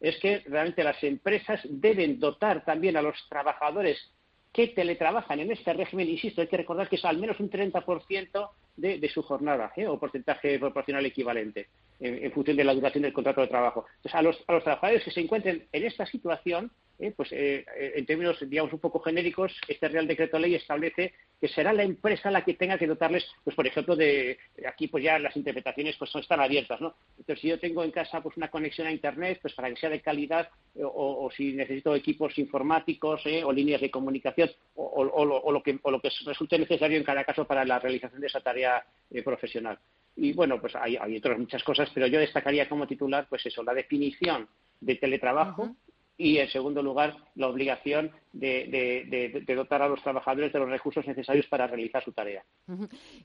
es 0.00 0.18
que 0.18 0.40
realmente 0.46 0.84
las 0.84 1.02
empresas 1.02 1.60
deben 1.64 2.18
dotar 2.18 2.64
también 2.64 2.96
a 2.96 3.02
los 3.02 3.16
trabajadores 3.30 4.10
que 4.56 4.68
teletrabajan 4.68 5.38
en 5.38 5.52
este 5.52 5.74
régimen, 5.74 6.08
insisto, 6.08 6.40
hay 6.40 6.46
que 6.46 6.56
recordar 6.56 6.88
que 6.88 6.96
es 6.96 7.04
al 7.04 7.18
menos 7.18 7.38
un 7.40 7.50
30% 7.50 8.50
de, 8.76 8.98
de 8.98 9.08
su 9.10 9.20
jornada 9.22 9.70
¿eh? 9.76 9.86
o 9.86 9.98
porcentaje 9.98 10.58
proporcional 10.58 11.04
equivalente 11.04 11.68
en, 12.00 12.32
función 12.32 12.56
de 12.56 12.64
la 12.64 12.72
duración 12.72 13.02
del 13.02 13.12
contrato 13.12 13.42
de 13.42 13.48
trabajo. 13.48 13.84
Entonces, 13.96 14.14
a 14.14 14.22
los, 14.22 14.42
a 14.46 14.54
los 14.54 14.64
trabajadores 14.64 15.04
que 15.04 15.10
se 15.10 15.20
encuentren 15.20 15.66
en 15.70 15.84
esta 15.84 16.06
situación, 16.06 16.70
¿eh? 16.98 17.12
pues 17.16 17.30
eh, 17.32 17.64
en 17.76 18.06
términos, 18.06 18.38
digamos, 18.48 18.72
un 18.72 18.80
poco 18.80 19.00
genéricos, 19.00 19.52
este 19.68 19.88
Real 19.88 20.06
Decreto 20.06 20.38
Ley 20.38 20.54
establece 20.54 21.14
que 21.40 21.48
será 21.48 21.72
la 21.72 21.82
empresa 21.82 22.30
la 22.30 22.44
que 22.44 22.54
tenga 22.54 22.78
que 22.78 22.86
dotarles, 22.86 23.26
pues 23.44 23.54
por 23.54 23.66
ejemplo, 23.66 23.94
de 23.94 24.38
aquí 24.66 24.88
pues 24.88 25.04
ya 25.04 25.18
las 25.18 25.36
interpretaciones 25.36 25.96
pues 25.96 26.10
son 26.10 26.22
están 26.22 26.40
abiertas, 26.40 26.80
¿no? 26.80 26.94
Entonces 27.18 27.40
si 27.40 27.48
yo 27.48 27.58
tengo 27.58 27.84
en 27.84 27.90
casa 27.90 28.22
pues 28.22 28.36
una 28.36 28.50
conexión 28.50 28.86
a 28.86 28.92
internet, 28.92 29.38
pues 29.42 29.54
para 29.54 29.68
que 29.68 29.76
sea 29.76 29.90
de 29.90 30.00
calidad, 30.00 30.48
eh, 30.74 30.82
o, 30.84 31.30
si 31.36 31.52
necesito 31.52 31.94
equipos 31.94 32.38
informáticos 32.38 33.22
¿eh? 33.26 33.44
o 33.44 33.52
líneas 33.52 33.80
de 33.80 33.90
comunicación, 33.90 34.50
o, 34.74 35.24
lo, 35.24 35.62
que, 35.62 35.78
o 35.82 35.90
lo 35.90 36.00
que 36.00 36.10
resulte 36.24 36.58
necesario 36.58 36.96
en 36.96 37.04
cada 37.04 37.24
caso 37.24 37.46
para 37.46 37.64
la 37.64 37.78
realización 37.78 38.20
de 38.20 38.26
esa 38.26 38.40
tarea 38.40 38.84
eh, 39.10 39.22
profesional. 39.22 39.78
Y 40.16 40.32
bueno, 40.32 40.58
pues 40.60 40.74
hay, 40.76 40.96
otras 41.16 41.38
muchas 41.38 41.62
cosas, 41.62 41.90
pero 41.92 42.06
yo 42.06 42.18
destacaría 42.18 42.68
como 42.68 42.86
titular, 42.86 43.26
pues 43.28 43.44
eso, 43.44 43.62
la 43.62 43.74
definición 43.74 44.48
de 44.80 44.94
teletrabajo, 44.96 45.76
y, 46.18 46.38
en 46.38 46.48
segundo 46.48 46.82
lugar, 46.82 47.16
la 47.34 47.48
obligación 47.48 48.10
de, 48.32 49.44
dotar 49.54 49.82
a 49.82 49.88
los 49.88 50.02
trabajadores 50.02 50.52
de 50.52 50.58
los 50.58 50.68
recursos 50.68 51.06
necesarios 51.06 51.46
para 51.46 51.66
realizar 51.66 52.02
su 52.02 52.12
tarea. 52.12 52.44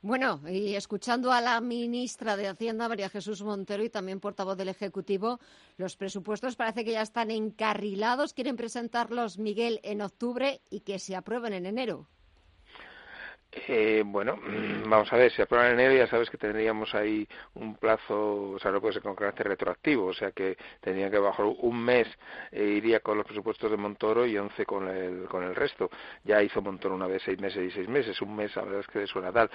Bueno, 0.01 0.41
y 0.49 0.75
escuchando 0.75 1.31
a 1.31 1.41
la 1.41 1.59
ministra 1.61 2.35
de 2.35 2.47
Hacienda, 2.47 2.89
María 2.89 3.09
Jesús 3.09 3.43
Montero, 3.43 3.83
y 3.83 3.89
también 3.89 4.19
portavoz 4.19 4.57
del 4.57 4.69
Ejecutivo, 4.69 5.39
los 5.77 5.95
presupuestos 5.95 6.55
parece 6.55 6.83
que 6.83 6.91
ya 6.91 7.01
están 7.01 7.31
encarrilados. 7.31 8.33
Quieren 8.33 8.57
presentarlos, 8.57 9.37
Miguel, 9.37 9.79
en 9.83 10.01
octubre 10.01 10.61
y 10.69 10.81
que 10.81 10.99
se 10.99 11.15
aprueben 11.15 11.53
en 11.53 11.65
enero. 11.65 12.07
Eh, 13.53 14.01
bueno, 14.05 14.39
vamos 14.87 15.11
a 15.11 15.17
ver, 15.17 15.31
si 15.31 15.41
aprueban 15.41 15.73
en 15.73 15.79
enero 15.79 15.95
ya 15.95 16.07
sabes 16.07 16.29
que 16.29 16.37
tendríamos 16.37 16.95
ahí 16.95 17.27
un 17.55 17.75
plazo, 17.75 18.51
o 18.51 18.59
sea, 18.59 18.71
no 18.71 18.79
puede 18.79 18.93
ser 18.93 19.01
con 19.01 19.13
carácter 19.13 19.47
retroactivo, 19.47 20.05
o 20.05 20.13
sea 20.13 20.31
que 20.31 20.57
tendrían 20.79 21.11
que 21.11 21.17
bajar 21.17 21.45
un 21.45 21.83
mes 21.83 22.07
eh, 22.51 22.63
iría 22.63 23.01
con 23.01 23.17
los 23.17 23.25
presupuestos 23.25 23.69
de 23.69 23.75
Montoro 23.75 24.25
y 24.25 24.37
once 24.37 24.65
con 24.65 24.87
el, 24.87 25.25
con 25.25 25.43
el 25.43 25.53
resto. 25.53 25.89
Ya 26.23 26.41
hizo 26.41 26.61
Montoro 26.61 26.95
una 26.95 27.07
vez 27.07 27.23
seis 27.25 27.39
meses 27.41 27.63
y 27.63 27.71
seis 27.71 27.89
meses, 27.89 28.21
un 28.21 28.35
mes, 28.35 28.55
la 28.55 28.63
verdad 28.63 28.79
es 28.79 28.87
que 28.87 29.05
suena 29.05 29.33
tal. 29.33 29.49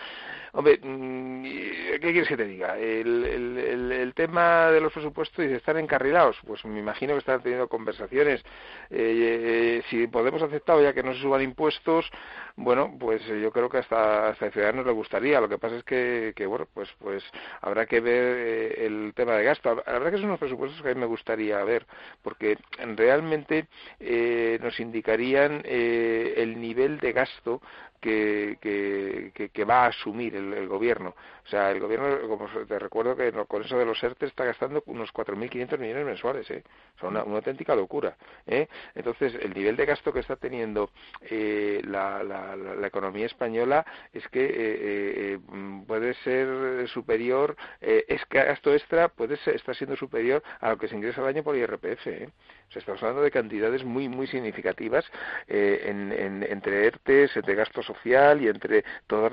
Hombre, 0.52 0.78
mm, 0.82 1.42
¿qué 1.42 1.98
quieres 2.00 2.28
que 2.28 2.36
te 2.36 2.44
diga? 2.44 2.78
El, 2.78 3.24
el, 3.24 3.92
el, 3.92 4.14
tema 4.14 4.70
de 4.70 4.80
los 4.80 4.92
presupuestos 4.92 5.44
y 5.44 5.52
están 5.52 5.78
encarrilados, 5.78 6.36
pues 6.46 6.64
me 6.66 6.78
imagino 6.78 7.14
que 7.14 7.20
están 7.20 7.42
teniendo 7.42 7.68
conversaciones. 7.68 8.42
Eh, 8.90 9.82
si 9.88 10.06
podemos 10.06 10.42
aceptar 10.42 10.80
ya 10.82 10.92
que 10.92 11.02
no 11.02 11.14
se 11.14 11.20
suban 11.20 11.42
impuestos, 11.42 12.10
bueno, 12.56 12.94
pues 12.98 13.24
yo 13.26 13.50
creo 13.52 13.68
que 13.68 13.78
hasta, 13.86 14.28
hasta 14.28 14.50
Ciudadanos 14.50 14.86
le 14.86 14.92
gustaría. 14.92 15.40
Lo 15.40 15.48
que 15.48 15.58
pasa 15.58 15.76
es 15.76 15.84
que, 15.84 16.32
que 16.34 16.46
bueno, 16.46 16.66
pues, 16.72 16.88
pues 16.98 17.22
habrá 17.60 17.86
que 17.86 18.00
ver 18.00 18.36
eh, 18.38 18.86
el 18.86 19.12
tema 19.14 19.34
de 19.34 19.44
gasto. 19.44 19.82
La 19.86 19.92
verdad 19.92 20.10
que 20.10 20.16
son 20.18 20.26
unos 20.26 20.40
presupuestos 20.40 20.82
que 20.82 20.90
a 20.90 20.94
mí 20.94 21.00
me 21.00 21.06
gustaría 21.06 21.62
ver, 21.64 21.86
porque 22.22 22.58
realmente 22.96 23.66
eh, 24.00 24.58
nos 24.62 24.78
indicarían 24.80 25.62
eh, 25.64 26.34
el 26.36 26.60
nivel 26.60 26.98
de 26.98 27.12
gasto 27.12 27.62
que, 28.00 28.58
que, 28.60 29.50
que, 29.52 29.64
va 29.64 29.84
a 29.84 29.88
asumir 29.88 30.36
el, 30.36 30.68
gobierno. 30.68 31.14
O 31.46 31.48
sea, 31.48 31.70
el 31.70 31.78
gobierno, 31.78 32.28
como 32.28 32.48
te 32.66 32.76
recuerdo 32.76 33.14
que 33.14 33.30
con 33.46 33.62
eso 33.62 33.78
de 33.78 33.84
los 33.84 34.02
ERTE 34.02 34.26
está 34.26 34.44
gastando 34.44 34.82
unos 34.86 35.12
4.500 35.14 35.78
millones 35.78 36.04
mensuales, 36.04 36.50
¿eh? 36.50 36.64
O 37.00 37.06
una, 37.06 37.20
auténtica 37.20 37.76
locura, 37.76 38.16
¿eh? 38.48 38.66
Entonces, 38.96 39.32
el 39.40 39.54
nivel 39.54 39.76
de 39.76 39.86
gasto 39.86 40.12
que 40.12 40.20
está 40.20 40.34
teniendo 40.34 40.90
eh, 41.22 41.80
la, 41.84 42.24
la, 42.24 42.56
la, 42.56 42.86
economía 42.86 43.26
española 43.26 43.86
es 44.12 44.26
que 44.28 44.44
eh, 44.44 44.50
eh, 44.54 45.38
puede 45.86 46.14
ser 46.24 46.88
superior, 46.88 47.56
es 47.80 48.24
que 48.26 48.42
gasto 48.42 48.74
extra 48.74 49.08
puede 49.08 49.36
ser, 49.36 49.54
está 49.54 49.72
siendo 49.72 49.94
superior 49.94 50.42
a 50.60 50.70
lo 50.70 50.78
que 50.78 50.88
se 50.88 50.96
ingresa 50.96 51.20
al 51.20 51.28
año 51.28 51.44
por 51.44 51.56
IRPF, 51.56 52.06
¿eh? 52.08 52.28
O 52.68 52.72
sea, 52.72 52.80
estamos 52.80 53.00
hablando 53.04 53.22
de 53.22 53.30
cantidades 53.30 53.84
muy, 53.84 54.08
muy 54.08 54.26
significativas 54.26 55.04
en, 55.46 56.10
en, 56.10 56.42
entre 56.42 56.86
ERTES, 56.86 57.36
entre 57.36 57.54
gastos 57.54 57.86
social 57.86 58.42
y 58.42 58.48
entre 58.48 58.84
todos 59.06 59.32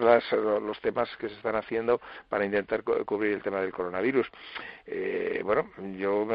los 0.62 0.80
temas 0.82 1.10
que 1.18 1.30
se 1.30 1.36
están 1.36 1.56
haciendo 1.56 2.00
para 2.30 2.46
intentar 2.46 2.84
cubrir 2.84 3.34
el 3.34 3.42
tema 3.42 3.62
del 3.62 3.72
coronavirus. 3.72 4.28
Eh, 4.86 5.42
bueno, 5.44 5.70
yo 5.98 6.28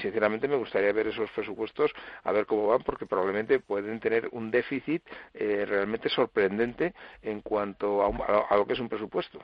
sinceramente 0.00 0.48
me 0.48 0.56
gustaría 0.56 0.92
ver 0.92 1.08
esos 1.08 1.30
presupuestos, 1.30 1.90
a 2.24 2.32
ver 2.32 2.46
cómo 2.46 2.68
van, 2.68 2.82
porque 2.82 3.06
probablemente 3.06 3.60
pueden 3.60 4.00
tener 4.00 4.28
un 4.32 4.50
déficit 4.50 5.02
eh, 5.34 5.64
realmente 5.66 6.08
sorprendente 6.08 6.94
en 7.22 7.40
cuanto 7.40 8.02
a, 8.02 8.56
lo 8.56 8.66
que 8.66 8.74
es 8.74 8.80
un 8.80 8.88
presupuesto. 8.88 9.38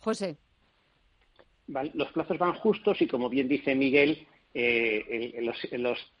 José. 0.00 0.36
los 1.66 2.12
plazos 2.12 2.38
van 2.38 2.54
justos 2.54 3.00
y, 3.02 3.06
como 3.06 3.28
bien 3.28 3.48
dice 3.48 3.74
Miguel, 3.74 4.26
eh, 4.54 5.32
en 5.70 5.82
los 5.82 6.12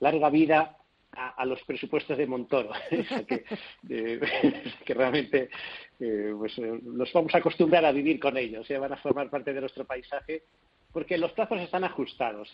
larga 0.00 0.30
vida 0.30 0.79
a, 1.12 1.44
los 1.44 1.62
presupuestos 1.64 2.16
de 2.16 2.26
Montoro, 2.26 2.70
que, 3.88 4.94
realmente 4.94 5.50
eh, 5.98 6.34
pues, 6.36 6.56
eh, 6.58 6.80
nos 6.82 7.12
vamos 7.12 7.34
a 7.34 7.38
acostumbrar 7.38 7.84
a 7.84 7.92
vivir 7.92 8.20
con 8.20 8.36
ellos, 8.36 8.70
¿eh? 8.70 8.78
van 8.78 8.92
a 8.92 8.98
formar 8.98 9.28
parte 9.28 9.52
de 9.52 9.60
nuestro 9.60 9.84
paisaje, 9.84 10.44
porque 10.92 11.18
los 11.18 11.32
plazos 11.32 11.60
están 11.60 11.84
ajustados 11.84 12.50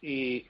y, 0.00 0.46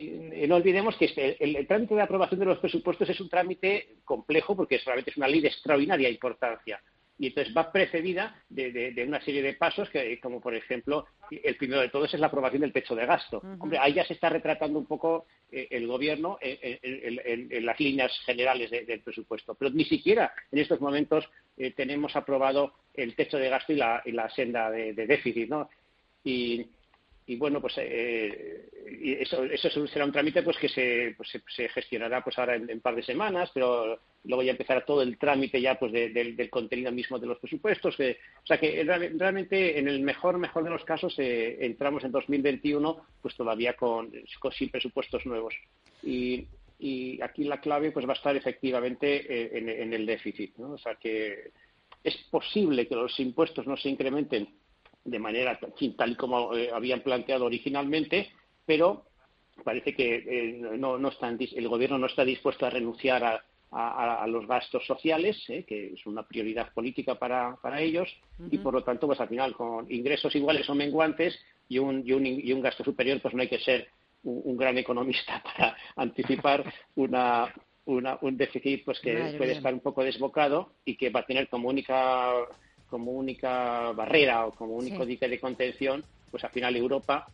no 0.00 0.54
olvidemos 0.54 0.96
que 0.96 1.06
este, 1.06 1.42
el, 1.42 1.66
trámite 1.66 1.96
de 1.96 2.02
aprobación 2.02 2.38
de 2.38 2.46
los 2.46 2.58
presupuestos 2.60 3.08
es 3.08 3.20
un 3.20 3.28
trámite 3.28 3.96
complejo 4.04 4.54
porque 4.54 4.78
realmente 4.78 5.10
es 5.10 5.16
una 5.16 5.26
ley 5.26 5.40
de 5.40 5.48
extraordinaria 5.48 6.08
importancia 6.08 6.80
y 7.18 7.26
entonces 7.28 7.54
va 7.54 7.72
precedida 7.72 8.40
de, 8.48 9.04
una 9.06 9.20
serie 9.20 9.42
de 9.42 9.54
pasos 9.54 9.90
que, 9.90 10.20
como 10.20 10.40
por 10.40 10.54
ejemplo, 10.54 11.06
el 11.30 11.56
primero 11.56 11.80
de 11.80 11.88
todos 11.88 12.14
es 12.14 12.20
la 12.20 12.28
aprobación 12.28 12.62
del 12.62 12.72
techo 12.72 12.94
de 12.94 13.06
gasto. 13.06 13.42
Hombre, 13.58 13.78
ahí 13.78 13.94
ya 13.94 14.04
se 14.04 14.14
está 14.14 14.28
retratando 14.28 14.78
un 14.78 14.86
poco 14.86 15.26
eh, 15.50 15.66
el 15.70 15.86
gobierno 15.86 16.38
en, 16.40 17.66
las 17.66 17.80
líneas 17.80 18.12
generales 18.24 18.70
del 18.70 19.00
presupuesto, 19.00 19.54
pero 19.54 19.70
ni 19.70 19.84
siquiera 19.84 20.32
en 20.52 20.60
estos 20.60 20.80
momentos 20.80 21.28
eh, 21.56 21.72
tenemos 21.72 22.14
aprobado 22.14 22.74
el 22.94 23.16
techo 23.16 23.36
de 23.36 23.48
gasto 23.48 23.72
y 23.72 23.76
la, 23.76 24.30
senda 24.34 24.70
de, 24.70 24.92
déficit, 24.92 25.48
¿no? 25.48 25.68
Y, 26.22 26.66
y 27.28 27.36
bueno, 27.36 27.60
pues 27.60 27.74
eh, 27.76 28.70
eso, 29.20 29.44
eso 29.44 29.86
será 29.86 30.06
un 30.06 30.12
trámite 30.12 30.42
pues 30.42 30.56
que 30.56 30.68
se, 30.70 31.14
pues, 31.14 31.28
se, 31.46 31.68
gestionará 31.68 32.24
pues 32.24 32.38
ahora 32.38 32.56
en 32.56 32.70
un 32.70 32.80
par 32.80 32.96
de 32.96 33.02
semanas, 33.02 33.50
pero 33.52 34.00
luego 34.24 34.42
ya 34.42 34.52
empezará 34.52 34.82
todo 34.82 35.02
el 35.02 35.18
trámite 35.18 35.60
ya 35.60 35.78
pues 35.78 35.92
del 35.92 36.48
contenido 36.48 36.90
mismo 36.90 37.18
de 37.18 37.26
los 37.26 37.38
presupuestos. 37.38 37.96
o 38.00 38.46
sea 38.46 38.58
que 38.58 38.82
realmente 38.82 39.78
en 39.78 39.88
el 39.88 40.00
mejor 40.00 40.38
mejor 40.38 40.64
de 40.64 40.70
los 40.70 40.86
casos 40.86 41.14
eh, 41.18 41.58
entramos 41.60 42.02
en 42.02 42.12
2021 42.12 42.96
pues 43.20 43.36
todavía 43.36 43.74
con, 43.74 44.10
sin 44.56 44.70
presupuestos 44.70 45.26
nuevos. 45.26 45.54
Y, 46.02 46.46
y, 46.78 47.20
aquí 47.20 47.44
la 47.44 47.60
clave 47.60 47.90
pues 47.90 48.06
va 48.06 48.12
a 48.12 48.16
estar 48.16 48.34
efectivamente 48.36 49.16
eh, 49.28 49.50
en, 49.52 49.68
en 49.68 49.92
el 49.92 50.06
déficit. 50.06 50.56
¿no? 50.56 50.70
O 50.70 50.78
sea 50.78 50.94
que 50.94 51.50
es 52.02 52.16
posible 52.30 52.88
que 52.88 52.94
los 52.94 53.20
impuestos 53.20 53.66
no 53.66 53.76
se 53.76 53.90
incrementen 53.90 54.48
de 55.04 55.18
manera 55.18 55.58
tal 55.96 56.10
y 56.10 56.14
como 56.16 56.54
eh, 56.54 56.70
habían 56.72 57.00
planteado 57.00 57.46
originalmente, 57.46 58.30
pero 58.66 59.04
parece 59.64 59.94
que 59.94 60.16
eh, 60.16 60.58
no, 60.78 60.98
no 60.98 61.08
están, 61.08 61.38
el 61.40 61.68
gobierno 61.68 61.98
no 61.98 62.06
está 62.06 62.24
dispuesto 62.24 62.66
a 62.66 62.70
renunciar 62.70 63.24
a, 63.24 63.42
los 64.28 64.46
gastos 64.46 64.86
sociales, 64.86 65.36
eh, 65.48 65.64
que 65.64 65.92
es 65.92 66.06
una 66.06 66.26
prioridad 66.26 66.72
política 66.72 67.16
para, 67.16 67.56
para 67.56 67.82
ellos, 67.82 68.08
y 68.50 68.56
por 68.58 68.72
lo 68.72 68.82
tanto, 68.82 69.06
pues 69.06 69.20
al 69.20 69.28
final, 69.28 69.54
con 69.54 69.90
ingresos 69.92 70.34
iguales 70.34 70.68
o 70.70 70.74
menguantes 70.74 71.38
y 71.68 71.78
un, 71.78 72.02
y 72.06 72.12
un, 72.12 72.24
y 72.24 72.50
un 72.50 72.62
gasto 72.62 72.82
superior, 72.82 73.20
pues 73.20 73.34
no 73.34 73.42
hay 73.42 73.48
que 73.48 73.58
ser 73.58 73.88
un, 74.22 74.56
gran 74.56 74.78
economista 74.78 75.42
para 75.44 75.76
anticipar 75.96 76.72
una, 76.96 77.52
un 77.86 78.36
déficit 78.36 78.84
pues 78.84 79.00
que 79.00 79.34
puede 79.36 79.52
estar 79.52 79.72
un 79.72 79.80
poco 79.80 80.02
desbocado 80.02 80.72
y 80.84 80.96
que 80.96 81.10
va 81.10 81.20
a 81.20 81.26
tener 81.26 81.48
como 81.48 81.68
única 81.68 82.32
como 82.88 83.12
única 83.12 83.92
barrera 83.92 84.46
o 84.46 84.52
como 84.52 84.74
único 84.74 85.04
dique 85.04 85.28
de 85.28 85.40
contención 85.40 86.04
pues 86.30 86.44
al 86.44 86.50
final 86.50 86.76
Europa 86.76 87.26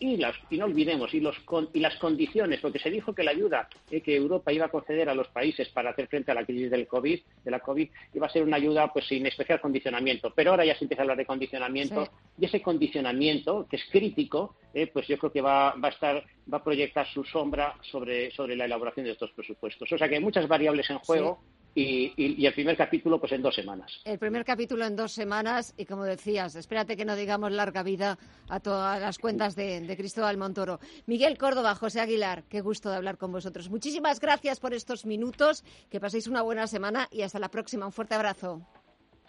y, 0.00 0.16
las, 0.16 0.34
y 0.48 0.56
no 0.56 0.64
olvidemos 0.64 1.12
y, 1.12 1.20
los, 1.20 1.36
y 1.74 1.78
las 1.78 1.94
condiciones, 1.96 2.58
porque 2.60 2.78
se 2.78 2.90
dijo 2.90 3.14
que 3.14 3.22
la 3.22 3.32
ayuda 3.32 3.68
eh, 3.90 4.00
que 4.00 4.16
Europa 4.16 4.50
iba 4.50 4.64
a 4.64 4.70
conceder 4.70 5.10
a 5.10 5.14
los 5.14 5.28
países 5.28 5.68
para 5.68 5.90
hacer 5.90 6.08
frente 6.08 6.32
a 6.32 6.34
la 6.34 6.44
crisis 6.44 6.70
del 6.70 6.88
COVID, 6.88 7.20
de 7.44 7.50
la 7.50 7.60
COVID, 7.60 7.88
iba 8.14 8.26
a 8.26 8.30
ser 8.30 8.42
una 8.42 8.56
ayuda 8.56 8.90
pues 8.92 9.06
sin 9.06 9.26
especial 9.26 9.60
condicionamiento. 9.60 10.32
Pero 10.34 10.52
ahora 10.52 10.64
ya 10.64 10.74
se 10.74 10.84
empieza 10.84 11.02
a 11.02 11.04
hablar 11.04 11.18
de 11.18 11.26
condicionamiento 11.26 12.08
y 12.38 12.46
ese 12.46 12.62
condicionamiento, 12.62 13.66
que 13.68 13.76
es 13.76 13.84
crítico, 13.90 14.56
eh, 14.72 14.86
pues 14.86 15.06
yo 15.06 15.18
creo 15.18 15.32
que 15.32 15.42
va, 15.42 15.74
va, 15.74 15.88
a 15.88 15.92
estar, 15.92 16.24
va 16.52 16.58
a 16.58 16.64
proyectar 16.64 17.06
su 17.06 17.22
sombra 17.22 17.74
sobre, 17.82 18.30
sobre 18.30 18.56
la 18.56 18.64
elaboración 18.64 19.04
de 19.04 19.12
estos 19.12 19.30
presupuestos. 19.32 19.92
O 19.92 19.98
sea 19.98 20.08
que 20.08 20.14
hay 20.14 20.22
muchas 20.22 20.48
variables 20.48 20.88
en 20.88 20.98
juego. 21.00 21.40
Y, 21.74 22.46
el 22.46 22.52
primer 22.52 22.76
capítulo 22.76 23.20
pues 23.20 23.32
en 23.32 23.42
dos 23.42 23.54
semanas. 23.54 24.00
El 24.04 24.18
primer 24.18 24.44
capítulo 24.44 24.84
en 24.84 24.96
dos 24.96 25.12
semanas 25.12 25.72
y 25.76 25.86
como 25.86 26.04
decías, 26.04 26.56
espérate 26.56 26.96
que 26.96 27.04
no 27.04 27.14
digamos 27.14 27.52
larga 27.52 27.82
vida 27.82 28.18
a 28.48 28.60
todas 28.60 29.00
las 29.00 29.18
cuentas 29.18 29.54
de, 29.54 29.80
de 29.80 29.96
Cristóbal 29.96 30.36
Montoro. 30.36 30.80
Miguel 31.06 31.38
Córdoba, 31.38 31.74
José 31.74 32.00
Aguilar, 32.00 32.44
qué 32.48 32.60
gusto 32.60 32.90
de 32.90 32.96
hablar 32.96 33.18
con 33.18 33.32
vosotros. 33.32 33.70
Muchísimas 33.70 34.20
gracias 34.20 34.58
por 34.58 34.74
estos 34.74 35.06
minutos, 35.06 35.64
que 35.90 36.00
paséis 36.00 36.26
una 36.26 36.42
buena 36.42 36.66
semana 36.66 37.06
y 37.10 37.22
hasta 37.22 37.38
la 37.38 37.48
próxima. 37.48 37.86
Un 37.86 37.92
fuerte 37.92 38.14
abrazo. 38.14 38.62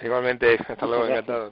Igualmente, 0.02 0.58
hasta 0.68 0.86
luego, 0.86 1.06
encantado. 1.06 1.52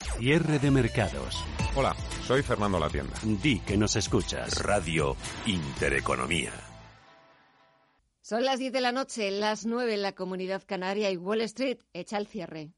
Cierre 0.00 0.58
de 0.58 0.70
mercados. 0.70 1.44
Hola, 1.74 1.94
soy 2.26 2.42
Fernando 2.42 2.78
La 2.78 2.88
Tienda. 2.88 3.14
Di 3.42 3.60
que 3.60 3.76
nos 3.76 3.96
escuchas. 3.96 4.62
Radio 4.62 5.16
Intereconomía. 5.46 6.52
Son 8.22 8.44
las 8.44 8.58
10 8.58 8.72
de 8.72 8.80
la 8.80 8.92
noche, 8.92 9.30
las 9.30 9.66
9 9.66 9.94
en 9.94 10.02
la 10.02 10.12
Comunidad 10.12 10.62
Canaria 10.66 11.10
y 11.10 11.16
Wall 11.16 11.42
Street 11.42 11.78
echa 11.92 12.18
el 12.18 12.26
cierre. 12.26 12.72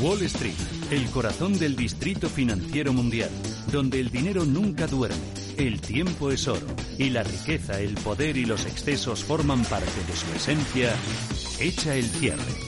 Wall 0.00 0.22
Street, 0.22 0.54
el 0.92 1.10
corazón 1.10 1.58
del 1.58 1.74
distrito 1.74 2.28
financiero 2.28 2.92
mundial, 2.92 3.30
donde 3.72 3.98
el 3.98 4.10
dinero 4.10 4.44
nunca 4.44 4.86
duerme, 4.86 5.16
el 5.56 5.80
tiempo 5.80 6.30
es 6.30 6.46
oro 6.46 6.66
y 6.98 7.10
la 7.10 7.24
riqueza, 7.24 7.80
el 7.80 7.94
poder 7.94 8.36
y 8.36 8.44
los 8.44 8.64
excesos 8.66 9.24
forman 9.24 9.64
parte 9.64 10.00
de 10.06 10.14
su 10.14 10.32
esencia 10.36 10.94
Echa 11.60 11.96
el 11.96 12.04
cierre. 12.04 12.67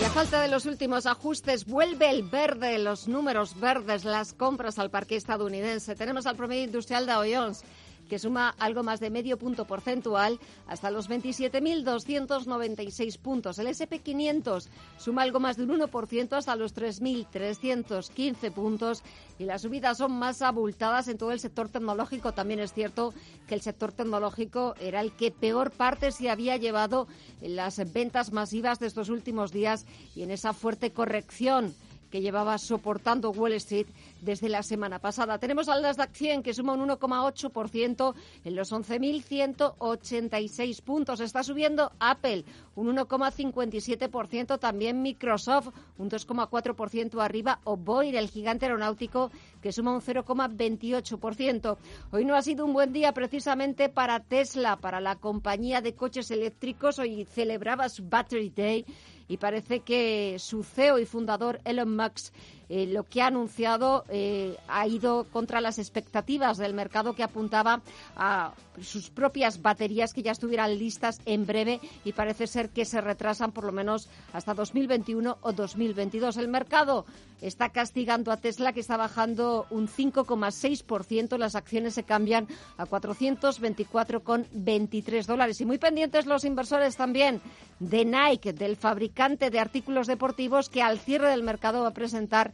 Y 0.00 0.04
a 0.04 0.10
falta 0.10 0.40
de 0.40 0.48
los 0.48 0.66
últimos 0.66 1.06
ajustes, 1.06 1.66
vuelve 1.66 2.08
el 2.10 2.22
verde, 2.22 2.78
los 2.78 3.06
números 3.06 3.58
verdes, 3.60 4.04
las 4.04 4.32
compras 4.32 4.78
al 4.78 4.90
parque 4.90 5.16
estadounidense. 5.16 5.94
Tenemos 5.94 6.26
al 6.26 6.36
promedio 6.36 6.64
industrial 6.64 7.06
de 7.06 7.36
Jones 7.36 7.64
que 8.10 8.18
suma 8.18 8.54
algo 8.58 8.82
más 8.82 8.98
de 8.98 9.08
medio 9.08 9.38
punto 9.38 9.66
porcentual 9.66 10.40
hasta 10.66 10.90
los 10.90 11.08
27.296 11.08 13.18
puntos. 13.18 13.60
El 13.60 13.68
SP500 13.68 14.66
suma 14.98 15.22
algo 15.22 15.38
más 15.38 15.56
de 15.56 15.62
un 15.62 15.80
1% 15.80 16.32
hasta 16.32 16.56
los 16.56 16.74
3.315 16.74 18.52
puntos 18.52 19.04
y 19.38 19.44
las 19.44 19.62
subidas 19.62 19.98
son 19.98 20.10
más 20.12 20.42
abultadas 20.42 21.06
en 21.06 21.18
todo 21.18 21.30
el 21.30 21.38
sector 21.38 21.68
tecnológico. 21.68 22.34
También 22.34 22.58
es 22.58 22.72
cierto 22.72 23.14
que 23.46 23.54
el 23.54 23.60
sector 23.60 23.92
tecnológico 23.92 24.74
era 24.80 25.00
el 25.00 25.12
que 25.12 25.30
peor 25.30 25.70
parte 25.70 26.10
se 26.10 26.30
había 26.30 26.56
llevado 26.56 27.06
en 27.40 27.54
las 27.54 27.92
ventas 27.92 28.32
masivas 28.32 28.80
de 28.80 28.88
estos 28.88 29.08
últimos 29.08 29.52
días 29.52 29.86
y 30.16 30.22
en 30.22 30.32
esa 30.32 30.52
fuerte 30.52 30.90
corrección 30.90 31.76
que 32.10 32.20
llevaba 32.20 32.58
soportando 32.58 33.30
Wall 33.30 33.54
Street 33.54 33.86
desde 34.20 34.48
la 34.48 34.62
semana 34.62 34.98
pasada. 34.98 35.38
Tenemos 35.38 35.68
al 35.68 35.82
Nasdaq 35.82 36.12
100 36.12 36.42
que 36.42 36.54
suma 36.54 36.74
un 36.74 36.88
1,8% 36.88 38.14
en 38.44 38.56
los 38.56 38.72
11.186 38.72 40.82
puntos. 40.82 41.20
Está 41.20 41.42
subiendo 41.42 41.92
Apple 41.98 42.44
un 42.74 42.96
1,57%, 42.96 44.58
también 44.58 45.02
Microsoft 45.02 45.68
un 45.98 46.10
2,4% 46.10 47.22
arriba 47.22 47.60
o 47.64 47.76
Boeing, 47.76 48.14
el 48.14 48.28
gigante 48.28 48.66
aeronáutico, 48.66 49.30
que 49.60 49.72
suma 49.72 49.92
un 49.92 50.00
0,28%. 50.00 51.76
Hoy 52.12 52.24
no 52.24 52.34
ha 52.34 52.42
sido 52.42 52.64
un 52.64 52.72
buen 52.72 52.92
día 52.92 53.12
precisamente 53.12 53.88
para 53.88 54.20
Tesla, 54.20 54.76
para 54.76 55.00
la 55.00 55.16
compañía 55.16 55.80
de 55.80 55.94
coches 55.94 56.30
eléctricos. 56.30 56.98
Hoy 56.98 57.24
celebraba 57.24 57.88
su 57.88 58.08
Battery 58.08 58.50
Day 58.50 58.84
y 59.30 59.36
parece 59.36 59.80
que 59.80 60.36
su 60.40 60.64
CEO 60.64 60.98
y 60.98 61.06
fundador 61.06 61.60
Elon 61.64 61.94
Musk 61.94 62.34
eh, 62.70 62.86
lo 62.86 63.02
que 63.02 63.20
ha 63.20 63.26
anunciado 63.26 64.04
eh, 64.08 64.56
ha 64.68 64.86
ido 64.86 65.24
contra 65.24 65.60
las 65.60 65.80
expectativas 65.80 66.56
del 66.56 66.72
mercado 66.72 67.14
que 67.14 67.24
apuntaba 67.24 67.82
a 68.14 68.52
sus 68.80 69.10
propias 69.10 69.60
baterías 69.60 70.14
que 70.14 70.22
ya 70.22 70.30
estuvieran 70.30 70.78
listas 70.78 71.20
en 71.26 71.46
breve 71.46 71.80
y 72.04 72.12
parece 72.12 72.46
ser 72.46 72.70
que 72.70 72.84
se 72.84 73.00
retrasan 73.00 73.50
por 73.50 73.64
lo 73.64 73.72
menos 73.72 74.08
hasta 74.32 74.54
2021 74.54 75.38
o 75.40 75.52
2022. 75.52 76.36
El 76.36 76.46
mercado 76.46 77.06
está 77.40 77.70
castigando 77.70 78.30
a 78.30 78.36
Tesla 78.36 78.72
que 78.72 78.78
está 78.80 78.96
bajando 78.96 79.66
un 79.70 79.88
5,6%. 79.88 81.38
Las 81.38 81.56
acciones 81.56 81.94
se 81.94 82.04
cambian 82.04 82.46
a 82.76 82.86
424,23 82.86 85.26
dólares. 85.26 85.60
Y 85.60 85.64
muy 85.64 85.78
pendientes 85.78 86.26
los 86.26 86.44
inversores 86.44 86.96
también 86.96 87.40
de 87.80 88.04
Nike, 88.04 88.52
del 88.52 88.76
fabricante 88.76 89.50
de 89.50 89.58
artículos 89.58 90.06
deportivos 90.06 90.68
que 90.68 90.82
al 90.82 90.98
cierre 90.98 91.30
del 91.30 91.42
mercado 91.42 91.82
va 91.82 91.88
a 91.88 91.94
presentar 91.94 92.52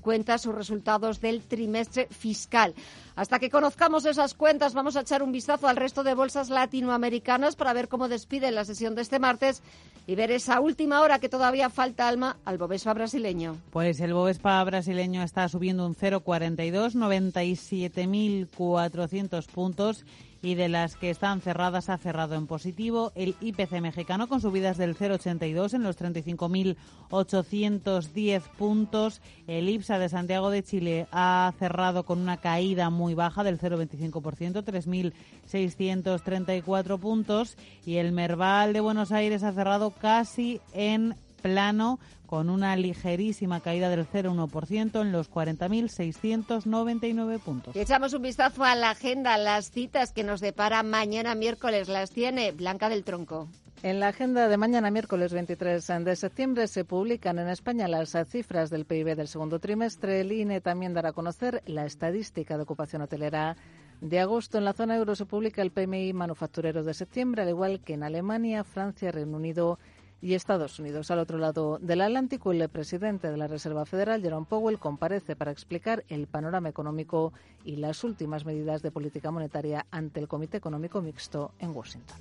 cuenta 0.00 0.38
sus 0.38 0.54
resultados 0.54 1.20
del 1.20 1.42
trimestre 1.42 2.06
fiscal. 2.10 2.74
Hasta 3.16 3.38
que 3.38 3.50
conozcamos 3.50 4.06
esas 4.06 4.34
cuentas, 4.34 4.74
vamos 4.74 4.96
a 4.96 5.02
echar 5.02 5.22
un 5.22 5.30
vistazo 5.32 5.68
al 5.68 5.76
resto 5.76 6.02
de 6.02 6.14
bolsas 6.14 6.50
latinoamericanas 6.50 7.54
para 7.56 7.72
ver 7.72 7.88
cómo 7.88 8.08
despide 8.08 8.50
la 8.50 8.64
sesión 8.64 8.94
de 8.94 9.02
este 9.02 9.18
martes 9.18 9.62
y 10.06 10.14
ver 10.14 10.30
esa 10.30 10.60
última 10.60 11.02
hora 11.02 11.18
que 11.18 11.28
todavía 11.28 11.68
falta 11.70 12.08
alma 12.08 12.36
al 12.44 12.58
Bovespa 12.58 12.94
brasileño. 12.94 13.56
Pues 13.70 14.00
el 14.00 14.14
Bovespa 14.14 14.62
brasileño 14.64 15.22
está 15.22 15.48
subiendo 15.48 15.86
un 15.86 15.94
0,42, 15.94 16.94
97.400 16.94 19.46
puntos 19.46 20.04
y 20.42 20.54
de 20.54 20.68
las 20.68 20.96
que 20.96 21.10
están 21.10 21.42
cerradas 21.42 21.90
ha 21.90 21.98
cerrado 21.98 22.34
en 22.34 22.46
positivo 22.46 23.12
el 23.14 23.34
IPC 23.40 23.80
mexicano 23.80 24.28
con 24.28 24.40
subidas 24.40 24.78
del 24.78 24.96
0,82 24.96 25.74
en 25.74 25.82
los 25.82 25.98
35.810 25.98 28.42
puntos. 28.56 29.20
El 29.46 29.68
IPSA 29.68 29.89
de 29.98 30.08
Santiago 30.08 30.50
de 30.50 30.62
Chile 30.62 31.08
ha 31.12 31.52
cerrado 31.58 32.04
con 32.04 32.20
una 32.20 32.36
caída 32.36 32.90
muy 32.90 33.14
baja 33.14 33.42
del 33.44 33.58
0,25%, 33.58 34.64
3.634 34.64 36.98
puntos 36.98 37.56
y 37.84 37.96
el 37.96 38.12
Merval 38.12 38.72
de 38.72 38.80
Buenos 38.80 39.12
Aires 39.12 39.42
ha 39.42 39.52
cerrado 39.52 39.90
casi 39.90 40.60
en 40.72 41.14
plano 41.42 41.98
con 42.26 42.48
una 42.48 42.76
ligerísima 42.76 43.60
caída 43.60 43.88
del 43.88 44.06
0,1% 44.06 45.00
en 45.00 45.10
los 45.10 45.28
40.699 45.28 47.40
puntos. 47.40 47.74
echamos 47.74 48.12
un 48.12 48.22
vistazo 48.22 48.62
a 48.62 48.76
la 48.76 48.90
agenda, 48.90 49.36
las 49.36 49.72
citas 49.72 50.12
que 50.12 50.22
nos 50.22 50.40
depara 50.40 50.84
mañana 50.84 51.34
miércoles. 51.34 51.88
Las 51.88 52.12
tiene 52.12 52.52
Blanca 52.52 52.88
del 52.88 53.02
Tronco. 53.02 53.48
En 53.82 53.98
la 53.98 54.08
agenda 54.08 54.48
de 54.48 54.58
mañana, 54.58 54.90
miércoles 54.90 55.32
23 55.32 55.86
de 56.04 56.14
septiembre, 56.14 56.66
se 56.66 56.84
publican 56.84 57.38
en 57.38 57.48
España 57.48 57.88
las 57.88 58.14
cifras 58.28 58.68
del 58.68 58.84
PIB 58.84 59.16
del 59.16 59.26
segundo 59.26 59.58
trimestre. 59.58 60.20
El 60.20 60.32
INE 60.32 60.60
también 60.60 60.92
dará 60.92 61.08
a 61.08 61.12
conocer 61.14 61.62
la 61.64 61.86
estadística 61.86 62.58
de 62.58 62.64
ocupación 62.64 63.00
hotelera 63.00 63.56
de 64.02 64.20
agosto. 64.20 64.58
En 64.58 64.66
la 64.66 64.74
zona 64.74 64.96
euro 64.96 65.14
se 65.14 65.24
publica 65.24 65.62
el 65.62 65.70
PMI 65.70 66.12
manufacturero 66.12 66.84
de 66.84 66.92
septiembre, 66.92 67.40
al 67.40 67.48
igual 67.48 67.80
que 67.80 67.94
en 67.94 68.02
Alemania, 68.02 68.64
Francia, 68.64 69.12
Reino 69.12 69.38
Unido 69.38 69.78
y 70.20 70.34
Estados 70.34 70.78
Unidos. 70.78 71.10
Al 71.10 71.18
otro 71.18 71.38
lado 71.38 71.78
del 71.80 72.02
Atlántico, 72.02 72.52
el 72.52 72.68
presidente 72.68 73.30
de 73.30 73.38
la 73.38 73.46
Reserva 73.46 73.86
Federal, 73.86 74.20
Jerome 74.20 74.46
Powell, 74.46 74.78
comparece 74.78 75.36
para 75.36 75.52
explicar 75.52 76.04
el 76.10 76.26
panorama 76.26 76.68
económico 76.68 77.32
y 77.64 77.76
las 77.76 78.04
últimas 78.04 78.44
medidas 78.44 78.82
de 78.82 78.90
política 78.90 79.30
monetaria 79.30 79.86
ante 79.90 80.20
el 80.20 80.28
Comité 80.28 80.58
Económico 80.58 81.00
Mixto 81.00 81.52
en 81.58 81.70
Washington. 81.74 82.18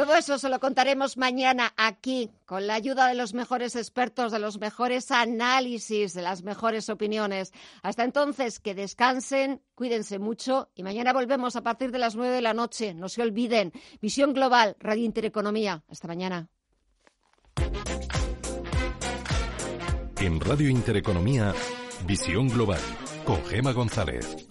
Todo 0.00 0.14
eso 0.14 0.38
se 0.38 0.48
lo 0.48 0.60
contaremos 0.60 1.18
mañana 1.18 1.74
aquí, 1.76 2.30
con 2.46 2.66
la 2.66 2.72
ayuda 2.72 3.06
de 3.06 3.14
los 3.14 3.34
mejores 3.34 3.76
expertos, 3.76 4.32
de 4.32 4.38
los 4.38 4.58
mejores 4.58 5.10
análisis, 5.10 6.14
de 6.14 6.22
las 6.22 6.42
mejores 6.42 6.88
opiniones. 6.88 7.52
Hasta 7.82 8.04
entonces, 8.04 8.60
que 8.60 8.74
descansen, 8.74 9.60
cuídense 9.74 10.18
mucho 10.18 10.70
y 10.74 10.84
mañana 10.84 11.12
volvemos 11.12 11.54
a 11.54 11.62
partir 11.62 11.92
de 11.92 11.98
las 11.98 12.16
nueve 12.16 12.34
de 12.34 12.40
la 12.40 12.54
noche. 12.54 12.94
No 12.94 13.10
se 13.10 13.20
olviden. 13.20 13.74
Visión 14.00 14.32
Global, 14.32 14.74
Radio 14.80 15.04
Intereconomía. 15.04 15.82
Hasta 15.90 16.08
mañana. 16.08 16.48
En 20.18 20.40
Radio 20.40 20.70
Intereconomía, 20.70 21.52
Visión 22.06 22.48
Global, 22.48 22.80
con 23.26 23.44
Gema 23.44 23.72
González. 23.72 24.46